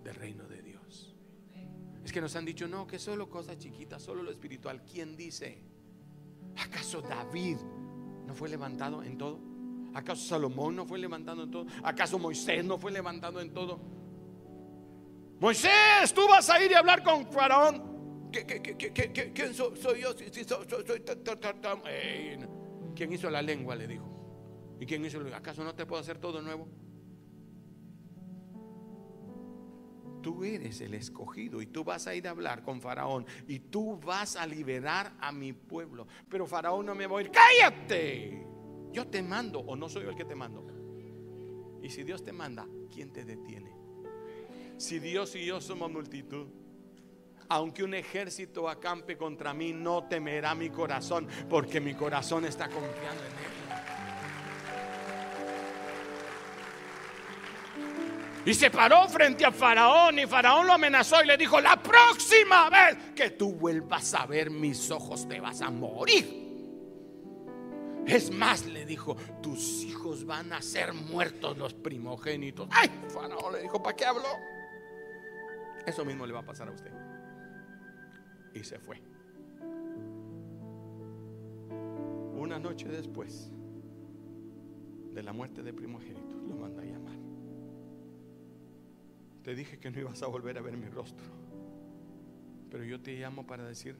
del 0.03 0.15
reino 0.15 0.47
de 0.47 0.61
Dios. 0.61 1.15
Es 2.03 2.11
que 2.11 2.21
nos 2.21 2.35
han 2.35 2.45
dicho, 2.45 2.67
no, 2.67 2.87
que 2.87 2.99
solo 2.99 3.29
cosas 3.29 3.57
chiquitas, 3.57 4.01
solo 4.01 4.23
lo 4.23 4.31
espiritual. 4.31 4.83
¿Quién 4.83 5.15
dice? 5.15 5.63
¿Acaso 6.57 7.01
David 7.01 7.57
no 8.25 8.33
fue 8.33 8.49
levantado 8.49 9.03
en 9.03 9.17
todo? 9.17 9.39
¿Acaso 9.93 10.27
Salomón 10.27 10.75
no 10.75 10.85
fue 10.85 10.99
levantado 10.99 11.43
en 11.43 11.51
todo? 11.51 11.65
¿Acaso 11.83 12.17
Moisés 12.17 12.63
no 12.63 12.77
fue 12.77 12.91
levantado 12.91 13.39
en 13.39 13.53
todo? 13.53 13.79
Moisés, 15.39 16.13
tú 16.13 16.27
vas 16.27 16.49
a 16.49 16.63
ir 16.63 16.71
y 16.71 16.75
hablar 16.75 17.03
con 17.03 17.25
Faraón 17.31 17.90
quién 18.31 19.53
soy, 19.53 20.01
yo? 20.01 20.15
¿Quién 22.95 23.13
hizo 23.13 23.29
la 23.29 23.41
lengua? 23.41 23.75
Le 23.75 23.87
dijo. 23.87 24.07
¿Y 24.79 24.85
quién 24.85 25.05
hizo? 25.05 25.19
¿Acaso 25.33 25.63
no 25.63 25.75
te 25.75 25.85
puedo 25.85 26.01
hacer 26.01 26.17
todo 26.17 26.41
nuevo? 26.41 26.67
Tú 30.21 30.43
eres 30.43 30.81
el 30.81 30.93
escogido 30.93 31.61
y 31.61 31.67
tú 31.67 31.83
vas 31.83 32.07
a 32.07 32.15
ir 32.15 32.27
a 32.27 32.31
hablar 32.31 32.63
con 32.63 32.79
Faraón 32.79 33.25
y 33.47 33.59
tú 33.59 33.99
vas 33.99 34.35
a 34.35 34.45
liberar 34.45 35.13
a 35.19 35.31
mi 35.31 35.53
pueblo. 35.53 36.07
Pero 36.29 36.45
Faraón 36.45 36.85
no 36.85 36.95
me 36.95 37.07
va 37.07 37.19
a 37.19 37.21
ir. 37.21 37.31
¡Cállate! 37.31 38.45
Yo 38.91 39.07
te 39.07 39.21
mando 39.23 39.59
o 39.59 39.75
no 39.75 39.89
soy 39.89 40.03
yo 40.03 40.09
el 40.09 40.15
que 40.15 40.25
te 40.25 40.35
mando. 40.35 40.67
Y 41.81 41.89
si 41.89 42.03
Dios 42.03 42.23
te 42.23 42.31
manda, 42.31 42.67
¿quién 42.93 43.11
te 43.11 43.25
detiene? 43.25 43.71
Si 44.77 44.99
Dios 44.99 45.35
y 45.35 45.45
yo 45.45 45.59
somos 45.61 45.91
multitud 45.91 46.47
aunque 47.51 47.83
un 47.83 47.93
ejército 47.93 48.69
acampe 48.69 49.17
contra 49.17 49.53
mí, 49.53 49.73
no 49.73 50.05
temerá 50.05 50.55
mi 50.55 50.69
corazón, 50.69 51.27
porque 51.49 51.81
mi 51.81 51.93
corazón 51.93 52.45
está 52.45 52.69
confiando 52.69 53.21
en 53.25 53.31
Él. 53.31 53.51
Y 58.45 58.53
se 58.53 58.71
paró 58.71 59.05
frente 59.09 59.43
a 59.45 59.51
Faraón 59.51 60.17
y 60.17 60.25
Faraón 60.25 60.65
lo 60.65 60.73
amenazó 60.73 61.21
y 61.21 61.27
le 61.27 61.35
dijo, 61.35 61.59
la 61.59 61.75
próxima 61.75 62.69
vez 62.69 62.97
que 63.13 63.31
tú 63.31 63.51
vuelvas 63.51 64.13
a 64.13 64.25
ver 64.25 64.49
mis 64.49 64.89
ojos 64.89 65.27
te 65.27 65.41
vas 65.41 65.61
a 65.61 65.69
morir. 65.69 66.39
Es 68.07 68.31
más, 68.31 68.65
le 68.65 68.85
dijo, 68.85 69.17
tus 69.43 69.83
hijos 69.83 70.25
van 70.25 70.53
a 70.53 70.61
ser 70.61 70.93
muertos 70.93 71.57
los 71.57 71.73
primogénitos. 71.73 72.69
Ay, 72.71 72.89
Faraón 73.09 73.51
le 73.53 73.61
dijo, 73.63 73.83
¿para 73.83 73.95
qué 73.97 74.05
habló? 74.05 74.37
Eso 75.85 76.05
mismo 76.05 76.25
le 76.25 76.31
va 76.31 76.39
a 76.39 76.45
pasar 76.45 76.69
a 76.69 76.71
usted 76.71 77.10
y 78.53 78.63
se 78.63 78.79
fue. 78.79 79.01
Una 82.37 82.59
noche 82.59 82.87
después 82.87 83.51
de 85.13 85.23
la 85.23 85.33
muerte 85.33 85.61
de 85.61 85.73
primogénito, 85.73 86.35
lo 86.47 86.55
manda 86.55 86.81
a 86.81 86.85
llamar. 86.85 87.17
Te 89.43 89.55
dije 89.55 89.79
que 89.79 89.91
no 89.91 89.99
ibas 89.99 90.21
a 90.23 90.27
volver 90.27 90.57
a 90.57 90.61
ver 90.61 90.77
mi 90.77 90.87
rostro, 90.87 91.25
pero 92.69 92.83
yo 92.83 93.01
te 93.01 93.17
llamo 93.17 93.45
para 93.45 93.65
decir, 93.65 93.97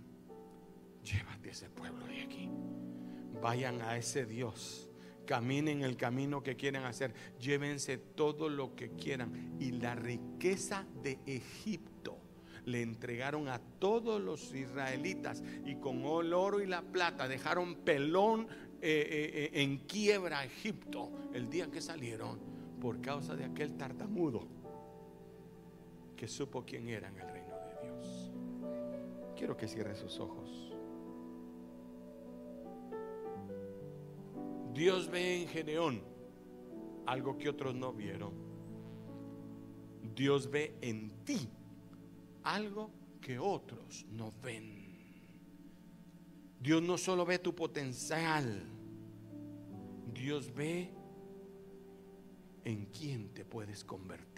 llévate 1.04 1.50
ese 1.50 1.70
pueblo 1.70 2.06
de 2.06 2.22
aquí. 2.22 2.50
Vayan 3.42 3.82
a 3.82 3.98
ese 3.98 4.26
Dios. 4.26 4.88
Caminen 5.26 5.84
el 5.84 5.98
camino 5.98 6.44
que 6.44 6.56
quieran 6.56 6.84
hacer. 6.86 7.14
Llévense 7.40 7.98
todo 7.98 8.50
lo 8.50 8.76
que 8.76 8.92
quieran. 8.92 9.56
Y 9.60 9.72
la 9.72 9.96
riqueza 9.96 10.86
de 11.02 11.20
Egipto 11.26 11.91
le 12.66 12.82
entregaron 12.82 13.48
a 13.48 13.60
todos 13.80 14.22
los 14.22 14.54
israelitas 14.54 15.44
y 15.66 15.76
con 15.76 16.00
el 16.00 16.34
oro 16.34 16.62
y 16.62 16.68
la 16.68 16.82
plata 16.82 17.28
dejaron 17.28 17.76
pelón 17.76 18.48
eh, 18.82 19.08
eh, 19.10 19.50
eh, 19.54 19.62
en 19.62 19.80
quiebra 19.80 20.40
a 20.40 20.46
Egipto 20.46 21.12
el 21.34 21.50
día 21.50 21.70
que 21.70 21.82
salieron 21.82 22.40
por 22.80 23.02
causa 23.02 23.36
de 23.36 23.46
aquel 23.46 23.76
tartamudo 23.78 24.48
que 26.16 26.28
supo 26.28 26.64
quién 26.66 26.88
era 26.90 27.08
en 27.08 27.18
el 27.18 27.28
reino 27.30 27.56
de 27.56 27.88
Dios. 27.88 28.32
Quiero 29.36 29.58
que 29.58 29.68
cierre 29.68 29.96
sus 29.96 30.20
ojos. 30.20 30.72
Dios 34.74 35.10
ve 35.10 35.42
en 35.42 35.48
Gedeón 35.48 36.02
algo 37.08 37.38
que 37.38 37.50
otros 37.50 37.74
no 37.76 37.92
vieron. 37.92 38.34
Dios 40.16 40.50
ve 40.50 40.76
en 40.82 41.24
ti 41.26 41.50
algo 42.44 42.92
que 43.22 43.40
otros 43.40 44.06
no 44.12 44.34
ven. 44.42 44.82
Dios 46.60 46.82
no 46.82 46.98
solo 46.98 47.26
ve 47.26 47.40
tu 47.40 47.56
potencial, 47.56 48.64
Dios 50.14 50.54
ve 50.54 50.92
en 52.64 52.86
quién 52.86 53.34
te 53.34 53.46
puedes 53.46 53.84
convertir. 53.84 54.31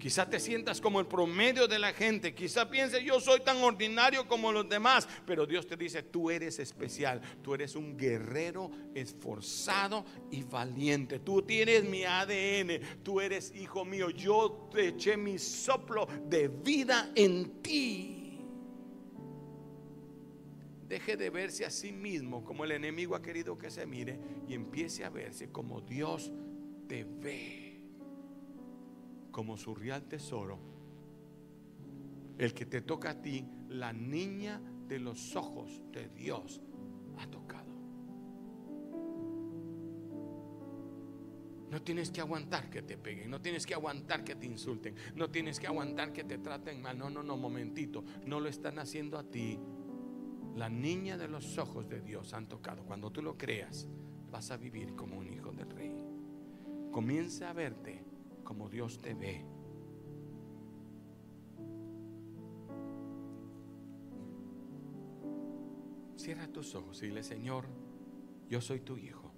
Quizá 0.00 0.28
te 0.30 0.40
sientas 0.40 0.80
como 0.80 0.98
el 0.98 1.06
promedio 1.06 1.68
de 1.68 1.78
la 1.78 1.92
gente. 1.92 2.34
Quizá 2.34 2.70
pienses 2.70 3.04
yo 3.04 3.20
soy 3.20 3.40
tan 3.40 3.58
ordinario 3.58 4.26
como 4.26 4.50
los 4.50 4.66
demás. 4.66 5.06
Pero 5.26 5.44
Dios 5.44 5.66
te 5.66 5.76
dice, 5.76 6.02
tú 6.02 6.30
eres 6.30 6.58
especial. 6.58 7.20
Tú 7.42 7.52
eres 7.52 7.76
un 7.76 7.98
guerrero 7.98 8.70
esforzado 8.94 10.06
y 10.30 10.42
valiente. 10.42 11.18
Tú 11.18 11.42
tienes 11.42 11.84
mi 11.84 12.04
ADN. 12.04 13.02
Tú 13.02 13.20
eres 13.20 13.54
hijo 13.54 13.84
mío. 13.84 14.08
Yo 14.08 14.70
te 14.72 14.88
eché 14.88 15.18
mi 15.18 15.38
soplo 15.38 16.08
de 16.24 16.48
vida 16.48 17.12
en 17.14 17.60
ti. 17.60 18.38
Deje 20.88 21.18
de 21.18 21.28
verse 21.28 21.66
a 21.66 21.70
sí 21.70 21.92
mismo 21.92 22.42
como 22.42 22.64
el 22.64 22.72
enemigo 22.72 23.14
ha 23.14 23.20
querido 23.20 23.58
que 23.58 23.70
se 23.70 23.84
mire 23.84 24.18
y 24.48 24.54
empiece 24.54 25.04
a 25.04 25.10
verse 25.10 25.52
como 25.52 25.82
Dios 25.82 26.32
te 26.88 27.04
ve 27.04 27.59
como 29.30 29.56
su 29.56 29.74
real 29.74 30.04
tesoro, 30.04 30.58
el 32.38 32.54
que 32.54 32.66
te 32.66 32.80
toca 32.80 33.10
a 33.10 33.20
ti, 33.20 33.46
la 33.68 33.92
niña 33.92 34.60
de 34.88 34.98
los 34.98 35.36
ojos 35.36 35.82
de 35.92 36.08
Dios 36.08 36.60
ha 37.18 37.26
tocado. 37.26 37.70
No 41.70 41.82
tienes 41.82 42.10
que 42.10 42.20
aguantar 42.20 42.68
que 42.68 42.82
te 42.82 42.98
peguen, 42.98 43.30
no 43.30 43.40
tienes 43.40 43.64
que 43.64 43.74
aguantar 43.74 44.24
que 44.24 44.34
te 44.34 44.46
insulten, 44.46 44.96
no 45.14 45.30
tienes 45.30 45.60
que 45.60 45.68
aguantar 45.68 46.12
que 46.12 46.24
te 46.24 46.38
traten 46.38 46.82
mal. 46.82 46.98
No, 46.98 47.08
no, 47.10 47.22
no, 47.22 47.36
momentito, 47.36 48.04
no 48.26 48.40
lo 48.40 48.48
están 48.48 48.80
haciendo 48.80 49.16
a 49.18 49.22
ti. 49.22 49.58
La 50.56 50.68
niña 50.68 51.16
de 51.16 51.28
los 51.28 51.58
ojos 51.58 51.88
de 51.88 52.00
Dios 52.00 52.34
han 52.34 52.48
tocado. 52.48 52.82
Cuando 52.84 53.12
tú 53.12 53.22
lo 53.22 53.38
creas, 53.38 53.86
vas 54.32 54.50
a 54.50 54.56
vivir 54.56 54.96
como 54.96 55.16
un 55.16 55.32
hijo 55.32 55.52
del 55.52 55.70
rey. 55.70 55.94
Comienza 56.90 57.50
a 57.50 57.52
verte 57.52 58.09
como 58.50 58.68
Dios 58.68 59.00
te 59.00 59.14
ve. 59.14 59.44
Cierra 66.16 66.48
tus 66.48 66.74
ojos 66.74 67.00
y 67.00 67.06
dile, 67.06 67.22
Señor, 67.22 67.66
yo 68.48 68.60
soy 68.60 68.80
tu 68.80 68.96
hijo. 68.96 69.30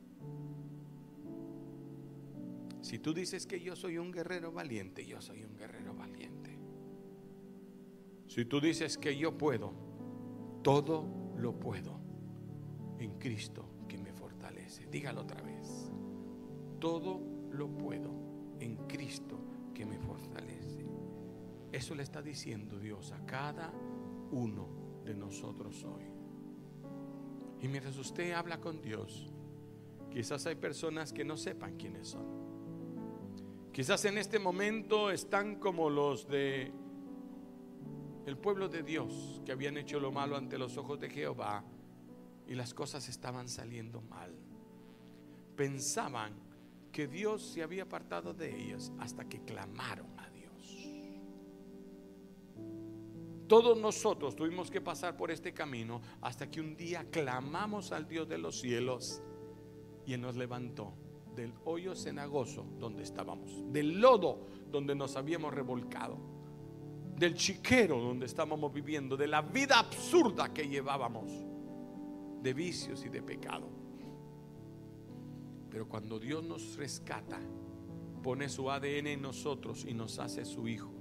Si 2.81 3.01
tú 3.01 3.13
dices 3.13 3.47
que 3.47 3.61
yo 3.61 3.77
soy 3.77 3.99
un 3.99 4.13
guerrero 4.13 4.51
valiente, 4.51 5.05
yo 5.05 5.21
soy 5.21 5.45
un 5.45 5.59
guerrero 5.59 5.95
valiente. 5.95 6.59
Si 8.29 8.47
tú 8.47 8.63
dices 8.63 8.97
que 8.97 9.15
yo 9.15 9.37
puedo, 9.37 9.75
todo 10.63 11.35
lo 11.37 11.61
puedo 11.61 12.01
en 12.99 13.19
Cristo 13.19 13.85
que 13.87 13.99
me 13.99 14.15
fortalece. 14.15 14.87
Dígalo 14.87 15.21
otra 15.21 15.43
vez. 15.43 15.93
Todo 16.81 17.21
lo 17.51 17.69
puedo 17.77 18.22
en 18.63 18.77
Cristo 18.87 19.39
que 19.75 19.85
me 19.85 19.99
fortalece. 19.99 20.85
Eso 21.73 21.95
le 21.95 22.03
está 22.03 22.23
diciendo 22.23 22.79
Dios 22.79 23.13
a 23.13 23.25
cada 23.25 23.73
uno 24.31 25.01
de 25.05 25.15
nosotros 25.15 25.85
hoy. 25.85 26.05
Y 27.61 27.69
mientras 27.69 27.97
usted 27.97 28.33
habla 28.33 28.61
con 28.61 28.81
Dios, 28.81 29.33
quizás 30.11 30.47
hay 30.47 30.57
personas 30.57 31.13
que 31.13 31.25
no 31.25 31.37
sepan 31.37 31.77
quiénes 31.77 32.09
son. 32.09 32.43
Quizás 33.73 34.05
en 34.05 34.19
este 34.19 34.39
momento 34.39 35.11
están 35.11 35.57
como 35.57 35.89
los 35.89 36.29
de 36.29 36.73
el 38.27 38.37
pueblo 38.37 38.69
de 38.69 38.83
Dios 38.83 39.41
que 39.45 39.53
habían 39.53 39.77
hecho 39.77 39.99
lo 39.99 40.13
malo 40.13 40.37
ante 40.37 40.59
los 40.59 40.77
ojos 40.77 41.01
de 41.01 41.11
Jehová 41.11 41.65
y 42.47 42.55
las 42.55 42.75
cosas 42.75 43.09
estaban 43.09 43.49
saliendo 43.49 44.01
mal. 44.03 44.33
Pensaban 45.57 46.52
que 46.93 47.09
Dios 47.09 47.43
se 47.43 47.63
había 47.63 47.85
apartado 47.85 48.35
de 48.35 48.55
ellos 48.55 48.93
hasta 49.01 49.29
que 49.29 49.41
clamaron 49.41 50.07
a 50.19 50.29
Dios. 50.29 50.43
Todos 53.49 53.79
nosotros 53.79 54.37
tuvimos 54.37 54.71
que 54.71 54.81
pasar 54.81 55.17
por 55.17 55.31
este 55.31 55.53
camino 55.53 56.01
hasta 56.21 56.51
que 56.51 56.61
un 56.61 56.77
día 56.77 57.05
clamamos 57.11 57.93
al 57.93 58.07
Dios 58.07 58.29
de 58.29 58.39
los 58.39 58.61
cielos 58.61 59.23
y 60.07 60.13
Él 60.13 60.21
nos 60.21 60.37
levantó 60.37 60.95
del 61.35 61.55
hoyo 61.65 61.95
cenagoso 61.95 62.67
donde 62.79 63.03
estábamos, 63.03 63.73
del 63.73 64.01
lodo 64.01 64.47
donde 64.71 64.95
nos 64.95 65.17
habíamos 65.17 65.55
revolcado, 65.55 66.19
del 67.17 67.35
chiquero 67.35 67.99
donde 67.99 68.27
estábamos 68.27 68.73
viviendo, 68.73 69.17
de 69.17 69.29
la 69.29 69.41
vida 69.41 69.79
absurda 69.79 70.53
que 70.53 70.69
llevábamos, 70.69 71.31
de 72.43 72.53
vicios 72.53 73.05
y 73.05 73.09
de 73.09 73.23
pecado. 73.23 73.82
Pero 75.73 75.89
cuando 75.89 76.21
Dios 76.21 76.45
nos 76.45 76.77
rescata, 76.77 77.41
pone 78.23 78.51
su 78.51 78.71
ADN 78.71 79.07
en 79.07 79.23
nosotros 79.23 79.87
y 79.89 79.95
nos 79.95 80.19
hace 80.19 80.45
su 80.45 80.69
hijo. 80.69 80.93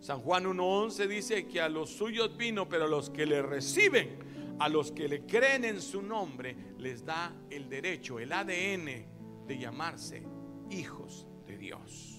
San 0.00 0.20
Juan 0.20 0.44
1.11 0.44 1.08
dice 1.08 1.48
que 1.48 1.60
a 1.60 1.68
los 1.68 1.90
suyos 1.90 2.36
vino, 2.36 2.68
pero 2.68 2.84
a 2.84 2.88
los 2.88 3.10
que 3.10 3.26
le 3.26 3.42
reciben, 3.42 4.56
a 4.60 4.68
los 4.68 4.92
que 4.92 5.08
le 5.08 5.26
creen 5.26 5.64
en 5.64 5.82
su 5.82 6.00
nombre, 6.00 6.56
les 6.78 7.04
da 7.04 7.34
el 7.50 7.68
derecho, 7.68 8.20
el 8.20 8.32
ADN 8.32 9.46
de 9.48 9.58
llamarse 9.58 10.22
hijos 10.70 11.26
de 11.44 11.58
Dios. 11.58 12.17